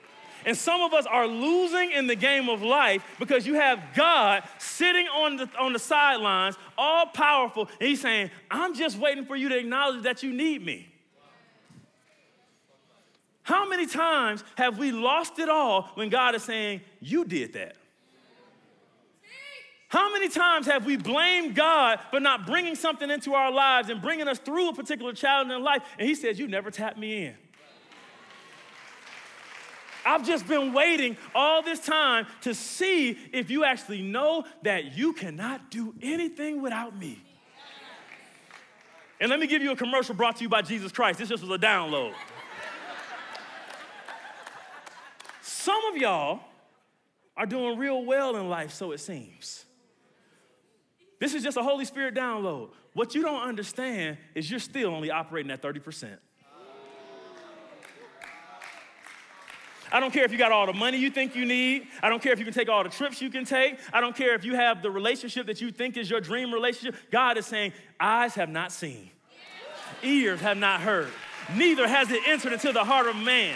And 0.45 0.57
some 0.57 0.83
of 0.83 0.93
us 0.93 1.07
are 1.07 1.27
losing 1.27 1.93
in 1.93 2.07
the 2.07 2.17
game 2.17 2.49
of 2.49 2.63
life 2.63 3.03
because 3.19 3.47
you 3.47 3.55
have 3.55 3.81
God 3.95 4.43
sitting 4.59 5.07
on 5.09 5.37
the, 5.37 5.49
on 5.59 5.73
the 5.73 5.79
sidelines, 5.79 6.57
all 6.77 7.07
powerful, 7.07 7.69
and 7.81 7.89
He's 7.89 8.01
saying, 8.01 8.31
I'm 8.51 8.75
just 8.75 8.99
waiting 8.99 9.25
for 9.25 9.37
you 9.37 9.49
to 9.49 9.59
acknowledge 9.59 10.03
that 10.03 10.23
you 10.23 10.33
need 10.33 10.65
me. 10.65 10.89
How 13.43 13.69
many 13.69 13.87
times 13.87 14.43
have 14.57 14.79
we 14.79 14.91
lost 14.91 15.39
it 15.39 15.49
all 15.49 15.91
when 15.95 16.09
God 16.09 16.35
is 16.35 16.43
saying, 16.43 16.81
You 17.01 17.25
did 17.25 17.53
that? 17.55 17.77
How 19.89 20.13
many 20.13 20.29
times 20.29 20.67
have 20.67 20.87
we 20.87 20.97
blamed 20.97 21.55
God 21.55 22.01
for 22.11 22.19
not 22.19 22.47
bringing 22.47 22.75
something 22.75 23.09
into 23.09 23.35
our 23.35 23.53
lives 23.53 23.91
and 23.91 24.03
bringing 24.03 24.27
us 24.27 24.41
through 24.41 24.71
a 24.71 24.75
particular 24.75 25.13
challenge 25.13 25.53
in 25.53 25.63
life? 25.63 25.83
And 25.99 26.09
He 26.09 26.15
says, 26.15 26.39
You 26.39 26.49
never 26.49 26.71
tapped 26.71 26.99
me 26.99 27.27
in. 27.27 27.35
I've 30.05 30.27
just 30.27 30.47
been 30.47 30.73
waiting 30.73 31.17
all 31.35 31.63
this 31.63 31.81
time 31.81 32.27
to 32.43 32.55
see 32.55 33.19
if 33.33 33.51
you 33.51 33.65
actually 33.65 34.03
know 34.03 34.45
that 34.63 34.97
you 34.97 35.13
cannot 35.13 35.71
do 35.71 35.95
anything 36.03 36.63
without 36.63 36.97
me. 36.99 37.23
And 39.21 39.31
let 39.31 39.41
me 39.41 39.47
give 39.47 39.63
you 39.63 39.71
a 39.71 39.77
commercial 39.77 40.15
brought 40.15 40.37
to 40.37 40.43
you 40.43 40.49
by 40.49 40.63
Jesus 40.63 40.93
Christ. 40.93 41.19
This 41.19 41.29
just 41.29 41.43
was 41.43 41.51
a 41.51 41.59
download. 41.59 42.13
Some 45.41 45.85
of 45.87 45.97
y'all 45.97 46.41
are 47.37 47.47
doing 47.47 47.79
real 47.79 48.05
well 48.05 48.37
in 48.37 48.49
life, 48.49 48.73
so 48.73 48.93
it 48.93 48.99
seems. 48.99 49.65
This 51.21 51.33
is 51.33 51.43
just 51.43 51.57
a 51.57 51.63
Holy 51.63 51.85
Spirit 51.85 52.15
download. 52.15 52.71
What 52.93 53.15
you 53.15 53.23
don't 53.23 53.43
understand 53.43 54.19
is 54.35 54.51
you're 54.51 54.61
still 54.61 54.91
only 54.91 55.11
operating 55.11 55.51
at 55.51 55.63
30%. 55.63 56.19
I 59.95 60.01
don't 60.01 60.13
care 60.13 60.25
if 60.25 60.33
you 60.33 60.39
got 60.39 60.51
all 60.51 60.67
the 60.67 60.73
money 60.73 60.99
you 60.99 61.09
think 61.09 61.37
you 61.37 61.47
need. 61.47 61.87
I 62.03 62.09
don't 62.09 62.21
care 62.21 62.33
if 62.33 62.41
you 62.41 62.45
can 62.45 62.53
take 62.53 62.69
all 62.69 62.83
the 62.83 62.91
trips 62.91 63.23
you 63.23 63.31
can 63.31 63.45
take. 63.45 63.79
I 63.93 64.01
don't 64.01 64.17
care 64.17 64.35
if 64.35 64.45
you 64.45 64.57
have 64.57 64.83
the 64.83 64.91
relationship 64.91 65.47
that 65.47 65.61
you 65.61 65.71
think 65.71 65.97
is 65.97 66.11
your 66.11 66.21
dream 66.21 66.53
relationship. 66.53 66.97
God 67.13 67.39
is 67.39 67.47
saying, 67.47 67.73
Eyes 68.01 68.35
have 68.35 68.49
not 68.49 68.73
seen, 68.73 69.09
ears 70.03 70.41
have 70.41 70.57
not 70.57 70.81
heard, 70.81 71.13
neither 71.55 71.87
has 71.87 72.11
it 72.11 72.27
entered 72.27 72.53
into 72.53 72.73
the 72.73 72.83
heart 72.83 73.07
of 73.07 73.15
man. 73.15 73.55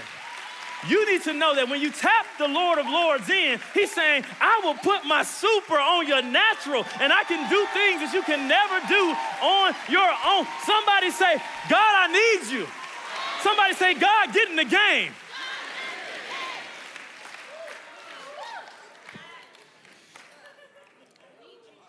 You 0.86 1.10
need 1.10 1.24
to 1.24 1.32
know 1.32 1.56
that 1.56 1.68
when 1.68 1.80
you 1.80 1.90
tap 1.90 2.24
the 2.38 2.46
Lord 2.46 2.78
of 2.78 2.86
Lords 2.86 3.28
in, 3.28 3.58
He's 3.74 3.90
saying, 3.90 4.22
I 4.40 4.60
will 4.62 4.74
put 4.74 5.04
my 5.04 5.24
super 5.24 5.74
on 5.74 6.06
your 6.06 6.22
natural, 6.22 6.86
and 7.00 7.12
I 7.12 7.24
can 7.24 7.50
do 7.50 7.66
things 7.74 7.98
that 7.98 8.14
you 8.14 8.22
can 8.22 8.46
never 8.46 8.78
do 8.86 9.10
on 9.42 9.74
your 9.90 10.08
own. 10.24 10.46
Somebody 10.62 11.10
say, 11.10 11.34
God, 11.68 11.92
I 11.98 12.06
need 12.06 12.52
you. 12.52 12.64
Somebody 13.42 13.74
say, 13.74 13.94
God, 13.94 14.32
get 14.32 14.48
in 14.50 14.54
the 14.54 14.64
game. 14.64 15.10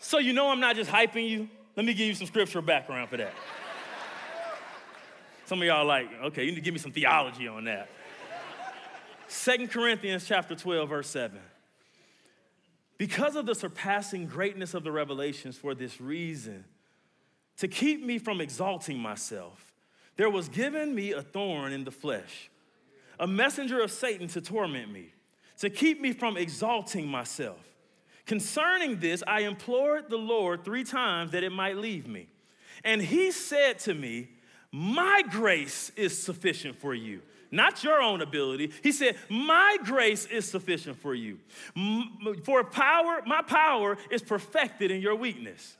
So 0.09 0.17
you 0.17 0.33
know 0.33 0.49
I'm 0.49 0.59
not 0.59 0.75
just 0.75 0.89
hyping 0.89 1.29
you. 1.29 1.47
Let 1.75 1.85
me 1.85 1.93
give 1.93 2.07
you 2.07 2.15
some 2.15 2.25
scriptural 2.25 2.63
background 2.63 3.11
for 3.11 3.17
that. 3.17 3.31
Some 5.45 5.61
of 5.61 5.67
y'all 5.67 5.85
like, 5.85 6.09
okay, 6.23 6.45
you 6.45 6.49
need 6.49 6.55
to 6.55 6.61
give 6.61 6.73
me 6.73 6.79
some 6.79 6.91
theology 6.91 7.47
on 7.47 7.65
that. 7.65 7.91
Second 9.27 9.69
Corinthians 9.69 10.25
chapter 10.25 10.55
12, 10.55 10.89
verse 10.89 11.07
7. 11.09 11.39
Because 12.97 13.35
of 13.35 13.45
the 13.45 13.53
surpassing 13.53 14.25
greatness 14.25 14.73
of 14.73 14.83
the 14.83 14.91
revelations 14.91 15.57
for 15.57 15.75
this 15.75 16.01
reason, 16.01 16.65
to 17.57 17.67
keep 17.67 18.03
me 18.03 18.17
from 18.17 18.41
exalting 18.41 18.97
myself, 18.97 19.63
there 20.15 20.31
was 20.31 20.49
given 20.49 20.95
me 20.95 21.11
a 21.11 21.21
thorn 21.21 21.71
in 21.71 21.83
the 21.83 21.91
flesh, 21.91 22.49
a 23.19 23.27
messenger 23.27 23.79
of 23.79 23.91
Satan 23.91 24.27
to 24.29 24.41
torment 24.41 24.91
me, 24.91 25.13
to 25.59 25.69
keep 25.69 26.01
me 26.01 26.13
from 26.13 26.35
exalting 26.35 27.07
myself. 27.07 27.59
Concerning 28.29 28.99
this, 28.99 29.23
I 29.25 29.39
implored 29.39 30.07
the 30.07 30.17
Lord 30.17 30.63
three 30.63 30.83
times 30.83 31.31
that 31.31 31.43
it 31.43 31.51
might 31.51 31.77
leave 31.77 32.07
me. 32.07 32.27
And 32.83 33.01
he 33.01 33.31
said 33.31 33.79
to 33.79 33.95
me, 33.95 34.27
My 34.71 35.23
grace 35.31 35.91
is 35.95 36.15
sufficient 36.15 36.75
for 36.75 36.93
you, 36.93 37.23
not 37.49 37.83
your 37.83 37.99
own 37.99 38.21
ability. 38.21 38.71
He 38.83 38.91
said, 38.91 39.17
My 39.29 39.77
grace 39.83 40.27
is 40.27 40.47
sufficient 40.47 40.97
for 40.97 41.15
you. 41.15 41.39
For 42.43 42.63
power, 42.63 43.23
my 43.25 43.41
power 43.41 43.97
is 44.11 44.21
perfected 44.21 44.91
in 44.91 45.01
your 45.01 45.15
weakness. 45.15 45.75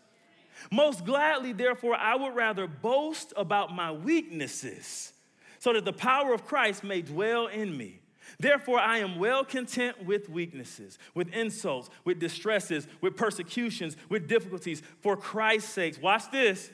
Most 0.71 1.05
gladly, 1.05 1.53
therefore, 1.53 1.93
I 1.97 2.15
would 2.15 2.33
rather 2.33 2.65
boast 2.65 3.31
about 3.37 3.75
my 3.75 3.91
weaknesses 3.91 5.13
so 5.59 5.71
that 5.73 5.85
the 5.85 5.93
power 5.93 6.33
of 6.33 6.47
Christ 6.47 6.83
may 6.83 7.03
dwell 7.03 7.45
in 7.45 7.77
me. 7.77 7.98
Therefore, 8.39 8.79
I 8.79 8.99
am 8.99 9.19
well 9.19 9.43
content 9.43 10.05
with 10.05 10.29
weaknesses, 10.29 10.97
with 11.13 11.27
insults, 11.33 11.89
with 12.05 12.19
distresses, 12.19 12.87
with 13.01 13.17
persecutions, 13.17 13.97
with 14.07 14.29
difficulties, 14.29 14.81
for 15.01 15.17
Christ's 15.17 15.71
sake. 15.71 16.01
Watch 16.01 16.31
this. 16.31 16.71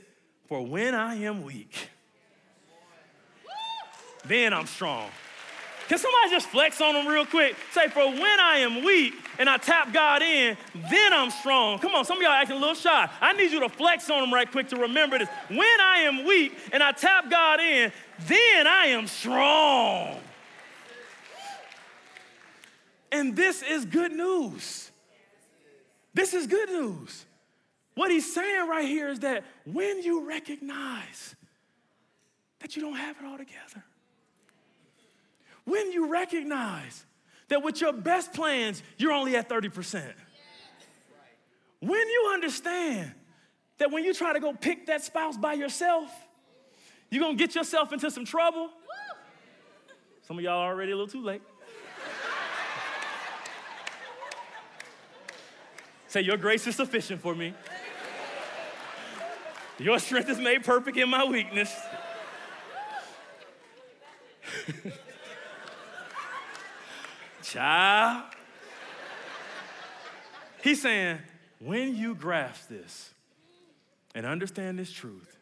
For 0.47 0.63
when 0.63 0.93
I 0.93 1.15
am 1.15 1.43
weak, 1.43 1.89
then 4.25 4.53
I'm 4.53 4.67
strong. 4.67 5.09
Can 5.87 5.97
somebody 5.97 6.29
just 6.29 6.47
flex 6.49 6.81
on 6.81 6.93
them 6.93 7.07
real 7.07 7.25
quick? 7.25 7.55
Say, 7.71 7.87
for 7.89 8.05
when 8.05 8.39
I 8.39 8.57
am 8.59 8.83
weak 8.83 9.13
and 9.37 9.49
I 9.49 9.57
tap 9.57 9.93
God 9.93 10.21
in, 10.21 10.57
then 10.89 11.13
I'm 11.13 11.31
strong. 11.31 11.79
Come 11.79 11.93
on, 11.93 12.05
some 12.05 12.17
of 12.17 12.23
y'all 12.23 12.31
acting 12.31 12.57
a 12.57 12.59
little 12.59 12.75
shy. 12.75 13.09
I 13.21 13.33
need 13.33 13.51
you 13.51 13.59
to 13.61 13.69
flex 13.69 14.09
on 14.09 14.21
them 14.21 14.33
right 14.33 14.51
quick 14.51 14.69
to 14.69 14.77
remember 14.77 15.19
this. 15.19 15.29
When 15.47 15.59
I 15.59 15.99
am 16.01 16.25
weak 16.25 16.57
and 16.71 16.81
I 16.81 16.91
tap 16.91 17.29
God 17.29 17.59
in, 17.59 17.91
then 18.27 18.67
I 18.67 18.87
am 18.87 19.07
strong. 19.07 20.19
And 23.15 23.33
this 23.33 23.63
is 23.63 23.85
good 23.85 24.11
news. 24.11 24.91
This 26.13 26.33
is 26.33 26.47
good 26.47 26.67
news. 26.67 27.25
What 27.93 28.11
he's 28.11 28.33
saying 28.33 28.67
right 28.67 28.85
here 28.85 29.07
is 29.07 29.21
that 29.21 29.45
when 29.63 30.03
you 30.03 30.27
recognize 30.27 31.33
that 32.59 32.75
you 32.75 32.81
don't 32.81 32.97
have 32.97 33.15
it 33.17 33.25
all 33.25 33.37
together, 33.37 33.85
when 35.63 35.93
you 35.93 36.09
recognize 36.09 37.05
that 37.47 37.63
with 37.63 37.79
your 37.79 37.93
best 37.93 38.33
plans, 38.33 38.83
you're 38.97 39.13
only 39.13 39.37
at 39.37 39.47
30%, 39.47 40.03
when 41.79 42.07
you 42.09 42.31
understand 42.33 43.13
that 43.77 43.91
when 43.91 44.03
you 44.03 44.13
try 44.13 44.33
to 44.33 44.41
go 44.41 44.51
pick 44.51 44.87
that 44.87 45.05
spouse 45.05 45.37
by 45.37 45.53
yourself, 45.53 46.11
you're 47.09 47.23
gonna 47.23 47.35
get 47.35 47.55
yourself 47.55 47.93
into 47.93 48.11
some 48.11 48.25
trouble. 48.25 48.71
Some 50.23 50.37
of 50.37 50.43
y'all 50.43 50.59
are 50.59 50.73
already 50.73 50.91
a 50.91 50.95
little 50.97 51.07
too 51.07 51.23
late. 51.23 51.41
Say, 56.15 56.21
Your 56.21 56.37
grace 56.37 56.65
is 56.65 56.77
sufficient 56.77 57.21
for 57.21 57.35
me. 57.35 57.53
Your 59.77 59.99
strength 59.99 60.29
is 60.29 60.37
made 60.37 60.63
perfect 60.63 60.95
in 60.95 61.09
my 61.09 61.25
weakness. 61.25 61.77
Child. 67.43 68.23
He's 70.63 70.81
saying, 70.81 71.19
when 71.59 71.97
you 71.97 72.15
grasp 72.15 72.69
this 72.69 73.13
and 74.15 74.25
understand 74.25 74.79
this 74.79 74.93
truth, 74.93 75.37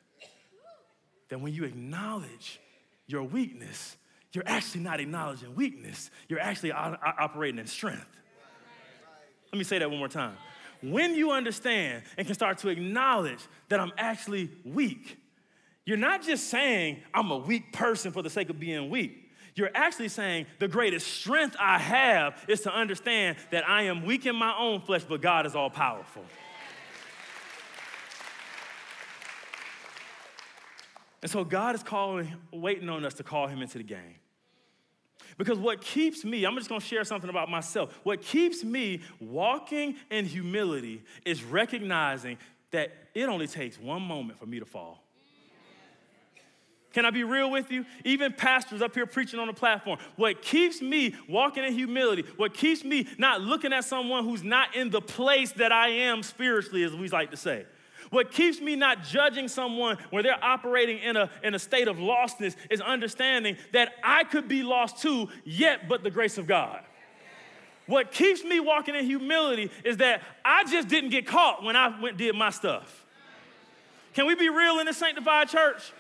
that 1.30 1.40
when 1.40 1.54
you 1.54 1.66
acknowledge 1.66 2.60
your 3.06 3.22
weakness, 3.22 3.96
you're 4.32 4.48
actually 4.48 4.82
not 4.82 5.00
acknowledging 5.00 5.54
weakness, 5.54 6.10
you're 6.28 6.40
actually 6.40 6.72
operating 6.72 7.60
in 7.60 7.68
strength. 7.68 8.10
Let 9.52 9.60
me 9.60 9.64
say 9.66 9.78
that 9.78 9.88
one 9.88 10.00
more 10.00 10.08
time 10.08 10.36
when 10.84 11.16
you 11.16 11.32
understand 11.32 12.04
and 12.18 12.28
can 12.28 12.36
start 12.36 12.58
to 12.60 12.70
acknowledge 12.70 13.40
that 13.70 13.80
I'm 13.80 13.94
actually 13.98 14.52
weak, 14.66 15.18
you're 15.86 15.98
not 15.98 16.24
just 16.24 16.50
saying 16.50 17.02
I'm 17.14 17.32
a 17.32 17.38
weak 17.38 17.72
person 17.74 18.12
for 18.12 18.22
the 18.22 18.30
sake 18.30 18.50
of 18.50 18.60
being 18.60 18.90
weak. 18.90 19.32
You're 19.56 19.72
actually 19.76 20.10
saying 20.10 20.48
the 20.60 20.68
greatest 20.68 21.08
strength 21.08 21.56
I 21.60 21.78
have 21.78 22.44
is 22.48 22.62
to 22.62 22.74
understand 22.74 23.38
that 23.52 23.68
I 23.68 23.84
am 23.84 24.04
weak 24.04 24.26
in 24.26 24.36
my 24.36 24.56
own 24.58 24.82
flesh, 24.82 25.04
but 25.08 25.22
God 25.22 25.46
is 25.46 25.56
all 25.56 25.70
powerful. 25.70 26.24
And 31.22 31.32
so 31.32 31.46
God 31.46 31.76
is 31.76 31.84
calling, 31.84 32.34
waiting 32.52 32.90
on 32.90 33.06
us 33.06 33.14
to 33.16 33.24
call 33.24 33.48
him 33.48 33.62
into 33.62 33.78
the 33.78 33.84
game. 33.84 34.16
Because 35.38 35.58
what 35.58 35.82
keeps 35.82 36.24
me, 36.24 36.46
I'm 36.46 36.56
just 36.56 36.70
gonna 36.70 36.82
share 36.82 37.04
something 37.04 37.30
about 37.30 37.50
myself. 37.50 37.98
What 38.04 38.22
keeps 38.22 38.64
me 38.64 39.02
walking 39.20 39.96
in 40.12 40.26
humility 40.26 41.04
is 41.26 41.44
recognizing 41.44 42.38
that 42.72 42.92
it 43.14 43.30
only 43.30 43.48
takes 43.48 43.80
one 43.80 44.02
moment 44.02 44.40
for 44.40 44.46
me 44.46 44.60
to 44.60 44.66
fall. 44.66 45.04
Can 46.94 47.06
I 47.06 47.10
be 47.10 47.24
real 47.24 47.50
with 47.50 47.72
you? 47.72 47.86
Even 48.06 48.32
pastors 48.32 48.82
up 48.82 48.94
here 48.94 49.08
preaching 49.08 49.40
on 49.40 49.48
the 49.48 49.54
platform. 49.54 49.98
What 50.16 50.44
keeps 50.44 50.80
me 50.80 51.16
walking 51.28 51.64
in 51.64 51.74
humility, 51.74 52.24
what 52.38 52.54
keeps 52.54 52.84
me 52.84 53.08
not 53.18 53.42
looking 53.42 53.74
at 53.74 53.84
someone 53.84 54.24
who's 54.24 54.44
not 54.44 54.76
in 54.76 54.92
the 54.92 55.02
place 55.02 55.52
that 55.54 55.72
I 55.72 55.90
am 55.90 56.22
spiritually, 56.22 56.84
as 56.84 56.94
we 56.94 57.10
like 57.10 57.32
to 57.32 57.38
say. 57.38 57.66
What 58.14 58.32
keeps 58.32 58.62
me 58.62 58.76
not 58.76 59.02
judging 59.02 59.48
someone 59.48 59.98
where 60.12 60.22
they're 60.22 60.44
operating 60.44 61.00
in 61.00 61.18
a, 61.18 61.32
in 61.42 61.56
a 61.56 61.60
state 61.60 61.88
of 61.88 61.98
lostness 61.98 62.56
is 62.70 62.80
understanding 62.80 63.58
that 63.72 63.94
I 64.04 64.24
could 64.24 64.48
be 64.48 64.62
lost 64.62 65.00
too, 65.02 65.30
yet 65.44 65.90
but 65.90 66.04
the 66.04 66.12
grace 66.12 66.38
of 66.38 66.46
God. 66.46 66.82
What 67.88 68.12
keeps 68.12 68.44
me 68.44 68.60
walking 68.60 68.94
in 68.94 69.06
humility 69.06 69.72
is 69.84 69.98
that 69.98 70.22
I 70.46 70.64
just 70.66 70.90
didn't 70.90 71.10
get 71.10 71.26
caught 71.26 71.64
when 71.64 71.76
I 71.76 72.00
went 72.00 72.18
did 72.18 72.36
my 72.36 72.52
stuff. 72.52 73.04
Can 74.14 74.28
we 74.28 74.36
be 74.36 74.48
real 74.48 74.78
in 74.78 74.86
this 74.86 74.98
sanctified 74.98 75.50
church? 75.50 75.92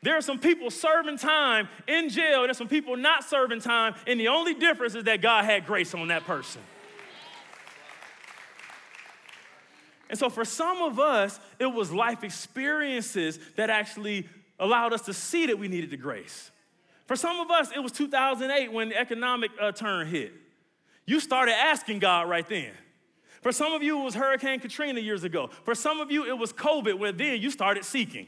There 0.00 0.16
are 0.16 0.22
some 0.22 0.38
people 0.38 0.70
serving 0.70 1.18
time 1.18 1.68
in 1.86 2.08
jail, 2.08 2.38
and 2.38 2.46
there's 2.46 2.56
some 2.56 2.66
people 2.66 2.96
not 2.96 3.24
serving 3.24 3.60
time, 3.60 3.94
and 4.06 4.18
the 4.18 4.28
only 4.28 4.54
difference 4.54 4.94
is 4.94 5.04
that 5.04 5.20
God 5.20 5.44
had 5.44 5.66
grace 5.66 5.92
on 5.92 6.08
that 6.08 6.24
person. 6.24 6.62
And 10.10 10.18
so, 10.18 10.28
for 10.28 10.44
some 10.44 10.82
of 10.82 10.98
us, 10.98 11.38
it 11.60 11.66
was 11.66 11.92
life 11.92 12.24
experiences 12.24 13.38
that 13.56 13.70
actually 13.70 14.28
allowed 14.58 14.92
us 14.92 15.02
to 15.02 15.14
see 15.14 15.46
that 15.46 15.58
we 15.58 15.68
needed 15.68 15.90
the 15.90 15.96
grace. 15.96 16.50
For 17.06 17.16
some 17.16 17.40
of 17.40 17.50
us, 17.50 17.70
it 17.74 17.78
was 17.78 17.92
2008 17.92 18.72
when 18.72 18.90
the 18.90 18.98
economic 18.98 19.52
uh, 19.60 19.72
turn 19.72 20.08
hit. 20.08 20.32
You 21.06 21.20
started 21.20 21.54
asking 21.54 22.00
God 22.00 22.28
right 22.28 22.46
then. 22.48 22.72
For 23.40 23.52
some 23.52 23.72
of 23.72 23.82
you, 23.82 24.00
it 24.00 24.04
was 24.04 24.14
Hurricane 24.14 24.60
Katrina 24.60 25.00
years 25.00 25.24
ago. 25.24 25.48
For 25.64 25.74
some 25.74 26.00
of 26.00 26.10
you, 26.10 26.26
it 26.26 26.36
was 26.36 26.52
COVID, 26.52 26.98
where 26.98 27.12
then 27.12 27.40
you 27.40 27.50
started 27.50 27.84
seeking. 27.84 28.26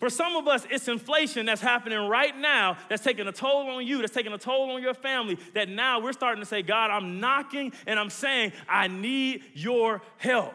For 0.00 0.10
some 0.10 0.36
of 0.36 0.46
us, 0.48 0.66
it's 0.70 0.88
inflation 0.88 1.46
that's 1.46 1.60
happening 1.60 2.08
right 2.08 2.36
now 2.36 2.76
that's 2.88 3.02
taking 3.02 3.26
a 3.26 3.32
toll 3.32 3.70
on 3.70 3.86
you, 3.86 4.00
that's 4.00 4.12
taking 4.12 4.32
a 4.32 4.38
toll 4.38 4.70
on 4.70 4.82
your 4.82 4.94
family, 4.94 5.38
that 5.54 5.68
now 5.68 6.00
we're 6.00 6.12
starting 6.12 6.42
to 6.42 6.46
say, 6.46 6.62
God, 6.62 6.90
I'm 6.90 7.20
knocking 7.20 7.72
and 7.86 7.98
I'm 7.98 8.10
saying, 8.10 8.52
I 8.68 8.88
need 8.88 9.44
your 9.54 10.02
help. 10.18 10.54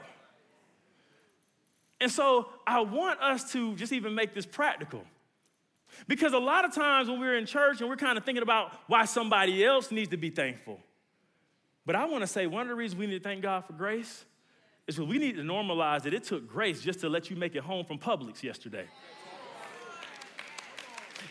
And 2.01 2.11
so 2.11 2.49
I 2.65 2.81
want 2.81 3.19
us 3.21 3.51
to 3.53 3.75
just 3.75 3.91
even 3.91 4.15
make 4.15 4.33
this 4.33 4.45
practical. 4.45 5.03
Because 6.07 6.33
a 6.33 6.39
lot 6.39 6.65
of 6.65 6.73
times 6.73 7.09
when 7.09 7.19
we're 7.19 7.37
in 7.37 7.45
church 7.45 7.81
and 7.81 7.89
we're 7.89 7.97
kind 7.97 8.17
of 8.17 8.23
thinking 8.23 8.43
about 8.43 8.73
why 8.87 9.05
somebody 9.05 9.65
else 9.65 9.91
needs 9.91 10.09
to 10.09 10.17
be 10.17 10.29
thankful. 10.29 10.79
But 11.85 11.95
I 11.95 12.05
want 12.05 12.21
to 12.21 12.27
say 12.27 12.47
one 12.47 12.61
of 12.61 12.67
the 12.67 12.75
reasons 12.75 12.99
we 12.99 13.07
need 13.07 13.17
to 13.17 13.23
thank 13.23 13.41
God 13.41 13.65
for 13.65 13.73
grace 13.73 14.25
is 14.87 14.95
because 14.95 15.09
we 15.09 15.17
need 15.17 15.35
to 15.35 15.41
normalize 15.41 16.03
that 16.03 16.13
it 16.13 16.23
took 16.23 16.47
grace 16.47 16.81
just 16.81 16.99
to 17.01 17.09
let 17.09 17.29
you 17.29 17.35
make 17.35 17.55
it 17.55 17.63
home 17.63 17.85
from 17.85 17.97
Publix 17.97 18.43
yesterday. 18.43 18.85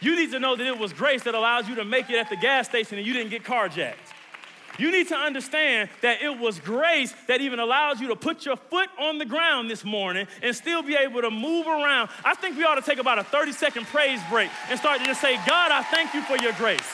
You 0.00 0.14
need 0.14 0.30
to 0.32 0.38
know 0.38 0.54
that 0.54 0.66
it 0.66 0.78
was 0.78 0.92
grace 0.92 1.24
that 1.24 1.34
allows 1.34 1.68
you 1.68 1.74
to 1.76 1.84
make 1.84 2.08
it 2.10 2.16
at 2.16 2.28
the 2.28 2.36
gas 2.36 2.68
station 2.68 2.98
and 2.98 3.06
you 3.06 3.12
didn't 3.12 3.30
get 3.30 3.42
carjacked. 3.42 3.94
You 4.78 4.92
need 4.92 5.08
to 5.08 5.16
understand 5.16 5.90
that 6.02 6.22
it 6.22 6.38
was 6.38 6.60
grace 6.60 7.12
that 7.26 7.40
even 7.40 7.58
allows 7.58 8.00
you 8.00 8.08
to 8.08 8.16
put 8.16 8.46
your 8.46 8.56
foot 8.56 8.88
on 8.98 9.18
the 9.18 9.26
ground 9.26 9.70
this 9.70 9.84
morning 9.84 10.26
and 10.42 10.54
still 10.54 10.82
be 10.82 10.94
able 10.94 11.20
to 11.22 11.30
move 11.30 11.66
around. 11.66 12.10
I 12.24 12.34
think 12.34 12.56
we 12.56 12.64
ought 12.64 12.76
to 12.76 12.82
take 12.82 12.98
about 12.98 13.18
a 13.18 13.24
30 13.24 13.52
second 13.52 13.86
praise 13.86 14.20
break 14.30 14.50
and 14.70 14.78
start 14.78 15.00
to 15.00 15.04
just 15.04 15.20
say, 15.20 15.36
God, 15.46 15.72
I 15.72 15.82
thank 15.82 16.14
you 16.14 16.22
for 16.22 16.36
your 16.36 16.52
grace. 16.52 16.88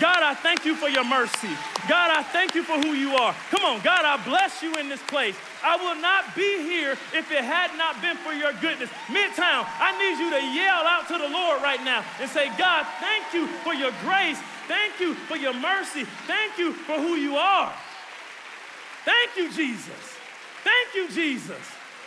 God, 0.00 0.22
I 0.22 0.34
thank 0.34 0.64
you 0.64 0.76
for 0.76 0.88
your 0.88 1.04
mercy. 1.04 1.50
God, 1.88 2.10
I 2.10 2.22
thank 2.22 2.54
you 2.54 2.62
for 2.62 2.76
who 2.80 2.92
you 2.92 3.14
are. 3.16 3.34
Come 3.50 3.64
on, 3.64 3.80
God, 3.82 4.04
I 4.04 4.22
bless 4.24 4.62
you 4.62 4.74
in 4.74 4.88
this 4.88 5.02
place. 5.04 5.36
I 5.64 5.76
will 5.76 6.00
not 6.00 6.34
be 6.36 6.62
here 6.62 6.92
if 7.14 7.30
it 7.30 7.44
had 7.44 7.76
not 7.78 8.00
been 8.02 8.16
for 8.18 8.32
your 8.32 8.52
goodness. 8.60 8.90
Midtown, 9.08 9.64
I 9.80 9.96
need 9.96 10.18
you 10.18 10.30
to 10.30 10.42
yell 10.52 10.84
out 10.84 11.08
to 11.08 11.18
the 11.18 11.28
Lord 11.28 11.62
right 11.62 11.82
now 11.82 12.04
and 12.20 12.28
say, 12.30 12.50
God, 12.58 12.86
thank 13.00 13.32
you 13.32 13.46
for 13.64 13.72
your 13.72 13.92
grace 14.02 14.38
Thank 14.66 14.98
you 14.98 15.14
for 15.14 15.36
your 15.36 15.54
mercy. 15.54 16.04
Thank 16.26 16.58
you 16.58 16.72
for 16.72 16.98
who 16.98 17.14
you 17.14 17.36
are. 17.36 17.72
Thank 19.04 19.36
you, 19.36 19.52
Jesus. 19.52 20.18
Thank 20.64 20.94
you, 20.94 21.08
Jesus. 21.08 21.62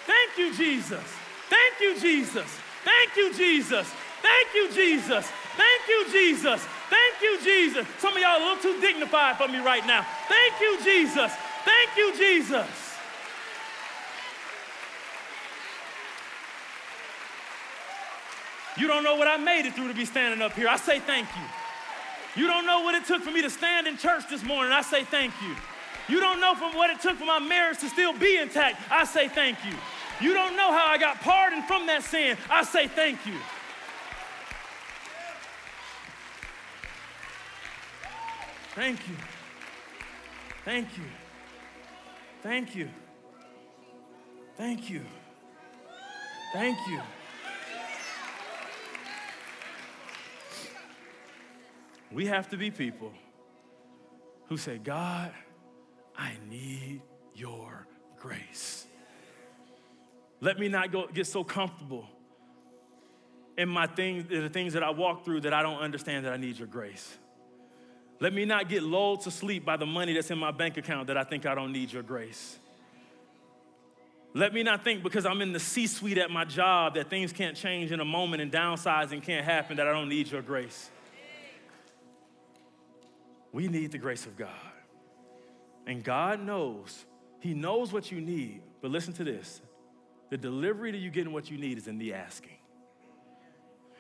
Thank 0.06 0.38
you, 0.38 0.54
Jesus. 0.54 1.04
Thank 1.50 1.80
you, 1.80 2.00
Jesus. 2.00 2.48
Thank 2.84 3.16
you, 3.16 3.34
Jesus. 3.34 3.88
Thank 4.22 4.54
you, 4.54 4.72
Jesus. 4.74 5.32
Thank 5.56 5.88
you, 5.88 6.12
Jesus. 6.12 6.68
Thank 6.90 7.22
you, 7.22 7.40
Jesus. 7.44 7.88
Some 8.00 8.16
of 8.16 8.22
y'all 8.22 8.38
a 8.38 8.44
little 8.44 8.62
too 8.62 8.82
dignified 8.82 9.38
for 9.38 9.48
me 9.48 9.60
right 9.60 9.86
now. 9.86 10.06
Thank 10.28 10.60
you, 10.60 10.84
Jesus. 10.84 11.32
Thank 11.64 11.98
you, 11.98 12.18
Jesus. 12.18 12.68
You 18.78 18.88
don't 18.88 19.04
know 19.04 19.16
what 19.16 19.28
I 19.28 19.38
made 19.38 19.66
it 19.66 19.74
through 19.74 19.90
to 19.90 19.94
be 19.94 20.06
standing 20.06 20.42
up 20.42 20.54
here. 20.54 20.68
I 20.68 20.78
say 20.78 21.00
thank 21.00 21.28
you. 21.36 22.42
You 22.42 22.48
don't 22.48 22.66
know 22.66 22.82
what 22.82 22.96
it 22.96 23.06
took 23.06 23.22
for 23.22 23.32
me 23.32 23.42
to 23.42 23.50
stand 23.50 23.88
in 23.88 23.98
church 23.98 24.30
this 24.30 24.44
morning. 24.44 24.72
I 24.72 24.82
say 24.82 25.04
thank 25.04 25.34
you. 25.42 25.56
You 26.08 26.20
don't 26.20 26.40
know 26.40 26.56
from 26.56 26.76
what 26.76 26.90
it 26.90 27.02
took 27.02 27.18
for 27.18 27.26
my 27.26 27.40
marriage 27.40 27.80
to 27.80 27.90
still 27.90 28.14
be 28.14 28.38
intact. 28.38 28.82
I 28.90 29.04
say 29.04 29.28
thank 29.28 29.58
you. 29.66 29.74
You 30.22 30.34
don't 30.34 30.56
know 30.56 30.72
how 30.72 30.88
I 30.88 30.98
got 30.98 31.20
pardoned 31.22 31.66
from 31.66 31.88
that 31.88 32.04
sin. 32.04 32.38
I 32.50 32.64
say 32.64 32.88
thank 32.88 33.26
you. 33.26 33.36
Thank 38.80 39.10
you. 39.10 39.16
Thank 40.64 40.98
you. 40.98 41.04
Thank 42.42 42.76
you. 42.78 42.90
Thank 44.56 44.90
you. 44.90 45.02
Thank 46.54 46.78
you. 46.88 47.02
We 52.10 52.28
have 52.28 52.48
to 52.52 52.56
be 52.56 52.72
people 52.72 53.12
who 54.48 54.56
say, 54.56 54.78
God, 54.78 55.34
I 56.18 56.38
need 56.50 57.02
your 57.36 57.86
grace. 58.16 58.86
Let 60.40 60.58
me 60.58 60.70
not 60.70 60.94
go 60.94 61.08
get 61.08 61.28
so 61.28 61.44
comfortable 61.44 62.08
in 63.58 63.68
my 63.68 63.88
things, 63.88 64.32
in 64.32 64.42
the 64.42 64.50
things 64.50 64.72
that 64.72 64.84
I 64.84 64.92
walk 64.92 65.26
through 65.26 65.42
that 65.42 65.54
I 65.54 65.64
don't 65.64 65.82
understand 65.82 66.26
that 66.26 66.32
I 66.32 66.38
need 66.38 66.58
your 66.58 66.70
grace. 66.70 67.18
Let 68.20 68.34
me 68.34 68.46
not 68.46 68.68
get 68.68 68.84
lulled 68.84 69.22
to 69.22 69.32
sleep 69.32 69.64
by 69.64 69.78
the 69.78 69.86
money 69.86 70.14
that's 70.14 70.30
in 70.30 70.38
my 70.38 70.52
bank 70.52 70.78
account 70.78 71.08
that 71.08 71.18
I 71.18 71.24
think 71.24 71.46
I 71.46 71.56
don't 71.56 71.72
need 71.72 71.92
your 71.94 72.04
grace. 72.04 72.60
Let 74.34 74.54
me 74.54 74.62
not 74.62 74.84
think 74.84 75.02
because 75.02 75.26
I'm 75.26 75.42
in 75.42 75.54
the 75.54 75.60
C 75.60 75.88
suite 75.88 76.18
at 76.18 76.30
my 76.30 76.46
job 76.46 76.96
that 76.96 77.10
things 77.10 77.34
can't 77.34 77.56
change 77.56 77.92
in 77.92 78.00
a 78.00 78.06
moment 78.06 78.42
and 78.42 78.52
downsizing 78.52 79.24
can't 79.24 79.46
happen 79.46 79.78
that 79.78 79.88
I 79.88 79.92
don't 79.92 80.10
need 80.10 80.30
your 80.30 80.42
grace. 80.42 80.90
We 83.52 83.68
need 83.68 83.92
the 83.92 83.98
grace 83.98 84.26
of 84.26 84.38
God. 84.38 84.50
And 85.88 86.04
God 86.04 86.40
knows, 86.42 87.06
He 87.40 87.56
knows 87.56 87.92
what 87.92 88.12
you 88.12 88.22
need. 88.22 88.62
But 88.82 88.92
listen 88.92 89.14
to 89.14 89.24
this 89.24 89.62
the 90.30 90.38
delivery 90.38 90.92
that 90.92 91.00
you 91.00 91.10
getting 91.10 91.34
what 91.34 91.50
you 91.50 91.58
need 91.58 91.78
is 91.80 91.88
in 91.88 91.98
the 91.98 92.14
asking. 92.14 92.59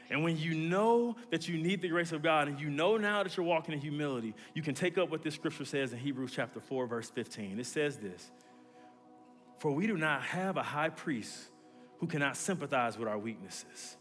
And 0.10 0.24
when 0.24 0.38
you 0.38 0.56
know 0.56 1.16
that 1.30 1.48
you 1.48 1.58
need 1.58 1.82
the 1.82 1.90
grace 1.90 2.12
of 2.12 2.24
God 2.24 2.48
and 2.48 2.60
you 2.60 2.70
know 2.70 2.98
now 2.98 3.22
that 3.22 3.38
you're 3.38 3.46
walking 3.46 3.74
in 3.74 3.80
humility, 3.80 4.34
you 4.56 4.64
can 4.64 4.74
take 4.74 4.98
up 4.98 5.12
what 5.12 5.22
this 5.22 5.36
scripture 5.36 5.66
says 5.66 5.94
in 5.94 6.00
Hebrews 6.00 6.32
chapter 6.34 6.60
4, 6.60 6.88
verse 6.88 7.10
15. 7.12 7.60
It 7.60 7.66
says 7.66 7.98
this 7.98 8.32
For 9.60 9.72
we 9.72 9.86
do 9.86 9.98
not 9.98 10.24
have 10.24 10.58
a 10.58 10.64
high 10.64 10.90
priest 10.90 11.50
who 12.00 12.08
cannot 12.08 12.38
sympathize 12.38 12.98
with 12.98 13.08
our 13.08 13.20
weaknesses, 13.20 13.98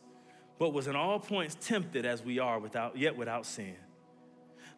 but 0.59 0.73
was 0.73 0.87
in 0.87 0.97
all 0.97 1.19
points 1.19 1.57
tempted 1.61 2.07
as 2.07 2.23
we 2.23 2.39
are, 2.39 2.59
without, 2.59 2.97
yet 2.97 3.17
without 3.17 3.45
sin. 3.45 3.77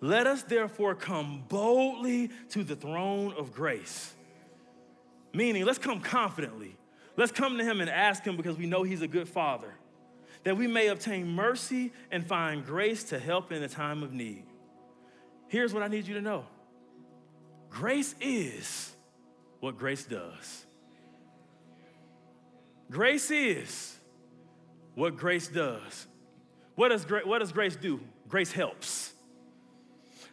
Let 0.01 0.27
us 0.27 0.43
therefore 0.43 0.95
come 0.95 1.45
boldly 1.49 2.31
to 2.51 2.65
the 2.65 2.75
throne 2.75 3.35
of 3.37 3.53
grace. 3.53 4.15
Meaning, 5.33 5.65
let's 5.65 5.79
come 5.79 6.01
confidently. 6.01 6.77
Let's 7.17 7.33
come 7.33 7.59
to 7.59 7.65
him 7.65 7.81
and 7.81 7.91
ask 7.91 8.25
him 8.25 8.37
because 8.37 8.57
we 8.57 8.67
know 8.67 8.83
he's 8.83 9.03
a 9.03 9.09
good 9.09 9.29
father, 9.29 9.75
that 10.45 10.57
we 10.57 10.67
may 10.67 10.89
obtain 10.89 11.29
mercy 11.29 11.93
and 12.11 12.27
find 12.27 12.65
grace 12.65 13.05
to 13.05 13.19
help 13.19 13.53
in 13.53 13.63
a 13.63 13.69
time 13.69 14.03
of 14.03 14.13
need. 14.13 14.45
Here's 15.49 15.75
what 15.75 15.83
I 15.83 15.89
need 15.89 16.07
you 16.07 16.15
to 16.15 16.21
know 16.21 16.47
grace 17.69 18.15
is 18.21 18.93
what 19.61 19.79
grace 19.79 20.05
does. 20.05 20.65
Grace 22.91 23.31
is 23.31 23.97
what 24.95 25.17
grace 25.17 25.49
does. 25.49 26.07
What 26.75 26.89
does, 26.89 27.05
what 27.05 27.39
does 27.39 27.53
grace 27.53 27.77
do? 27.77 28.01
Grace 28.29 28.51
helps. 28.51 29.13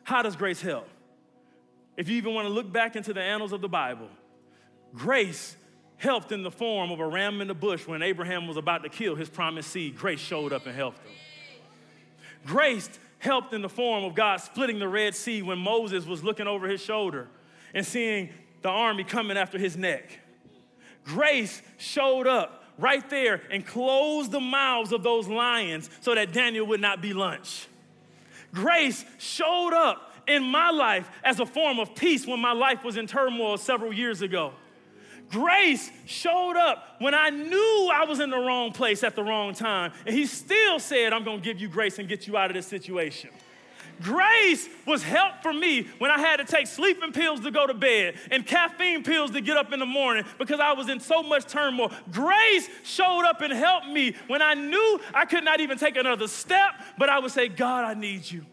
How 0.04 0.22
does 0.22 0.36
grace 0.36 0.62
help? 0.62 0.88
If 1.98 2.10
you 2.10 2.18
even 2.18 2.34
want 2.34 2.48
to 2.48 2.54
look 2.54 2.72
back 2.72 2.96
into 2.96 3.14
the 3.14 3.22
annals 3.22 3.52
of 3.52 3.62
the 3.62 3.68
Bible, 3.68 4.10
grace 4.94 5.58
helped 5.98 6.32
in 6.32 6.44
the 6.44 6.52
form 6.52 6.92
of 6.92 7.00
a 7.00 7.08
ram 7.08 7.42
in 7.42 7.48
the 7.48 7.54
bush 7.54 7.88
when 7.88 8.02
Abraham 8.02 8.48
was 8.48 8.58
about 8.58 8.84
to 8.84 8.90
kill 8.90 9.16
his 9.16 9.30
promised 9.30 9.72
seed. 9.72 9.98
Grace 9.98 10.20
showed 10.20 10.54
up 10.54 10.66
and 10.66 10.76
helped 10.76 11.00
him. 11.00 11.14
Grace 12.46 12.90
helped 13.20 13.54
in 13.54 13.62
the 13.62 13.70
form 13.70 14.04
of 14.04 14.16
God 14.16 14.38
splitting 14.38 14.80
the 14.80 14.88
Red 14.88 15.16
Sea 15.16 15.42
when 15.42 15.58
Moses 15.58 16.06
was 16.06 16.24
looking 16.24 16.48
over 16.48 16.68
his 16.68 16.82
shoulder 16.82 17.28
and 17.74 17.86
seeing 17.86 18.30
the 18.62 18.70
army 18.70 19.04
coming 19.04 19.38
after 19.38 19.58
his 19.58 19.76
neck. 19.76 20.20
Grace 21.04 21.62
showed 21.78 22.28
up 22.28 22.64
right 22.78 23.10
there 23.10 23.42
and 23.50 23.66
closed 23.66 24.32
the 24.32 24.40
mouths 24.40 24.92
of 24.92 25.04
those 25.04 25.28
lions 25.28 25.90
so 26.02 26.14
that 26.14 26.32
Daniel 26.32 26.68
would 26.68 26.82
not 26.82 27.02
be 27.02 27.14
lunch. 27.14 27.68
Grace 28.54 29.04
showed 29.18 29.74
up 29.74 30.14
in 30.28 30.44
my 30.44 30.70
life 30.70 31.10
as 31.24 31.40
a 31.40 31.46
form 31.46 31.80
of 31.80 31.96
peace 31.96 32.28
when 32.28 32.40
my 32.40 32.52
life 32.52 32.84
was 32.84 32.98
in 32.98 33.08
turmoil 33.08 33.58
several 33.58 33.92
years 33.92 34.22
ago. 34.22 34.54
Grace 35.30 35.92
showed 36.06 36.56
up 36.56 36.96
when 37.00 37.14
I 37.14 37.30
knew 37.30 37.90
I 37.94 38.06
was 38.08 38.20
in 38.20 38.30
the 38.30 38.38
wrong 38.38 38.72
place 38.72 39.04
at 39.04 39.16
the 39.16 39.24
wrong 39.24 39.54
time, 39.54 39.92
and 40.06 40.16
He 40.16 40.26
still 40.26 40.80
said, 40.80 41.14
I'm 41.14 41.24
gonna 41.24 41.42
give 41.42 41.60
you 41.60 41.68
grace 41.68 42.00
and 42.00 42.08
get 42.08 42.28
you 42.28 42.38
out 42.38 42.50
of 42.50 42.56
this 42.56 42.68
situation. 42.68 43.30
Grace 44.02 44.70
was 44.86 45.02
help 45.02 45.42
for 45.42 45.52
me 45.52 45.88
when 45.98 46.12
I 46.12 46.20
had 46.20 46.38
to 46.38 46.46
take 46.46 46.68
sleeping 46.68 47.12
pills 47.12 47.40
to 47.42 47.52
go 47.52 47.66
to 47.66 47.74
bed 47.74 48.16
and 48.30 48.46
caffeine 48.46 49.04
pills 49.04 49.32
to 49.32 49.42
get 49.42 49.58
up 49.58 49.74
in 49.74 49.80
the 49.80 49.88
morning 49.88 50.24
because 50.38 50.60
I 50.60 50.74
was 50.74 50.88
in 50.88 51.00
so 51.00 51.24
much 51.24 51.46
turmoil. 51.48 51.92
Grace 52.12 52.70
showed 52.84 53.26
up 53.26 53.42
and 53.42 53.52
helped 53.52 53.88
me 53.88 54.16
when 54.28 54.42
I 54.42 54.54
knew 54.54 55.00
I 55.14 55.26
could 55.26 55.44
not 55.44 55.62
even 55.62 55.80
take 55.80 55.98
another 55.98 56.28
step, 56.28 56.74
but 56.98 57.10
I 57.10 57.18
would 57.20 57.32
say, 57.32 57.48
God, 57.48 57.86
I 57.86 57.96
need 57.96 58.30
you. 58.30 58.46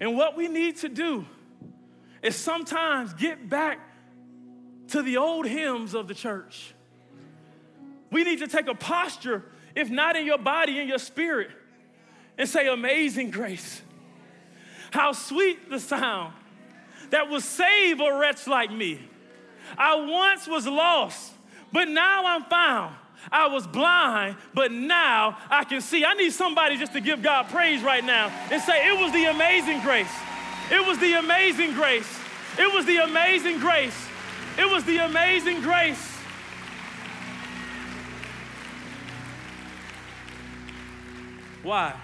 And 0.00 0.16
what 0.16 0.36
we 0.36 0.48
need 0.48 0.78
to 0.78 0.88
do 0.88 1.24
is 2.24 2.34
sometimes 2.34 3.12
get 3.12 3.48
back 3.48 3.78
to 4.88 5.02
the 5.02 5.18
old 5.18 5.46
hymns 5.46 5.94
of 5.94 6.08
the 6.08 6.14
church. 6.14 6.74
We 8.10 8.24
need 8.24 8.38
to 8.38 8.48
take 8.48 8.66
a 8.66 8.74
posture, 8.74 9.44
if 9.76 9.90
not 9.90 10.16
in 10.16 10.24
your 10.24 10.38
body, 10.38 10.80
in 10.80 10.88
your 10.88 10.98
spirit, 10.98 11.50
and 12.38 12.48
say, 12.48 12.66
Amazing 12.66 13.30
grace. 13.30 13.82
How 14.90 15.12
sweet 15.12 15.68
the 15.68 15.78
sound 15.78 16.32
that 17.10 17.28
will 17.28 17.40
save 17.40 18.00
a 18.00 18.18
wretch 18.18 18.46
like 18.46 18.72
me. 18.72 19.00
I 19.76 19.96
once 19.96 20.46
was 20.46 20.66
lost, 20.66 21.32
but 21.72 21.88
now 21.88 22.24
I'm 22.26 22.44
found. 22.44 22.94
I 23.32 23.48
was 23.48 23.66
blind, 23.66 24.36
but 24.54 24.70
now 24.70 25.38
I 25.50 25.64
can 25.64 25.80
see. 25.80 26.04
I 26.04 26.14
need 26.14 26.32
somebody 26.32 26.76
just 26.76 26.92
to 26.92 27.00
give 27.00 27.22
God 27.22 27.48
praise 27.48 27.82
right 27.82 28.04
now 28.04 28.28
and 28.50 28.62
say, 28.62 28.88
It 28.88 28.98
was 28.98 29.12
the 29.12 29.26
amazing 29.26 29.82
grace. 29.82 30.12
It 30.70 30.86
was 30.86 30.98
the 30.98 31.14
amazing 31.14 31.74
grace. 31.74 32.20
It 32.58 32.72
was 32.72 32.86
the 32.86 32.98
amazing 32.98 33.58
grace. 33.58 34.08
It 34.56 34.70
was 34.70 34.84
the 34.84 34.98
amazing 34.98 35.60
grace. 35.60 36.10
Why? 41.62 41.94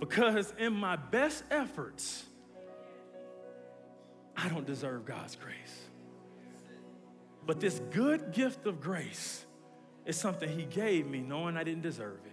Because 0.00 0.52
in 0.58 0.72
my 0.72 0.96
best 0.96 1.44
efforts, 1.50 2.24
I 4.36 4.48
don't 4.48 4.66
deserve 4.66 5.04
God's 5.04 5.36
grace. 5.36 5.56
But 7.46 7.60
this 7.60 7.80
good 7.90 8.32
gift 8.32 8.66
of 8.66 8.80
grace 8.80 9.44
is 10.06 10.16
something 10.16 10.48
He 10.48 10.64
gave 10.64 11.06
me 11.06 11.20
knowing 11.20 11.56
I 11.56 11.64
didn't 11.64 11.82
deserve 11.82 12.20
it. 12.24 12.32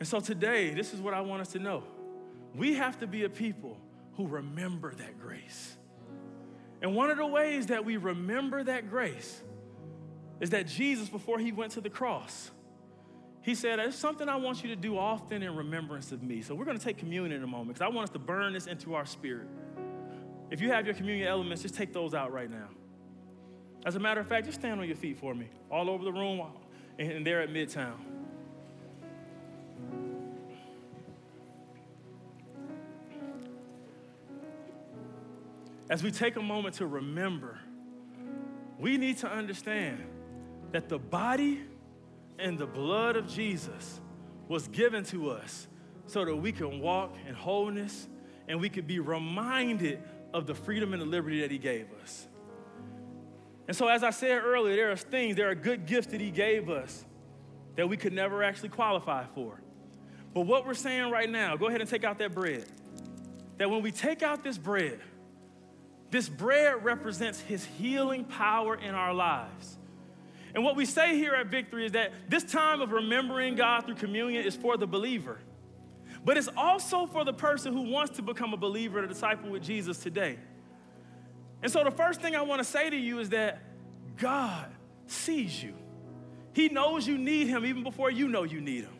And 0.00 0.08
so 0.08 0.20
today, 0.20 0.74
this 0.74 0.92
is 0.92 1.00
what 1.00 1.14
I 1.14 1.20
want 1.20 1.42
us 1.42 1.48
to 1.52 1.58
know. 1.58 1.84
We 2.54 2.74
have 2.74 2.98
to 3.00 3.06
be 3.06 3.24
a 3.24 3.28
people 3.28 3.78
who 4.16 4.26
remember 4.26 4.94
that 4.94 5.18
grace. 5.18 5.76
And 6.82 6.94
one 6.94 7.10
of 7.10 7.16
the 7.16 7.26
ways 7.26 7.66
that 7.66 7.84
we 7.84 7.96
remember 7.96 8.62
that 8.64 8.90
grace 8.90 9.40
is 10.40 10.50
that 10.50 10.66
Jesus, 10.66 11.08
before 11.08 11.38
he 11.38 11.52
went 11.52 11.72
to 11.72 11.80
the 11.80 11.88
cross, 11.88 12.50
he 13.42 13.54
said, 13.54 13.78
There's 13.78 13.94
something 13.94 14.28
I 14.28 14.36
want 14.36 14.62
you 14.62 14.68
to 14.70 14.76
do 14.76 14.98
often 14.98 15.42
in 15.42 15.54
remembrance 15.54 16.12
of 16.12 16.22
me. 16.22 16.42
So 16.42 16.54
we're 16.54 16.64
going 16.64 16.78
to 16.78 16.84
take 16.84 16.98
communion 16.98 17.32
in 17.32 17.42
a 17.42 17.46
moment 17.46 17.68
because 17.68 17.82
I 17.82 17.94
want 17.94 18.08
us 18.08 18.12
to 18.12 18.18
burn 18.18 18.52
this 18.52 18.66
into 18.66 18.94
our 18.94 19.06
spirit. 19.06 19.48
If 20.50 20.60
you 20.60 20.70
have 20.70 20.84
your 20.84 20.94
communion 20.94 21.28
elements, 21.28 21.62
just 21.62 21.74
take 21.74 21.92
those 21.92 22.14
out 22.14 22.32
right 22.32 22.50
now. 22.50 22.68
As 23.84 23.96
a 23.96 24.00
matter 24.00 24.20
of 24.20 24.28
fact, 24.28 24.46
just 24.46 24.60
stand 24.60 24.80
on 24.80 24.86
your 24.86 24.96
feet 24.96 25.18
for 25.18 25.34
me, 25.34 25.48
all 25.70 25.90
over 25.90 26.04
the 26.04 26.12
room 26.12 26.42
and 26.98 27.26
there 27.26 27.40
at 27.40 27.48
Midtown. 27.48 28.11
As 35.92 36.02
we 36.02 36.10
take 36.10 36.36
a 36.36 36.42
moment 36.42 36.76
to 36.76 36.86
remember, 36.86 37.58
we 38.78 38.96
need 38.96 39.18
to 39.18 39.30
understand 39.30 40.02
that 40.70 40.88
the 40.88 40.98
body 40.98 41.60
and 42.38 42.58
the 42.58 42.64
blood 42.66 43.14
of 43.14 43.28
Jesus 43.28 44.00
was 44.48 44.68
given 44.68 45.04
to 45.04 45.28
us 45.28 45.68
so 46.06 46.24
that 46.24 46.34
we 46.34 46.50
can 46.50 46.80
walk 46.80 47.14
in 47.28 47.34
wholeness 47.34 48.08
and 48.48 48.58
we 48.58 48.70
could 48.70 48.86
be 48.86 49.00
reminded 49.00 50.02
of 50.32 50.46
the 50.46 50.54
freedom 50.54 50.94
and 50.94 51.02
the 51.02 51.06
liberty 51.06 51.42
that 51.42 51.50
He 51.50 51.58
gave 51.58 51.88
us. 52.02 52.26
And 53.68 53.76
so, 53.76 53.86
as 53.86 54.02
I 54.02 54.08
said 54.08 54.42
earlier, 54.42 54.74
there 54.74 54.92
are 54.92 54.96
things, 54.96 55.36
there 55.36 55.50
are 55.50 55.54
good 55.54 55.84
gifts 55.84 56.06
that 56.06 56.22
He 56.22 56.30
gave 56.30 56.70
us 56.70 57.04
that 57.76 57.86
we 57.86 57.98
could 57.98 58.14
never 58.14 58.42
actually 58.42 58.70
qualify 58.70 59.26
for. 59.34 59.60
But 60.32 60.46
what 60.46 60.66
we're 60.66 60.72
saying 60.72 61.10
right 61.10 61.28
now, 61.28 61.54
go 61.56 61.66
ahead 61.66 61.82
and 61.82 61.90
take 61.90 62.02
out 62.02 62.16
that 62.20 62.32
bread. 62.34 62.64
That 63.58 63.68
when 63.68 63.82
we 63.82 63.92
take 63.92 64.22
out 64.22 64.42
this 64.42 64.56
bread, 64.56 64.98
this 66.12 66.28
bread 66.28 66.84
represents 66.84 67.40
his 67.40 67.64
healing 67.64 68.24
power 68.24 68.76
in 68.76 68.94
our 68.94 69.14
lives. 69.14 69.78
And 70.54 70.62
what 70.62 70.76
we 70.76 70.84
say 70.84 71.16
here 71.16 71.32
at 71.32 71.46
Victory 71.46 71.86
is 71.86 71.92
that 71.92 72.12
this 72.28 72.44
time 72.44 72.82
of 72.82 72.92
remembering 72.92 73.54
God 73.54 73.86
through 73.86 73.94
communion 73.94 74.44
is 74.44 74.54
for 74.54 74.76
the 74.76 74.86
believer. 74.86 75.38
But 76.22 76.36
it's 76.36 76.50
also 76.54 77.06
for 77.06 77.24
the 77.24 77.32
person 77.32 77.72
who 77.72 77.90
wants 77.90 78.16
to 78.16 78.22
become 78.22 78.52
a 78.52 78.58
believer 78.58 78.98
and 78.98 79.10
a 79.10 79.12
disciple 79.12 79.50
with 79.50 79.62
Jesus 79.62 79.98
today. 79.98 80.38
And 81.62 81.72
so 81.72 81.82
the 81.82 81.90
first 81.90 82.20
thing 82.20 82.36
I 82.36 82.42
want 82.42 82.60
to 82.60 82.64
say 82.64 82.90
to 82.90 82.96
you 82.96 83.18
is 83.18 83.30
that 83.30 83.62
God 84.18 84.70
sees 85.06 85.62
you. 85.62 85.74
He 86.52 86.68
knows 86.68 87.06
you 87.06 87.16
need 87.16 87.48
him 87.48 87.64
even 87.64 87.82
before 87.82 88.10
you 88.10 88.28
know 88.28 88.42
you 88.42 88.60
need 88.60 88.84
him. 88.84 88.94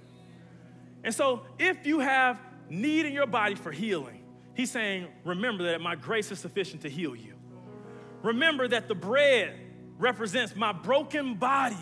And 1.04 1.14
so 1.14 1.42
if 1.58 1.86
you 1.86 2.00
have 2.00 2.40
need 2.70 3.04
in 3.04 3.12
your 3.12 3.26
body 3.26 3.54
for 3.54 3.70
healing, 3.70 4.21
He's 4.54 4.70
saying, 4.70 5.08
Remember 5.24 5.64
that 5.64 5.80
my 5.80 5.94
grace 5.94 6.30
is 6.30 6.38
sufficient 6.38 6.82
to 6.82 6.88
heal 6.88 7.16
you. 7.16 7.34
Remember 8.22 8.68
that 8.68 8.88
the 8.88 8.94
bread 8.94 9.58
represents 9.98 10.54
my 10.54 10.72
broken 10.72 11.34
body 11.34 11.76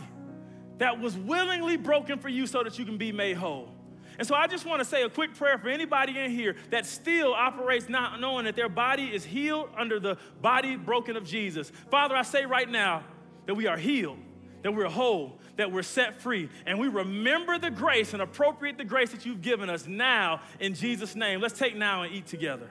that 0.79 0.99
was 0.99 1.16
willingly 1.16 1.77
broken 1.77 2.18
for 2.18 2.29
you 2.29 2.47
so 2.47 2.62
that 2.62 2.79
you 2.79 2.85
can 2.85 2.97
be 2.97 3.12
made 3.12 3.37
whole. 3.37 3.75
And 4.18 4.27
so 4.27 4.35
I 4.35 4.47
just 4.47 4.66
want 4.66 4.81
to 4.81 4.85
say 4.85 5.03
a 5.03 5.09
quick 5.09 5.35
prayer 5.35 5.57
for 5.59 5.68
anybody 5.68 6.18
in 6.18 6.31
here 6.31 6.57
that 6.71 6.85
still 6.85 7.33
operates 7.33 7.89
not 7.89 8.21
knowing 8.21 8.45
that 8.45 8.57
their 8.57 8.68
body 8.68 9.05
is 9.05 9.25
healed 9.25 9.71
under 9.77 9.99
the 9.99 10.18
body 10.43 10.77
broken 10.77 11.16
of 11.16 11.25
Jesus. 11.25 11.71
Father, 11.91 12.14
I 12.14 12.23
say 12.23 12.45
right 12.45 12.68
now 12.68 13.03
that 13.47 13.55
we 13.55 13.66
are 13.66 13.79
healed, 13.79 14.18
that 14.62 14.74
we're 14.74 14.88
whole, 14.88 15.38
that 15.56 15.72
we're 15.72 15.82
set 15.82 16.20
free. 16.20 16.48
And 16.66 16.78
we 16.78 16.88
remember 16.88 17.58
the 17.58 17.70
grace 17.70 18.12
and 18.12 18.22
appropriate 18.22 18.78
the 18.78 18.84
grace 18.84 19.11
that 19.11 19.24
you've 19.24 19.42
given 19.42 19.70
us 19.70 19.86
now 19.86 20.42
in 20.58 20.74
Jesus' 20.74 21.14
name. 21.14 21.40
Let's 21.40 21.58
take 21.58 21.76
now 21.76 22.02
and 22.02 22.14
eat 22.14 22.26
together. 22.26 22.68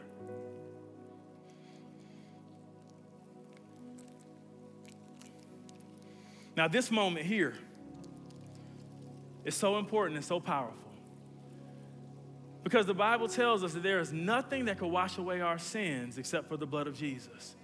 Now, 6.56 6.68
this 6.68 6.92
moment 6.92 7.26
here 7.26 7.56
is 9.46 9.56
so 9.56 9.80
important 9.80 10.18
and 10.18 10.26
so 10.26 10.40
powerful. 10.40 10.76
Because 12.64 12.86
the 12.86 12.94
Bible 12.94 13.30
tells 13.30 13.64
us 13.64 13.74
that 13.74 13.82
there 13.82 14.00
is 14.00 14.12
nothing 14.12 14.66
that 14.66 14.78
could 14.78 14.90
wash 14.90 15.18
away 15.18 15.40
our 15.40 15.58
sins 15.58 16.18
except 16.18 16.50
for 16.50 16.58
the 16.58 16.68
blood 16.68 16.86
of 16.86 16.96
Jesus. 16.96 17.56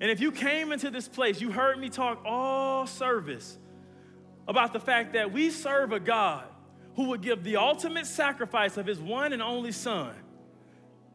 And 0.00 0.10
if 0.10 0.20
you 0.20 0.30
came 0.30 0.72
into 0.72 0.90
this 0.90 1.08
place, 1.08 1.40
you 1.40 1.50
heard 1.50 1.78
me 1.78 1.88
talk 1.88 2.22
all 2.24 2.86
service 2.86 3.58
about 4.46 4.72
the 4.72 4.80
fact 4.80 5.14
that 5.14 5.32
we 5.32 5.50
serve 5.50 5.92
a 5.92 6.00
God 6.00 6.44
who 6.96 7.08
would 7.08 7.22
give 7.22 7.44
the 7.44 7.56
ultimate 7.56 8.06
sacrifice 8.06 8.76
of 8.76 8.86
his 8.86 9.00
one 9.00 9.32
and 9.32 9.42
only 9.42 9.72
son 9.72 10.14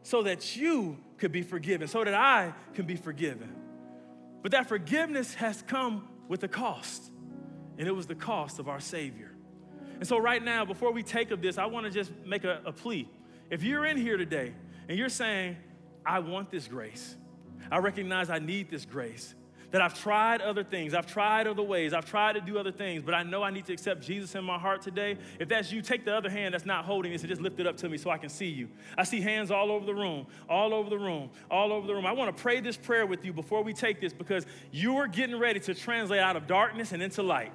so 0.02 0.22
that 0.22 0.56
you 0.56 0.98
could 1.18 1.32
be 1.32 1.42
forgiven, 1.42 1.86
so 1.86 2.04
that 2.04 2.14
I 2.14 2.52
can 2.74 2.86
be 2.86 2.96
forgiven. 2.96 3.54
But 4.42 4.52
that 4.52 4.68
forgiveness 4.68 5.34
has 5.34 5.62
come 5.62 6.08
with 6.28 6.42
a 6.42 6.48
cost, 6.48 7.10
and 7.78 7.86
it 7.86 7.92
was 7.92 8.06
the 8.06 8.14
cost 8.14 8.58
of 8.58 8.68
our 8.68 8.80
Savior. 8.80 9.32
And 9.94 10.06
so, 10.06 10.18
right 10.18 10.42
now, 10.42 10.64
before 10.64 10.92
we 10.92 11.04
take 11.04 11.30
of 11.30 11.40
this, 11.40 11.58
I 11.58 11.66
want 11.66 11.86
to 11.86 11.92
just 11.92 12.10
make 12.26 12.42
a, 12.42 12.60
a 12.64 12.72
plea. 12.72 13.08
If 13.50 13.62
you're 13.62 13.86
in 13.86 13.96
here 13.96 14.16
today 14.16 14.52
and 14.88 14.98
you're 14.98 15.08
saying, 15.08 15.56
I 16.04 16.18
want 16.18 16.50
this 16.50 16.66
grace, 16.66 17.16
I 17.70 17.78
recognize 17.78 18.30
I 18.30 18.38
need 18.38 18.70
this 18.70 18.84
grace, 18.84 19.34
that 19.70 19.80
I've 19.80 19.98
tried 19.98 20.42
other 20.42 20.62
things, 20.62 20.92
I've 20.92 21.06
tried 21.06 21.46
other 21.46 21.62
ways, 21.62 21.94
I've 21.94 22.04
tried 22.04 22.34
to 22.34 22.42
do 22.42 22.58
other 22.58 22.72
things, 22.72 23.02
but 23.02 23.14
I 23.14 23.22
know 23.22 23.42
I 23.42 23.50
need 23.50 23.64
to 23.66 23.72
accept 23.72 24.02
Jesus 24.02 24.34
in 24.34 24.44
my 24.44 24.58
heart 24.58 24.82
today. 24.82 25.16
If 25.40 25.48
that's 25.48 25.72
you, 25.72 25.80
take 25.80 26.04
the 26.04 26.14
other 26.14 26.28
hand 26.28 26.52
that's 26.52 26.66
not 26.66 26.84
holding 26.84 27.10
this 27.10 27.22
and 27.22 27.30
just 27.30 27.40
lift 27.40 27.58
it 27.58 27.66
up 27.66 27.78
to 27.78 27.88
me 27.88 27.96
so 27.96 28.10
I 28.10 28.18
can 28.18 28.28
see 28.28 28.50
you. 28.50 28.68
I 28.98 29.04
see 29.04 29.22
hands 29.22 29.50
all 29.50 29.72
over 29.72 29.86
the 29.86 29.94
room, 29.94 30.26
all 30.46 30.74
over 30.74 30.90
the 30.90 30.98
room, 30.98 31.30
all 31.50 31.72
over 31.72 31.86
the 31.86 31.94
room. 31.94 32.04
I 32.04 32.12
want 32.12 32.36
to 32.36 32.42
pray 32.42 32.60
this 32.60 32.76
prayer 32.76 33.06
with 33.06 33.24
you 33.24 33.32
before 33.32 33.62
we 33.62 33.72
take 33.72 33.98
this 33.98 34.12
because 34.12 34.44
you're 34.72 35.06
getting 35.06 35.38
ready 35.38 35.60
to 35.60 35.74
translate 35.74 36.20
out 36.20 36.36
of 36.36 36.46
darkness 36.46 36.92
and 36.92 37.02
into 37.02 37.22
light. 37.22 37.52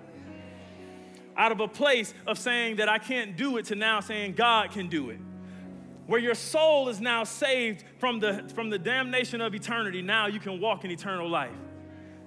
out 1.38 1.51
of 1.51 1.60
a 1.60 1.68
place 1.68 2.14
of 2.26 2.38
saying 2.38 2.78
that 2.78 2.89
I 2.89 2.97
can't 2.97 3.38
do 3.38 3.58
it 3.58 3.66
to 3.66 3.76
now 3.76 3.99
saying 3.99 4.34
God 4.34 4.72
can 4.72 4.88
do 4.88 5.12
it. 5.12 5.20
Where 6.08 6.20
your 6.20 6.36
soul 6.36 6.88
is 6.88 7.01
now 7.01 7.26
saved 7.26 7.84
from 7.99 8.20
the, 8.20 8.49
from 8.55 8.70
the 8.70 8.80
damnation 8.80 9.41
of 9.41 9.53
eternity, 9.53 10.01
now 10.01 10.28
you 10.28 10.39
can 10.39 10.60
walk 10.60 10.86
in 10.86 10.91
eternal 10.91 11.30
life. 11.30 11.51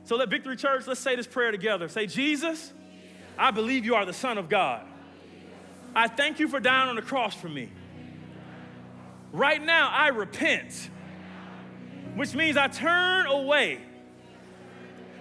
So 0.05 0.17
let 0.17 0.29
Victory 0.29 0.57
Church, 0.57 0.87
let's 0.87 1.01
say 1.01 1.17
this 1.17 1.27
prayer 1.27 1.51
together. 1.51 1.89
Say, 1.89 2.07
Jesus, 2.07 2.73
I 3.39 3.51
believe 3.51 3.85
you 3.87 3.95
are 3.95 4.05
the 4.05 4.13
Son 4.13 4.37
of 4.39 4.49
God. 4.49 4.87
I 5.95 6.09
thank 6.09 6.39
you 6.39 6.47
for 6.47 6.61
dying 6.61 6.89
on 6.89 6.97
the 6.97 7.03
cross 7.03 7.35
for 7.35 7.49
me. 7.49 7.71
Right 9.33 9.63
now, 9.63 9.89
I 9.89 10.09
repent, 10.09 10.91
which 12.17 12.35
means 12.35 12.57
I 12.57 12.69
turn 12.69 13.27
away 13.27 13.81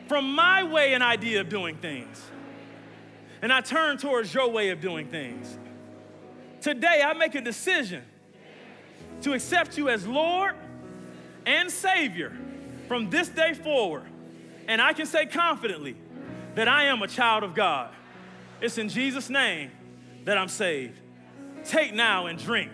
from 0.07 0.33
my 0.33 0.63
way 0.63 0.93
and 0.93 1.03
idea 1.03 1.41
of 1.41 1.49
doing 1.49 1.77
things, 1.77 2.21
and 3.41 3.53
I 3.53 3.61
turn 3.61 3.97
towards 3.97 4.33
your 4.33 4.49
way 4.49 4.69
of 4.69 4.81
doing 4.81 5.07
things. 5.07 5.57
Today, 6.61 7.03
I 7.05 7.13
make 7.13 7.35
a 7.35 7.41
decision 7.41 8.03
to 9.21 9.33
accept 9.33 9.77
you 9.77 9.89
as 9.89 10.07
Lord 10.07 10.55
and 11.45 11.69
Savior 11.69 12.35
from 12.87 13.09
this 13.09 13.29
day 13.29 13.53
forward. 13.53 14.03
And 14.67 14.81
I 14.81 14.93
can 14.93 15.05
say 15.05 15.25
confidently 15.25 15.95
that 16.55 16.67
I 16.67 16.85
am 16.85 17.01
a 17.01 17.07
child 17.07 17.43
of 17.43 17.55
God. 17.55 17.93
It's 18.61 18.77
in 18.77 18.89
Jesus' 18.89 19.29
name 19.29 19.71
that 20.25 20.37
I'm 20.37 20.47
saved. 20.47 20.99
Take 21.63 21.93
now 21.93 22.27
and 22.27 22.37
drink. 22.37 22.71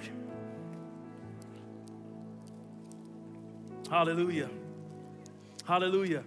Hallelujah. 3.89 4.49
Hallelujah. 5.65 6.23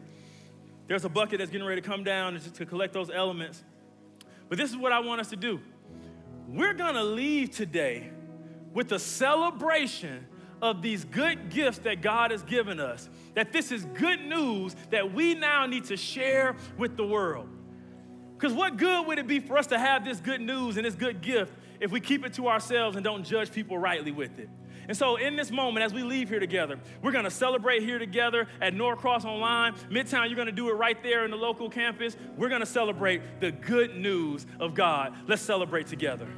There's 0.87 1.05
a 1.05 1.09
bucket 1.09 1.39
that's 1.39 1.51
getting 1.51 1.67
ready 1.67 1.81
to 1.81 1.87
come 1.87 2.03
down 2.03 2.39
to 2.39 2.67
collect 2.67 2.95
those 2.95 3.11
elements. 3.11 3.63
But 4.49 4.59
this 4.59 4.71
is 4.71 4.77
what 4.77 4.93
I 4.93 5.01
want 5.01 5.21
us 5.21 5.29
to 5.31 5.37
do. 5.37 5.61
We're 6.49 6.73
going 6.73 6.95
to 6.95 7.05
leave 7.05 7.51
today 7.51 8.11
with 8.79 8.89
the 8.89 8.99
celebration 9.01 10.25
of 10.63 10.83
these 10.83 11.05
good 11.05 11.51
gifts 11.51 11.79
that 11.79 12.01
God 12.01 12.31
has 12.31 12.45
given 12.45 12.79
us. 12.79 13.11
That 13.35 13.53
this 13.53 13.73
is 13.73 13.85
good 13.87 14.21
news 14.21 14.77
that 14.91 15.13
we 15.13 15.35
now 15.35 15.67
need 15.67 15.87
to 15.87 15.97
share 15.97 16.55
with 16.77 16.97
the 16.97 17.05
world. 17.05 17.49
Because 18.35 18.53
what 18.53 18.77
good 18.77 19.05
would 19.09 19.19
it 19.19 19.27
be 19.27 19.41
for 19.41 19.59
us 19.59 19.67
to 19.67 19.79
have 19.81 20.05
this 20.05 20.21
good 20.21 20.41
news 20.41 20.77
and 20.77 20.87
this 20.87 20.95
good 20.95 21.23
gift 21.23 21.53
if 21.81 21.91
we 21.91 21.99
keep 21.99 22.25
it 22.25 22.35
to 22.35 22.47
ourselves 22.47 22.95
and 22.95 23.03
don't 23.03 23.25
judge 23.25 23.51
people 23.51 23.77
rightly 23.77 24.13
with 24.13 24.39
it? 24.39 24.49
And 24.87 24.97
so, 24.97 25.17
in 25.17 25.35
this 25.35 25.51
moment, 25.51 25.85
as 25.85 25.93
we 25.93 26.05
leave 26.05 26.29
here 26.29 26.39
together, 26.39 26.79
we're 27.03 27.11
gonna 27.11 27.33
celebrate 27.33 27.83
here 27.83 27.99
together 27.99 28.47
at 28.61 28.75
Norcross 28.75 29.25
Online. 29.25 29.75
Midtown, 29.91 30.29
you're 30.29 30.37
gonna 30.37 30.53
do 30.53 30.71
it 30.71 30.75
right 30.75 31.03
there 31.03 31.25
in 31.25 31.33
the 31.33 31.37
local 31.37 31.69
campus. 31.69 32.17
We're 32.37 32.49
gonna 32.49 32.65
celebrate 32.65 33.41
the 33.41 33.51
good 33.51 33.97
news 33.97 34.47
of 34.61 34.75
God. 34.75 35.17
Let's 35.27 35.43
celebrate 35.43 35.89
together. 35.89 36.29